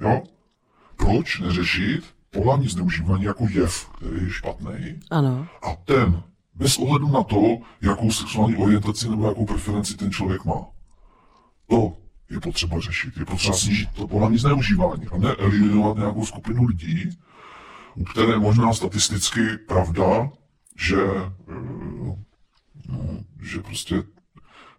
Jo? 0.00 0.22
Proč 0.96 1.40
neřešit 1.40 2.04
pohlavní 2.30 2.68
zneužívání 2.68 3.24
jako 3.24 3.46
jev, 3.50 3.90
který 3.96 4.24
je 4.24 4.30
špatný? 4.30 5.00
Ano. 5.10 5.46
A 5.62 5.76
ten, 5.84 6.22
bez 6.54 6.78
ohledu 6.78 7.08
na 7.08 7.22
to, 7.22 7.58
jakou 7.80 8.10
sexuální 8.10 8.56
orientaci 8.56 9.08
nebo 9.08 9.28
jakou 9.28 9.46
preferenci 9.46 9.96
ten 9.96 10.10
člověk 10.10 10.44
má. 10.44 10.66
To 11.66 11.96
je 12.30 12.40
potřeba 12.40 12.80
řešit. 12.80 13.16
Je 13.16 13.24
potřeba 13.24 13.56
snížit 13.56 13.88
to 13.90 14.08
pohlavní 14.08 14.38
zneužívání 14.38 15.06
a 15.12 15.18
ne 15.18 15.34
eliminovat 15.38 15.96
nějakou 15.96 16.26
skupinu 16.26 16.64
lidí, 16.64 17.18
u 17.94 18.04
které 18.04 18.38
možná 18.38 18.72
statisticky 18.72 19.40
pravda, 19.68 20.30
že, 20.78 20.96
eh, 21.06 22.16
že 23.42 23.60
prostě 23.60 24.02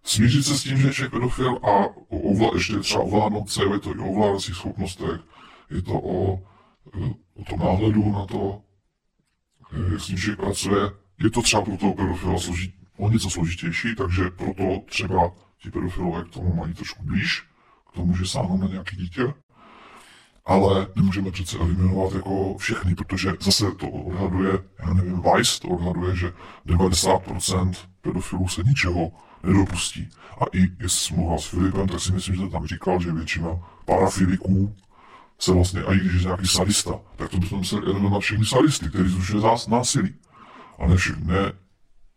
smířit 0.03 0.45
se 0.45 0.57
s 0.57 0.63
tím, 0.63 0.77
že 0.77 1.03
je 1.03 1.09
pedofil 1.09 1.59
a 1.63 1.85
ovla, 2.09 2.51
ještě 2.53 2.79
třeba 2.79 3.03
ovládnout 3.03 3.49
se, 3.49 3.63
je 3.63 3.79
to 3.79 3.95
i 3.95 3.99
o 3.99 4.11
ovládacích 4.11 4.55
schopnostech, 4.55 5.21
je 5.69 5.81
to 5.81 5.93
o, 5.93 6.43
eh, 6.95 7.13
o 7.35 7.43
tom 7.43 7.59
náhledu 7.59 8.11
na 8.11 8.25
to, 8.25 8.61
eh, 9.73 9.91
jak 9.91 10.01
s 10.01 10.05
tím 10.05 10.17
člověk 10.17 10.39
pracuje. 10.39 10.91
Je 11.23 11.29
to 11.29 11.41
třeba 11.41 11.61
pro 11.61 11.77
toho 11.77 11.93
pedofila 11.93 12.39
složit, 12.39 12.73
o 12.97 13.09
něco 13.09 13.29
složitější, 13.29 13.95
takže 13.95 14.29
proto 14.29 14.63
třeba 14.85 15.31
ti 15.61 15.71
pedofilové 15.71 16.23
k 16.23 16.29
tomu 16.29 16.55
mají 16.55 16.73
trošku 16.73 17.03
blíž, 17.03 17.43
k 17.89 17.95
tomu, 17.95 18.15
že 18.15 18.25
sáhnou 18.25 18.57
na 18.57 18.67
nějaké 18.67 18.95
dítě, 18.95 19.33
ale 20.45 20.87
nemůžeme 20.95 21.31
přece 21.31 21.57
eliminovat 21.57 22.13
jako 22.13 22.57
všechny, 22.57 22.95
protože 22.95 23.33
zase 23.39 23.71
to 23.71 23.89
odhaduje, 23.89 24.59
já 24.79 24.93
nevím, 24.93 25.21
Vice 25.21 25.59
to 25.61 25.67
odhaduje, 25.67 26.15
že 26.15 26.33
90% 26.65 27.73
pedofilů 28.05 28.47
se 28.47 28.63
ničeho 28.63 29.11
nedopustí. 29.43 30.09
A 30.41 30.45
i 30.53 30.61
jestli 30.79 30.99
jsem 30.99 31.17
mluvil 31.17 31.39
s 31.39 31.45
Filipem, 31.45 31.87
tak 31.87 31.99
si 31.99 32.11
myslím, 32.11 32.35
že 32.35 32.47
tam 32.51 32.67
říkal, 32.67 33.01
že 33.01 33.11
většina 33.11 33.49
parafiliků 33.85 34.75
se 35.39 35.51
vlastně, 35.51 35.81
a 35.81 35.93
i 35.93 35.97
když 35.97 36.13
je 36.13 36.21
nějaký 36.21 36.47
sadista, 36.47 36.99
tak 37.15 37.29
to 37.29 37.37
bychom 37.37 37.57
museli 37.57 37.85
eliminovat 37.85 38.21
všechny 38.21 38.45
sadisty, 38.45 38.89
kteří 38.89 39.09
zrušili 39.09 39.41
zás 39.41 39.67
násilí. 39.67 40.13
A 40.79 40.87
ne, 40.87 40.95
ne 41.25 41.51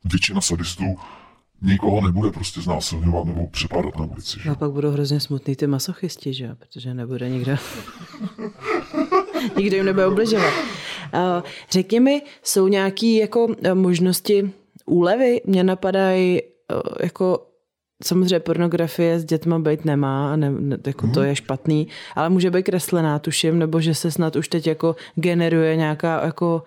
většina 0.04 0.40
sadistů 0.40 0.84
nikoho 1.62 2.00
nebude 2.00 2.30
prostě 2.30 2.60
znásilňovat 2.60 3.24
nebo 3.24 3.46
přepadat 3.46 3.96
na 3.96 4.04
ulici. 4.04 4.40
A 4.50 4.54
pak 4.54 4.70
budou 4.70 4.90
hrozně 4.90 5.20
smutný 5.20 5.56
ty 5.56 5.66
masochisti, 5.66 6.34
že? 6.34 6.54
protože 6.54 6.94
nebude 6.94 7.30
nikdo... 7.30 7.56
nikdo 9.56 9.76
jim 9.76 9.84
nebude 9.84 10.06
obližovat. 10.06 10.54
Řekni 11.70 12.00
mi, 12.00 12.22
jsou 12.42 12.68
nějaké 12.68 13.06
jako 13.06 13.46
možnosti 13.74 14.52
úlevy? 14.88 15.40
Mně 15.44 15.64
napadají 15.64 16.40
e, 16.40 16.44
jako 17.02 17.48
samozřejmě 18.04 18.40
pornografie 18.40 19.20
s 19.20 19.24
dětma 19.24 19.58
být 19.58 19.84
nemá, 19.84 20.36
ne, 20.36 20.50
ne, 20.50 20.78
jako 20.86 21.06
mm. 21.06 21.12
to 21.12 21.22
je 21.22 21.36
špatný, 21.36 21.88
ale 22.14 22.28
může 22.28 22.50
být 22.50 22.62
kreslená, 22.62 23.18
tuším, 23.18 23.58
nebo 23.58 23.80
že 23.80 23.94
se 23.94 24.10
snad 24.10 24.36
už 24.36 24.48
teď 24.48 24.66
jako 24.66 24.96
generuje 25.14 25.76
nějaká 25.76 26.24
jako 26.24 26.62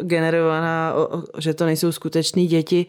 generovaná, 0.00 0.94
že 1.38 1.54
to 1.54 1.66
nejsou 1.66 1.92
skutečné 1.92 2.44
děti, 2.44 2.86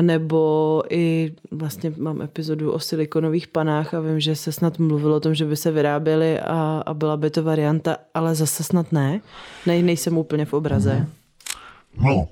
nebo 0.00 0.82
i 0.90 1.32
vlastně 1.50 1.92
mám 1.96 2.22
epizodu 2.22 2.72
o 2.72 2.78
silikonových 2.78 3.48
panách 3.48 3.94
a 3.94 4.00
vím, 4.00 4.20
že 4.20 4.36
se 4.36 4.52
snad 4.52 4.78
mluvilo 4.78 5.16
o 5.16 5.20
tom, 5.20 5.34
že 5.34 5.44
by 5.44 5.56
se 5.56 5.70
vyráběly 5.70 6.40
a, 6.40 6.82
a 6.86 6.94
byla 6.94 7.16
by 7.16 7.30
to 7.30 7.42
varianta, 7.42 7.96
ale 8.14 8.34
zase 8.34 8.64
snad 8.64 8.92
ne. 8.92 9.20
Ne, 9.66 9.82
nejsem 9.82 10.18
úplně 10.18 10.44
v 10.44 10.52
obraze. 10.52 10.94
Mm. 10.94 12.06
No, 12.06 12.28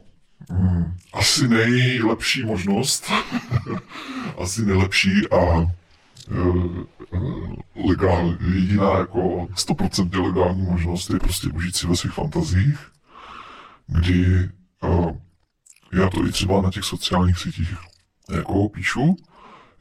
asi 1.12 1.48
nejlepší 1.48 2.44
možnost, 2.44 3.12
asi 4.38 4.66
nejlepší 4.66 5.28
a 5.30 5.36
e, 5.36 5.66
e, 7.12 7.20
legál, 7.88 8.36
jediná 8.54 8.98
jako 8.98 9.18
100% 9.54 10.22
legální 10.22 10.62
možnost 10.62 11.10
je 11.10 11.18
prostě 11.18 11.48
užít 11.48 11.76
si 11.76 11.86
ve 11.86 11.96
svých 11.96 12.12
fantazích, 12.12 12.78
kdy 13.86 14.48
uh, 14.82 15.16
já 15.92 16.10
to 16.10 16.26
i 16.26 16.32
třeba 16.32 16.62
na 16.62 16.70
těch 16.70 16.84
sociálních 16.84 17.38
sítích 17.38 17.74
jako 18.30 18.68
píšu, 18.68 19.16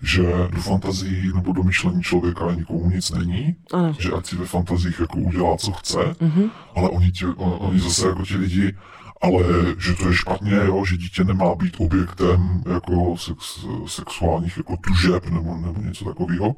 že 0.02 0.24
do 0.52 0.62
fantazí 0.62 1.32
nebo 1.36 1.54
do 1.54 1.64
myšlení 1.64 2.02
člověka 2.04 2.56
nikomu 2.56 2.90
nic 2.90 3.12
není, 3.12 3.56
ano. 3.74 3.96
že 4.00 4.12
ať 4.12 4.26
si 4.26 4.36
ve 4.36 4.46
fantazích 4.46 5.00
jako 5.00 5.18
udělá, 5.18 5.58
co 5.58 5.72
chce, 5.72 5.98
mm-hmm. 5.98 6.50
ale 6.76 6.90
oni, 6.90 7.12
tě, 7.12 7.28
oni 7.38 7.80
zase 7.80 8.08
jako 8.08 8.26
ti 8.26 8.38
lidi 8.38 8.78
ale 9.22 9.44
že 9.80 9.94
to 9.94 10.08
je 10.08 10.16
špatně, 10.16 10.56
jo, 10.56 10.86
že 10.86 10.98
dítě 10.98 11.24
nemá 11.24 11.56
být 11.56 11.76
objektem 11.80 12.64
jako 12.74 13.18
sex, 13.18 13.66
sexuálních 13.88 14.58
jako 14.58 14.78
tužeb 14.78 15.26
nebo, 15.26 15.58
nebo 15.58 15.82
něco 15.82 16.06
takového. 16.06 16.56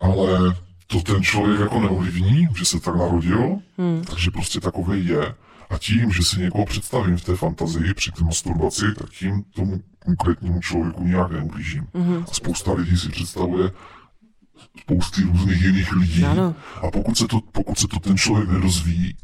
Ale 0.00 0.54
to 0.86 1.00
ten 1.00 1.22
člověk 1.22 1.60
jako 1.60 1.80
neovlivní, 1.80 2.48
že 2.56 2.64
se 2.64 2.80
tak 2.80 2.96
narodil, 2.96 3.58
hmm. 3.78 4.02
takže 4.04 4.30
prostě 4.30 4.60
takový 4.60 5.06
je. 5.06 5.34
A 5.70 5.78
tím, 5.78 6.12
že 6.12 6.22
si 6.22 6.40
někoho 6.40 6.66
představím 6.66 7.16
v 7.16 7.24
té 7.24 7.36
fantazii 7.36 7.94
při 7.94 8.10
té 8.10 8.24
masturbaci, 8.24 8.84
tak 8.98 9.10
tím 9.10 9.42
tomu 9.54 9.80
konkrétnímu 10.04 10.60
člověku 10.60 11.04
nějak 11.04 11.30
neublížím. 11.30 11.86
Hmm. 11.94 12.24
A 12.30 12.34
spousta 12.34 12.72
lidí 12.72 12.96
si 12.96 13.08
představuje 13.08 13.70
spousty 14.80 15.22
různých 15.22 15.62
jiných 15.62 15.92
lidí. 15.92 16.24
Ano. 16.24 16.54
A 16.82 16.90
pokud 16.90 17.18
se, 17.18 17.26
to, 17.26 17.40
pokud 17.52 17.78
se 17.78 17.88
to 17.88 18.00
ten 18.00 18.16
člověk 18.16 18.48
nedozví, 18.48 19.16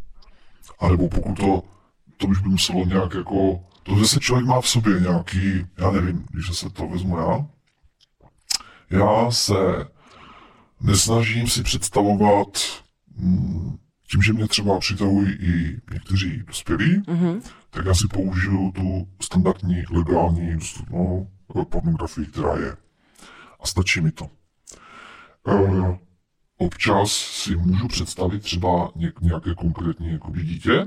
a 0.79 0.89
nebo 0.89 1.09
pokud 1.09 1.35
to, 1.37 1.62
to 2.16 2.27
už 2.27 2.39
by 2.39 2.49
muselo 2.49 2.85
nějak 2.85 3.14
jako, 3.14 3.61
to 3.83 3.97
zase 3.97 4.20
člověk 4.20 4.47
má 4.47 4.61
v 4.61 4.68
sobě 4.68 5.01
nějaký, 5.01 5.66
já 5.79 5.91
nevím, 5.91 6.27
když 6.31 6.59
se 6.59 6.70
to 6.70 6.89
vezmu 6.89 7.18
já, 7.18 7.47
Já 8.91 9.31
se 9.31 9.55
nesnažím 10.81 11.47
si 11.47 11.62
představovat, 11.62 12.59
mm, 13.16 13.79
tím, 14.11 14.22
že 14.22 14.33
mě 14.33 14.49
třeba 14.49 14.79
přitahují 14.79 15.33
i 15.33 15.81
někteří 15.93 16.43
dospělí, 16.47 17.03
mm-hmm. 17.03 17.41
tak 17.70 17.87
já 17.87 17.95
si 17.95 18.09
použiju 18.09 18.72
tu 18.72 19.09
standardní 19.22 19.85
legální 19.91 20.55
dostupnou 20.55 21.31
pornografii, 21.64 22.27
která 22.27 22.57
je. 22.57 22.77
A 23.61 23.66
stačí 23.66 24.01
mi 24.01 24.12
to. 24.12 24.31
E, 25.49 25.99
občas 26.59 27.12
si 27.12 27.57
můžu 27.57 27.88
představit 27.88 28.42
třeba 28.42 28.92
nějaké 29.20 29.54
konkrétní 29.54 30.12
jakoby, 30.12 30.44
dítě, 30.44 30.86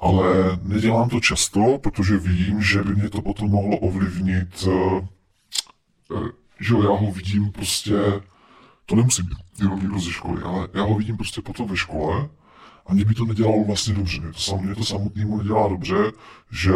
ale 0.00 0.58
nedělám 0.62 1.08
to 1.08 1.20
často, 1.20 1.78
protože 1.78 2.18
vím, 2.18 2.62
že 2.62 2.82
by 2.82 2.94
mě 2.94 3.10
to 3.10 3.22
potom 3.22 3.50
mohlo 3.50 3.76
ovlivnit, 3.76 4.68
e, 4.68 5.00
že 6.60 6.74
já 6.74 6.90
ho 6.90 7.12
vidím 7.12 7.52
prostě, 7.52 7.94
to 8.86 8.96
nemusí 8.96 9.22
být 9.22 9.38
jenom 9.60 9.80
někdo 9.80 9.98
ze 9.98 10.10
školy, 10.10 10.42
ale 10.42 10.68
já 10.74 10.82
ho 10.82 10.94
vidím 10.94 11.16
prostě 11.16 11.42
potom 11.42 11.68
ve 11.68 11.76
škole 11.76 12.28
a 12.86 12.94
mě 12.94 13.04
by 13.04 13.14
to 13.14 13.24
nedělalo 13.24 13.64
vlastně 13.64 13.94
dobře. 13.94 14.20
Mě 14.20 14.32
to, 14.32 14.38
sam, 14.38 14.64
mě 14.64 14.74
to 14.74 14.84
samotnému 14.84 15.38
nedělá 15.38 15.68
dobře, 15.68 15.96
že 16.50 16.72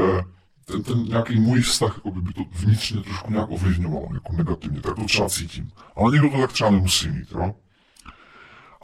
ten, 0.64 0.82
ten 0.82 1.02
nějaký 1.02 1.40
můj 1.40 1.60
vztah 1.60 1.94
jako 1.94 2.10
by, 2.10 2.20
by 2.20 2.32
to 2.32 2.42
vnitřně 2.52 3.00
trošku 3.00 3.32
nějak 3.32 3.50
ovlivňovalo, 3.50 4.08
jako 4.14 4.32
negativně, 4.32 4.80
tak 4.80 4.94
to 4.94 5.04
třeba 5.04 5.28
cítím. 5.28 5.70
Ale 5.96 6.12
někdo 6.12 6.30
to 6.30 6.40
tak 6.40 6.52
třeba 6.52 6.70
nemusí 6.70 7.08
mít, 7.08 7.32
jo. 7.32 7.54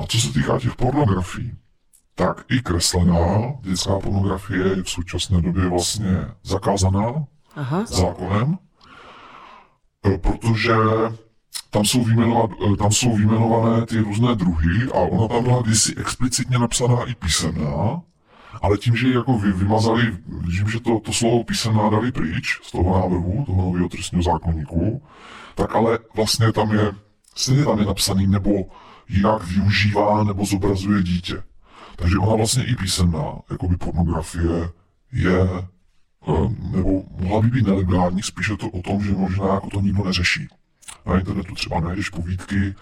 A 0.01 0.07
co 0.07 0.19
se 0.19 0.33
týká 0.33 0.59
těch 0.59 0.77
pornografií, 0.77 1.53
tak 2.15 2.45
i 2.51 2.61
kreslená 2.63 3.53
dětská 3.61 3.99
pornografie 3.99 4.69
je 4.69 4.83
v 4.83 4.91
současné 4.91 5.43
době 5.43 5.69
vlastně 5.69 6.27
zakázaná 6.43 7.25
Aha. 7.57 7.85
zákonem, 7.87 8.59
e, 10.07 10.19
protože 10.19 10.75
tam 11.71 11.85
jsou, 11.85 12.05
e, 12.73 12.77
tam 12.77 12.93
jsou 12.93 13.17
vyjmenované 13.17 13.87
ty 13.87 13.99
různé 14.01 14.35
druhy 14.35 14.89
a 14.95 14.95
ona 14.95 15.29
tam 15.29 15.45
byla 15.45 15.63
kdysi 15.63 15.95
explicitně 15.97 16.59
napsaná 16.59 17.05
i 17.05 17.15
písemná, 17.15 18.03
ale 18.63 18.79
tím, 18.79 18.97
že 18.97 19.09
ji 19.09 19.15
jako 19.15 19.39
vy, 19.39 19.53
vymazali, 19.53 20.17
tím, 20.57 20.71
že 20.71 20.81
to, 20.81 21.01
to 21.01 21.13
slovo 21.13 21.45
písemná 21.45 21.91
dali 21.91 22.13
pryč 22.13 22.61
z 22.63 22.73
toho 22.73 23.01
návrhu, 23.01 23.45
toho 23.47 23.63
nového 23.63 23.89
trestního 23.89 24.23
zákonníku, 24.23 25.03
tak 25.55 25.75
ale 25.75 25.99
vlastně 26.15 26.53
tam 26.53 26.73
je, 26.73 26.93
stejně 27.35 27.65
tam 27.65 27.79
je 27.79 27.85
napsaný, 27.85 28.27
nebo 28.27 28.51
jinak 29.11 29.47
využívá 29.47 30.25
nebo 30.25 30.45
zobrazuje 30.45 31.03
dítě. 31.03 31.43
Takže 31.97 32.19
ona 32.19 32.37
vlastně 32.37 32.65
i 32.65 32.77
písemná, 32.77 33.33
by 33.69 33.77
pornografie, 33.77 34.71
je, 35.13 35.41
eh, 36.29 36.49
nebo 36.73 37.03
mohla 37.21 37.41
by 37.41 37.49
být 37.49 37.67
nelegální, 37.67 38.23
spíše 38.23 38.57
to 38.57 38.69
o 38.69 38.83
tom, 38.83 39.03
že 39.03 39.13
možná 39.13 39.47
jako 39.47 39.71
to 39.71 39.81
nikdo 39.81 40.05
neřeší. 40.05 40.49
Na 41.07 41.19
internetu 41.19 41.55
třeba 41.55 41.81
najdeš 41.81 42.11
povídky. 42.11 42.75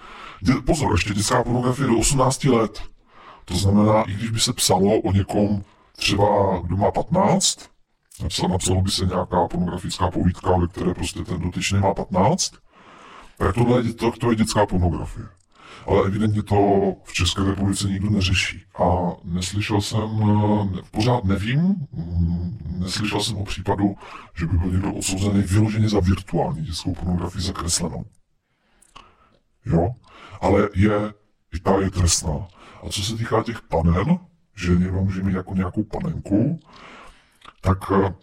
Pozor, 0.66 0.93
ještě 0.93 1.14
dětská 1.14 1.43
pornografie 1.43 1.89
do 1.89 1.99
18 1.99 2.45
let. 2.45 2.83
To 3.45 3.57
znamená, 3.57 4.03
i 4.03 4.12
když 4.12 4.31
by 4.31 4.41
se 4.41 4.53
psalo 4.53 5.01
o 5.01 5.12
někom 5.12 5.62
třeba, 5.97 6.61
kdo 6.64 6.76
má 6.76 6.91
15, 6.91 7.70
napsalo, 8.22 8.49
napsalo 8.49 8.83
by 8.83 8.91
se 8.91 9.07
nějaká 9.07 9.49
pornografická 9.49 10.11
povídka, 10.11 10.57
ve 10.57 10.66
které 10.66 10.95
prostě 10.95 11.24
ten 11.24 11.41
dotyčný 11.41 11.79
má 11.79 11.95
15, 11.95 12.53
tak 13.39 13.55
tohle 13.55 13.83
je, 13.83 13.95
to, 13.95 14.11
to 14.11 14.31
je 14.31 14.37
dětská 14.37 14.66
pornografie. 14.66 15.26
Ale 15.89 16.07
evidentně 16.07 16.43
to 16.43 16.57
v 17.05 17.12
České 17.12 17.45
republice 17.45 17.89
nikdo 17.89 18.11
neřeší. 18.11 18.62
A 18.78 19.16
neslyšel 19.24 19.80
jsem, 19.80 20.01
ne, 20.74 20.82
pořád 20.91 21.24
nevím, 21.24 21.74
neslyšel 22.78 23.20
jsem 23.20 23.36
o 23.36 23.45
případu, 23.45 23.97
že 24.34 24.47
by 24.47 24.59
byl 24.59 24.70
někdo 24.70 24.95
odsouzený 24.95 25.43
vyloženě 25.43 25.89
za 25.89 26.01
virtuální 26.01 26.62
dětskou 26.62 26.95
pornografii 26.95 27.43
zakreslenou. 27.43 28.05
Jo? 29.66 29.89
Ale 30.41 30.68
je, 30.74 31.14
i 31.55 31.61
ta 31.61 31.80
je 31.80 31.91
trestná. 31.91 32.49
A 32.82 32.89
co 32.91 33.03
se 33.03 33.16
týká 33.16 33.43
těch 33.43 33.62
panen, 33.62 34.18
že 34.57 34.72
někdo 34.72 35.01
může 35.01 35.22
mít 35.22 35.34
jako 35.34 35.55
nějakou 35.55 35.84
panenku, 35.84 36.61
tak 37.61 37.78
eh, 37.93 38.14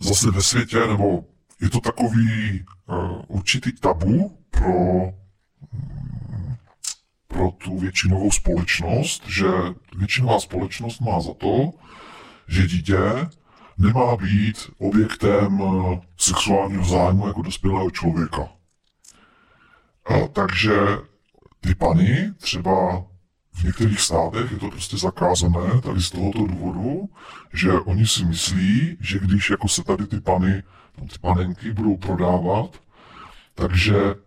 zase 0.00 0.30
ve 0.30 0.42
světě, 0.42 0.86
nebo 0.86 1.24
je 1.60 1.70
to 1.70 1.80
takový 1.80 2.64
uh, 2.86 3.22
určitý 3.28 3.72
tabu 3.72 4.38
pro, 4.50 4.72
pro 7.28 7.50
tu 7.50 7.78
většinovou 7.78 8.30
společnost, 8.30 9.28
že 9.28 9.46
většinová 9.96 10.40
společnost 10.40 11.00
má 11.00 11.20
za 11.20 11.34
to, 11.34 11.70
že 12.48 12.66
dítě 12.66 12.98
nemá 13.78 14.16
být 14.16 14.70
objektem 14.78 15.60
uh, 15.60 15.98
sexuálního 16.18 16.84
zájmu 16.84 17.26
jako 17.26 17.42
dospělého 17.42 17.90
člověka. 17.90 18.48
A, 20.06 20.28
takže 20.32 20.80
ty 21.60 21.74
pany 21.74 22.32
třeba 22.38 23.04
v 23.54 23.64
některých 23.64 24.00
státech 24.00 24.52
je 24.52 24.58
to 24.58 24.70
prostě 24.70 24.96
zakázané 24.96 25.80
tady 25.82 26.00
z 26.00 26.10
tohoto 26.10 26.46
důvodu, 26.46 27.08
že 27.52 27.72
oni 27.72 28.06
si 28.06 28.24
myslí, 28.24 28.96
že 29.00 29.18
když 29.18 29.50
jako 29.50 29.68
se 29.68 29.84
tady 29.84 30.06
ty 30.06 30.20
pany, 30.20 30.62
ty 31.12 31.18
panenky 31.20 31.72
budou 31.72 31.96
prodávat, 31.96 32.80
takže 33.54 33.96
eh, 33.96 34.25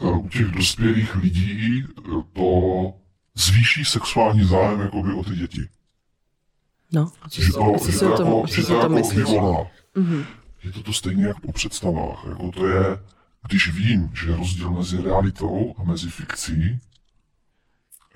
u 0.00 0.28
těch 0.28 0.46
dospělých 0.46 1.16
lidí 1.16 1.84
eh, 1.98 2.02
to 2.32 2.94
zvýší 3.34 3.84
sexuální 3.84 4.44
zájem 4.44 4.80
jakoby 4.80 5.12
o 5.12 5.24
ty 5.24 5.30
děti. 5.30 5.68
No, 6.92 7.12
že 7.30 7.52
to, 7.52 7.90
že 7.90 7.98
to, 7.98 8.10
jako, 8.10 8.46
že 8.46 8.62
to, 8.62 8.74
jako 8.74 9.08
vyvolá. 9.08 9.66
Mm-hmm. 9.96 10.24
Je 10.64 10.72
to 10.72 10.82
to 10.82 10.92
stejně 10.92 11.26
jak 11.26 11.40
po 11.40 11.52
představách. 11.52 12.24
Jako 12.28 12.50
to 12.50 12.66
je, 12.66 12.98
když 13.48 13.72
vím, 13.72 14.10
že 14.14 14.30
je 14.30 14.36
rozdíl 14.36 14.70
mezi 14.70 15.02
realitou 15.02 15.74
a 15.78 15.84
mezi 15.84 16.10
fikcí, 16.10 16.80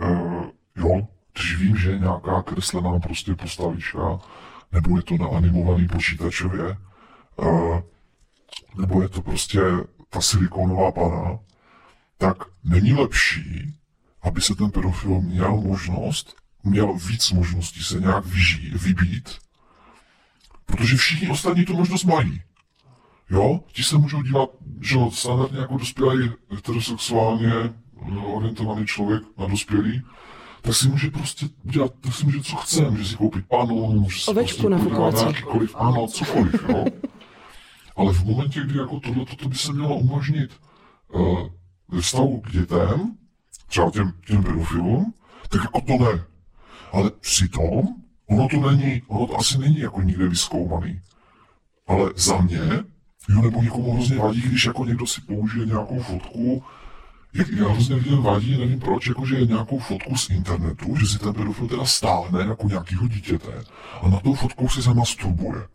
uh, 0.00 0.44
jo, 0.76 1.08
když 1.32 1.56
vím, 1.56 1.76
že 1.76 1.90
je 1.90 1.98
nějaká 1.98 2.42
kreslená 2.42 2.98
prostě 2.98 3.34
postavička, 3.34 4.18
nebo 4.72 4.96
je 4.96 5.02
to 5.02 5.16
na 5.16 5.26
animovaný 5.26 5.88
počítačově, 5.88 6.76
uh, 7.36 7.80
nebo 8.78 9.02
je 9.02 9.08
to 9.08 9.22
prostě 9.22 9.60
ta 10.08 10.20
silikonová 10.20 10.92
pana, 10.92 11.38
tak 12.18 12.36
není 12.64 12.92
lepší, 12.92 13.74
aby 14.22 14.40
se 14.40 14.54
ten 14.54 14.70
pedofil 14.70 15.20
měl 15.20 15.56
možnost, 15.56 16.36
měl 16.64 16.92
víc 16.92 17.32
možností 17.32 17.82
se 17.82 18.00
nějak 18.00 18.26
vyžít, 18.26 18.82
vybít, 18.82 19.38
protože 20.66 20.96
všichni 20.96 21.28
ostatní 21.28 21.64
tu 21.64 21.76
možnost 21.76 22.04
mají. 22.04 22.42
Jo, 23.30 23.60
ti 23.72 23.82
se 23.82 23.98
můžou 23.98 24.22
dívat, 24.22 24.50
že 24.80 24.96
standardně 25.10 25.58
jako 25.58 25.76
dospělý 25.76 26.30
heterosexuálně 26.50 27.52
orientovaný 28.24 28.86
člověk 28.86 29.22
na 29.38 29.46
dospělý, 29.46 30.02
tak 30.62 30.74
si 30.74 30.88
může 30.88 31.10
prostě 31.10 31.46
dělat, 31.62 31.92
tak 32.00 32.14
si 32.14 32.24
může 32.24 32.40
co 32.40 32.56
chce, 32.56 32.90
může 32.90 33.04
si 33.04 33.16
koupit 33.16 33.46
panu, 33.48 33.92
může 33.92 34.20
si 34.20 34.30
Ovečku 34.30 34.68
prostě 34.68 34.88
na 34.94 35.26
jakýkoliv, 35.26 35.74
ano, 35.78 36.06
cokoliv, 36.06 36.68
jo. 36.68 36.84
Ale 37.96 38.12
v 38.12 38.24
momentě, 38.24 38.60
kdy 38.60 38.78
jako 38.78 39.00
tohle, 39.00 39.24
toto 39.24 39.48
by 39.48 39.54
se 39.54 39.72
mělo 39.72 39.96
umožnit 39.96 40.50
uh, 41.12 41.48
vztahu 42.01 42.41
k 42.41 42.51
dětem, 42.51 43.16
třeba 43.66 43.91
těm, 43.91 44.12
těm 44.26 44.43
pedofilům, 44.43 45.14
tak 45.49 45.62
jako 45.62 45.80
to 45.80 46.05
ne. 46.05 46.24
Ale 46.93 47.11
přitom, 47.20 47.82
ono 48.26 48.49
to 48.49 48.70
není, 48.70 49.03
ono 49.07 49.26
to 49.26 49.37
asi 49.37 49.59
není 49.59 49.78
jako 49.78 50.03
nikde 50.03 50.28
vyskoumaný. 50.28 51.01
Ale 51.87 52.11
za 52.16 52.41
mě, 52.41 52.84
jo, 53.28 53.43
nebo 53.43 53.62
někomu 53.62 53.93
hrozně 53.93 54.18
vadí, 54.18 54.41
když 54.41 54.64
jako 54.64 54.84
někdo 54.84 55.07
si 55.07 55.20
použije 55.20 55.66
nějakou 55.66 56.01
fotku, 56.01 56.64
jak 57.34 57.49
já 57.49 57.68
hrozně 57.68 57.95
lidem 57.95 58.22
vadí, 58.22 58.59
nevím 58.59 58.80
proč, 58.80 59.07
jakože 59.07 59.37
je 59.37 59.47
nějakou 59.47 59.78
fotku 59.78 60.16
z 60.16 60.30
internetu, 60.30 60.97
že 60.97 61.07
si 61.07 61.18
ten 61.18 61.34
pedofil 61.34 61.68
teda 61.68 61.84
stáhne 61.84 62.41
jako 62.41 62.68
nějakýho 62.68 63.09
dítěte 63.09 63.64
a 64.03 64.09
na 64.09 64.20
tou 64.20 64.34
fotkou 64.34 64.68
si 64.68 64.82
zamasturbuje. 64.82 65.66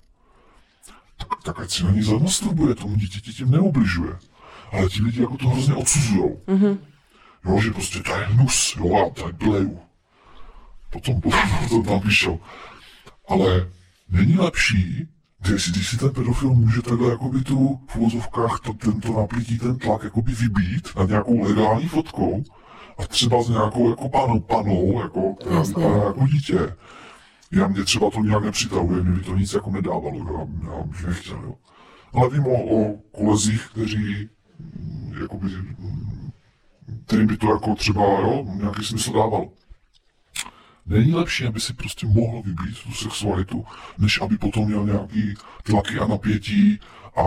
Tak, 1.18 1.44
tak 1.44 1.60
ať 1.60 1.72
si 1.72 1.84
na 1.84 1.92
ní 1.92 2.04
zamasturbuje, 2.04 2.76
tomu 2.76 2.96
dítěti 2.96 3.34
tím 3.34 3.52
neubližuje. 3.52 4.18
Ale 4.72 4.90
ti 4.90 5.04
lidi 5.04 5.22
jako 5.22 5.38
to 5.38 5.50
hrozně 5.50 5.76
odsuzujou. 5.76 6.42
Mm-hmm. 6.48 6.78
Jo, 7.46 7.62
že 7.62 7.72
prostě 7.72 8.00
to 8.00 8.16
je 8.16 8.26
hnus, 8.26 8.76
jo, 8.80 8.96
a 8.96 9.10
to 9.10 9.28
je 9.28 9.34
bleju. 9.34 9.80
Potom, 10.90 11.22
potom 11.22 11.84
tam 11.88 12.00
píšou. 12.00 12.40
Ale 13.28 13.70
není 14.10 14.38
lepší, 14.38 15.08
když, 15.42 15.72
když 15.72 15.90
si 15.90 15.98
ten 15.98 16.10
pedofil 16.10 16.50
může 16.50 16.82
takhle 16.82 17.10
jakoby 17.10 17.42
tu 17.42 17.80
v 17.88 17.96
uvozovkách 17.96 18.60
to, 18.60 18.74
tento 18.74 19.14
napětí, 19.14 19.60
ten 19.60 19.78
tlak 19.78 20.04
jakoby 20.04 20.32
vybít 20.32 20.96
nad 20.96 21.10
nějakou 21.10 21.42
legální 21.42 21.88
fotkou 21.88 22.44
a 22.98 23.08
třeba 23.08 23.44
s 23.44 23.50
nějakou 23.50 23.90
jako 23.90 24.10
panou, 24.10 24.40
panou, 24.40 25.02
jako, 25.02 25.34
která 25.34 25.62
vypadá 25.62 26.04
jako 26.06 26.28
dítě. 26.28 26.76
Já 27.52 27.68
mě 27.68 27.84
třeba 27.84 28.10
to 28.10 28.20
nějak 28.20 28.44
nepřitahuje, 28.44 29.04
mě 29.04 29.12
by 29.12 29.24
to 29.24 29.36
nic 29.36 29.54
jako 29.54 29.72
nedávalo, 29.72 30.18
já, 30.18 30.72
já 30.72 30.84
bych 30.84 31.08
nechtěl, 31.08 31.42
jo. 31.44 31.56
Ale 32.14 32.30
vím 32.30 32.48
o, 32.48 32.78
o 32.78 32.98
kolezích, 33.12 33.70
kteří 33.72 34.30
jakoby, 35.22 35.50
kterým 37.06 37.28
by 37.28 37.38
to 37.38 37.48
jako 37.54 37.76
třeba, 37.76 38.04
jo, 38.04 38.46
nějaký 38.54 38.86
smysl 38.86 39.14
dávalo. 39.14 39.54
Není 40.86 41.14
lepší, 41.14 41.46
aby 41.46 41.60
si 41.60 41.74
prostě 41.74 42.08
mohl 42.08 42.42
vybít 42.42 42.84
tu 42.84 42.92
sexualitu, 42.92 43.66
než 43.98 44.22
aby 44.22 44.38
potom 44.38 44.66
měl 44.66 44.86
nějaký 44.86 45.34
tlaky 45.64 46.00
a 46.00 46.08
napětí 46.08 46.80
a 47.16 47.24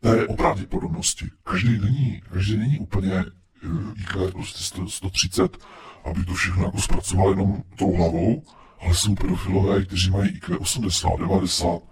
té 0.00 0.26
o 0.26 0.36
pravděpodobnosti. 0.36 1.26
Každý 1.44 1.78
není, 1.78 2.22
každý 2.32 2.56
není 2.56 2.78
úplně 2.78 3.14
eh, 3.14 4.00
IQ 4.00 4.32
prostě 4.32 4.64
130, 4.88 5.58
aby 6.04 6.24
to 6.24 6.34
všechno 6.34 6.64
jako 6.64 6.80
zpracoval 6.80 7.30
jenom 7.30 7.62
tou 7.76 7.96
hlavou, 7.96 8.42
ale 8.80 8.94
jsou 8.94 9.14
pedofilové, 9.14 9.84
kteří 9.84 10.10
mají 10.10 10.28
IQ 10.28 10.58
80, 10.58 11.08
90, 11.18 11.82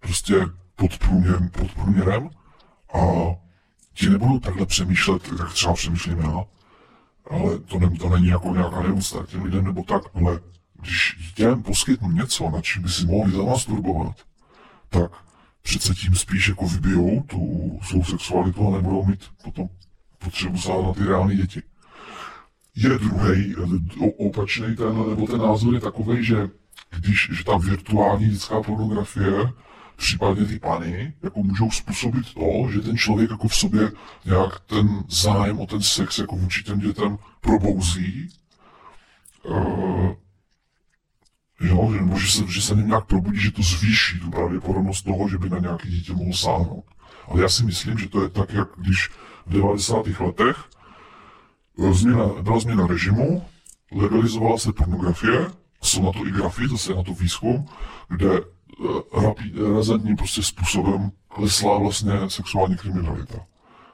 prostě 0.00 0.34
pod 0.76 0.98
průměrem, 0.98 1.48
pod 1.48 1.72
průměrem 1.74 2.30
a 2.94 3.00
ti 3.94 4.10
nebudou 4.10 4.38
takhle 4.38 4.66
přemýšlet, 4.66 5.28
jak 5.38 5.52
třeba 5.52 5.74
přemýšlím 5.74 6.18
já, 6.18 6.44
ale 7.30 7.58
to, 7.58 7.78
ne, 7.78 7.90
to 7.90 8.08
není 8.08 8.26
jako 8.26 8.48
nějaká 8.48 8.82
neúcta 8.82 9.26
těm 9.26 9.44
lidem 9.44 9.64
nebo 9.64 9.82
tak, 9.82 10.02
ale 10.14 10.40
když 10.80 11.16
těm 11.34 11.62
poskytnu 11.62 12.10
něco, 12.10 12.50
na 12.50 12.60
čím 12.60 12.82
by 12.82 12.88
si 12.88 13.06
mohli 13.06 13.32
zamasturbovat, 13.32 14.16
tak 14.88 15.10
přece 15.62 15.94
tím 15.94 16.14
spíš 16.14 16.48
jako 16.48 16.66
vybijou 16.66 17.22
tu 17.22 17.70
svou 17.82 18.04
sexualitu 18.04 18.68
a 18.68 18.70
nebudou 18.76 19.04
mít 19.04 19.24
potom 19.44 19.68
potřebu 20.18 20.58
sát 20.58 20.82
na 20.82 20.92
ty 20.92 21.04
reální 21.04 21.36
děti. 21.36 21.62
Je 22.76 22.88
druhý, 22.88 23.56
opačný 24.26 24.76
ten, 24.76 25.08
nebo 25.08 25.26
ten 25.26 25.38
názor 25.38 25.74
je 25.74 25.80
takový, 25.80 26.24
že 26.24 26.48
když 26.96 27.30
že 27.32 27.44
ta 27.44 27.56
virtuální 27.56 28.28
dětská 28.28 28.62
pornografie, 28.62 29.52
případně 29.96 30.44
ty 30.44 30.58
pany, 30.58 31.14
jako 31.22 31.42
můžou 31.42 31.70
způsobit 31.70 32.34
to, 32.34 32.70
že 32.72 32.80
ten 32.80 32.96
člověk 32.96 33.30
jako 33.30 33.48
v 33.48 33.56
sobě 33.56 33.92
nějak 34.24 34.60
ten 34.60 35.04
zájem 35.08 35.60
o 35.60 35.66
ten 35.66 35.82
sex 35.82 36.18
jako 36.18 36.36
vůči 36.36 36.62
těm 36.62 36.80
dětem 36.80 37.18
probouzí, 37.40 38.28
uh, 39.44 40.12
Jo, 41.62 41.90
že, 41.92 42.00
nebo 42.00 42.18
že 42.18 42.32
se, 42.32 42.42
že 42.46 42.62
se 42.62 42.74
nějak 42.74 43.04
probudí, 43.04 43.40
že 43.40 43.50
to 43.50 43.62
zvýší 43.62 44.20
tu 44.20 44.30
pravděpodobnost 44.30 45.02
toho, 45.02 45.28
že 45.28 45.38
by 45.38 45.50
na 45.50 45.58
nějaké 45.58 45.88
dítě 45.88 46.12
mohl 46.12 46.32
sáhnout. 46.32 46.84
Ale 47.28 47.42
já 47.42 47.48
si 47.48 47.64
myslím, 47.64 47.98
že 47.98 48.08
to 48.08 48.22
je 48.22 48.28
tak, 48.28 48.52
jak 48.52 48.68
když 48.76 49.08
v 49.46 49.52
90. 49.52 50.06
letech 50.20 50.56
eh, 51.78 51.92
změna, 51.94 52.28
byla 52.42 52.60
změna 52.60 52.86
režimu, 52.86 53.44
legalizovala 53.92 54.58
se 54.58 54.72
pornografie, 54.72 55.46
jsou 55.82 56.02
na 56.02 56.12
to 56.12 56.26
i 56.26 56.30
grafy, 56.30 56.68
zase 56.68 56.94
na 56.94 57.02
to 57.02 57.14
výzkum, 57.14 57.66
kde 58.08 58.40
uh, 58.78 59.22
rapid, 59.24 59.52
razantním 59.74 60.16
prostě 60.16 60.42
způsobem 60.42 61.10
klesla 61.28 61.78
vlastně 61.78 62.12
sexuální 62.28 62.76
kriminalita. 62.76 63.46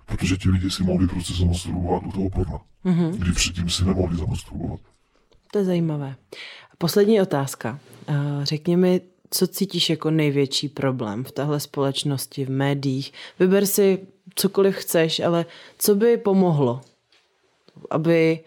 Protože 0.07 0.37
ti 0.37 0.49
lidi 0.49 0.71
si 0.71 0.83
mohli 0.83 1.07
prostě 1.07 1.35
zamasturbovat 1.35 2.03
u 2.07 2.13
toho 2.13 2.31
porna, 2.31 2.61
mm-hmm. 2.85 3.11
kdy 3.11 3.33
předtím 3.33 3.71
si 3.71 3.85
nemohli 3.85 4.17
zamasturbovat. 4.17 4.81
To 5.53 5.59
je 5.59 5.65
zajímavé. 5.65 6.17
Poslední 6.79 7.21
otázka. 7.21 7.81
Eh, 8.09 8.15
řekni 8.43 8.77
mi, 8.77 9.01
co 9.31 9.47
cítíš 9.47 9.91
jako 9.91 10.11
největší 10.11 10.69
problém 10.69 11.25
v 11.25 11.33
téhle 11.33 11.61
společnosti, 11.61 12.45
v 12.45 12.51
médiích? 12.51 13.13
Vyber 13.39 13.67
si 13.67 14.07
cokoliv 14.35 14.77
chceš, 14.77 15.21
ale 15.21 15.47
co 15.79 15.95
by 15.95 16.17
pomohlo, 16.17 16.81
aby, 17.91 18.41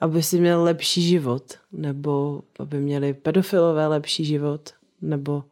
aby 0.00 0.22
si 0.22 0.40
měl 0.40 0.62
lepší 0.62 1.02
život, 1.02 1.54
nebo 1.72 2.42
aby 2.58 2.80
měli 2.80 3.14
pedofilové 3.14 3.86
lepší 3.86 4.24
život, 4.24 4.70
nebo 5.02 5.44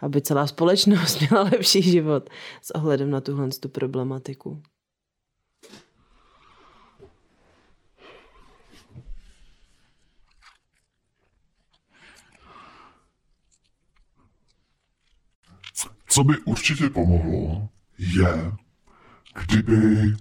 aby 0.00 0.22
celá 0.22 0.46
společnost 0.46 1.20
měla 1.30 1.42
lepší 1.42 1.82
život 1.82 2.30
s 2.62 2.70
ohledem 2.70 3.10
na 3.10 3.20
tuhle 3.20 3.48
tu 3.48 3.68
problematiku? 3.68 4.62
Co 16.08 16.24
by 16.24 16.38
určitě 16.38 16.90
pomohlo, 16.90 17.68
je, 17.98 18.52
kdyby 19.46 20.16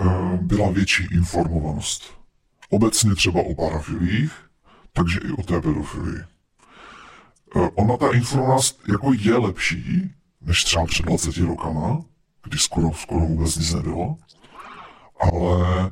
uh, 0.00 0.34
byla 0.34 0.70
větší 0.70 1.04
informovanost. 1.12 2.14
Obecně 2.70 3.14
třeba 3.14 3.40
o 3.40 3.54
parafilích, 3.54 4.32
takže 4.92 5.20
i 5.24 5.30
o 5.30 5.42
té 5.42 5.60
pedofilii. 5.60 6.22
Uh, 7.54 7.68
ona 7.74 7.96
ta 7.96 8.12
informovanost 8.12 8.80
jako 8.88 9.12
je 9.18 9.36
lepší, 9.36 10.10
než 10.40 10.64
třeba 10.64 10.86
před 10.86 11.06
20 11.06 11.36
rokama, 11.36 12.04
kdy 12.44 12.58
skoro, 12.58 12.92
skoro 12.92 13.20
vůbec 13.20 13.56
nic 13.56 13.74
nebylo, 13.74 14.16
ale 15.20 15.90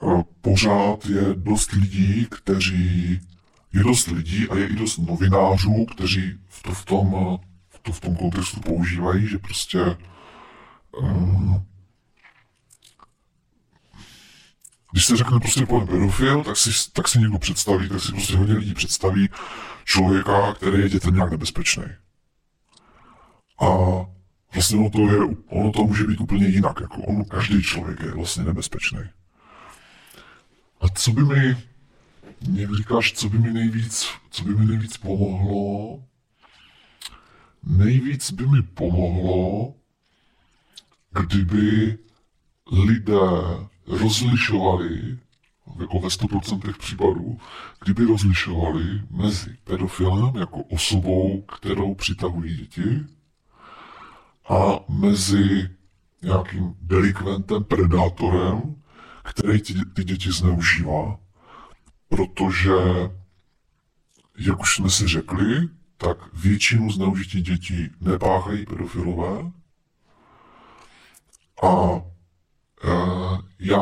uh, 0.00 0.22
pořád 0.40 1.06
je 1.06 1.34
dost 1.34 1.72
lidí, 1.72 2.26
kteří 2.30 3.20
je 3.72 3.82
dost 3.84 4.06
lidí 4.06 4.48
a 4.48 4.56
je 4.56 4.66
i 4.68 4.74
dost 4.74 4.98
novinářů, 4.98 5.86
kteří 5.94 6.38
to, 6.62 6.72
v 6.72 6.84
tom 6.84 7.38
to 7.84 7.92
v 7.92 8.00
tom 8.00 8.16
kontextu 8.16 8.60
používají, 8.60 9.26
že 9.26 9.38
prostě 9.38 9.96
uh, 11.00 11.56
když 14.94 15.06
se 15.06 15.16
řekne 15.16 15.40
prostě 15.40 15.66
pojem 15.66 15.86
pedofil, 15.86 16.44
tak 16.44 16.56
si, 16.56 16.70
tak 16.92 17.08
si 17.08 17.18
někdo 17.18 17.38
představí, 17.38 17.88
tak 17.88 18.00
si 18.00 18.12
prostě 18.12 18.36
hodně 18.36 18.54
lidí 18.54 18.74
představí 18.74 19.28
člověka, 19.84 20.54
který 20.54 20.82
je 20.82 20.88
dětem 20.88 21.14
nějak 21.14 21.30
nebezpečný. 21.30 21.84
A 23.60 23.66
vlastně 24.54 24.78
ono 24.78 24.90
to, 24.90 24.98
je, 24.98 25.18
ono 25.46 25.72
to 25.72 25.84
může 25.84 26.04
být 26.04 26.20
úplně 26.20 26.46
jinak, 26.46 26.80
jako 26.80 27.02
on, 27.02 27.24
každý 27.24 27.62
člověk 27.62 28.00
je 28.00 28.10
vlastně 28.10 28.44
nebezpečný. 28.44 29.00
A 30.80 30.88
co 30.88 31.10
by 31.10 31.22
mi, 31.22 31.56
jak 32.52 32.74
říkáš, 32.74 33.12
co 33.12 33.28
by 33.28 33.38
mi 33.38 33.52
nejvíc, 33.52 34.06
co 34.30 34.44
by 34.44 34.54
mi 34.54 34.66
nejvíc 34.66 34.96
pomohlo, 34.96 36.00
Nejvíc 37.66 38.30
by 38.30 38.46
mi 38.46 38.62
pomohlo, 38.62 39.74
kdyby 41.10 41.98
lidé 42.72 43.18
rozlišovali, 43.86 45.18
jako 45.80 45.98
ve 45.98 46.08
100% 46.08 46.78
případů, 46.78 47.38
kdyby 47.84 48.04
rozlišovali 48.04 49.02
mezi 49.10 49.56
pedofilem 49.64 50.36
jako 50.36 50.62
osobou, 50.62 51.42
kterou 51.42 51.94
přitahují 51.94 52.56
děti, 52.56 53.04
a 54.48 54.84
mezi 54.88 55.70
nějakým 56.22 56.74
delikventem, 56.80 57.64
predátorem, 57.64 58.74
který 59.22 59.60
ty, 59.60 59.74
ty 59.94 60.04
děti 60.04 60.32
zneužívá. 60.32 61.18
Protože, 62.08 62.72
jak 64.38 64.60
už 64.60 64.76
jsme 64.76 64.90
si 64.90 65.08
řekli, 65.08 65.68
tak 65.96 66.34
většinu 66.34 66.90
zneužití 66.90 67.42
dětí 67.42 67.90
nepáchají 68.00 68.66
pedofilové. 68.66 69.52
A 71.62 72.02
e, 72.84 73.42
já, 73.58 73.80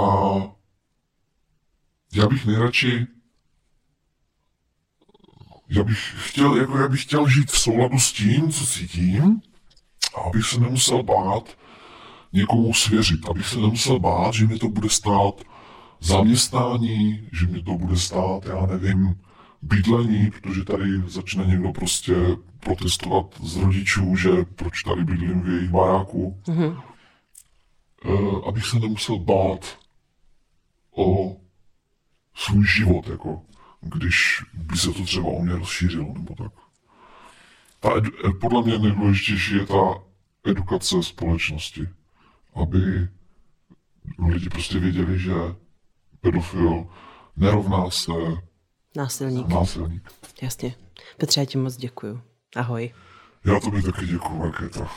já 2.15 2.27
bych 2.27 2.47
nejradši 2.47 3.07
já 5.75 5.85
bych 5.85 6.15
chtěl, 6.17 6.57
jako 6.57 6.79
já 6.79 6.89
bych 6.89 7.03
chtěl 7.03 7.29
žít 7.29 7.51
v 7.51 7.59
souladu 7.59 7.99
s 7.99 8.13
tím, 8.13 8.53
co 8.53 8.67
cítím, 8.67 9.41
a 10.17 10.21
abych 10.21 10.47
se 10.47 10.61
nemusel 10.61 11.03
bát 11.03 11.57
někomu 12.33 12.75
svěřit, 12.75 13.29
abych 13.29 13.49
se 13.49 13.57
nemusel 13.57 13.99
bát, 13.99 14.35
že 14.35 14.47
mi 14.47 14.59
to 14.59 14.69
bude 14.69 14.89
stát 14.89 15.35
zaměstnání, 16.01 17.29
že 17.33 17.47
mi 17.47 17.63
to 17.63 17.73
bude 17.73 17.97
stát, 17.97 18.47
já 18.47 18.67
nevím, 18.67 19.15
bydlení, 19.63 20.31
protože 20.31 20.65
tady 20.65 21.03
začne 21.07 21.45
někdo 21.45 21.73
prostě 21.73 22.15
protestovat 22.61 23.27
z 23.43 23.57
rodičů, 23.57 24.17
že 24.17 24.31
proč 24.57 24.83
tady 24.83 25.05
bydlím 25.05 25.41
v 25.41 25.49
jejich 25.49 25.71
baráku. 25.71 26.37
Mm-hmm. 26.47 26.83
Uh, 28.05 28.49
abych 28.49 28.67
se 28.67 28.79
nemusel 28.79 29.19
bát 29.19 29.79
o 30.97 31.37
svůj 32.35 32.67
život, 32.67 33.09
jako 33.09 33.43
když 33.81 34.43
by 34.53 34.77
se 34.77 34.93
to 34.93 35.05
třeba 35.05 35.27
o 35.27 35.43
mě 35.43 35.53
rozšířilo, 35.53 36.13
nebo 36.13 36.35
tak. 36.35 36.53
Ta 37.81 37.97
edu, 37.97 38.11
podle 38.41 38.63
mě 38.63 38.79
nejdůležitější 38.79 39.55
je 39.55 39.67
ta 39.67 40.03
edukace 40.45 41.03
společnosti, 41.03 41.89
aby 42.55 43.09
lidi 44.29 44.49
prostě 44.49 44.79
věděli, 44.79 45.19
že 45.19 45.33
pedofil 46.21 46.87
nerovná 47.37 47.91
se 47.91 48.13
Násilník. 48.97 49.49
Násilník. 49.49 50.11
Jasně. 50.43 50.75
Petře, 51.17 51.41
já 51.41 51.45
ti 51.45 51.59
moc 51.59 51.77
děkuju. 51.77 52.23
Ahoj. 52.57 52.95
Já 53.45 53.61
to 53.61 53.71
taky 53.71 54.07
děkuju, 54.07 54.39
Markéta. 54.39 54.91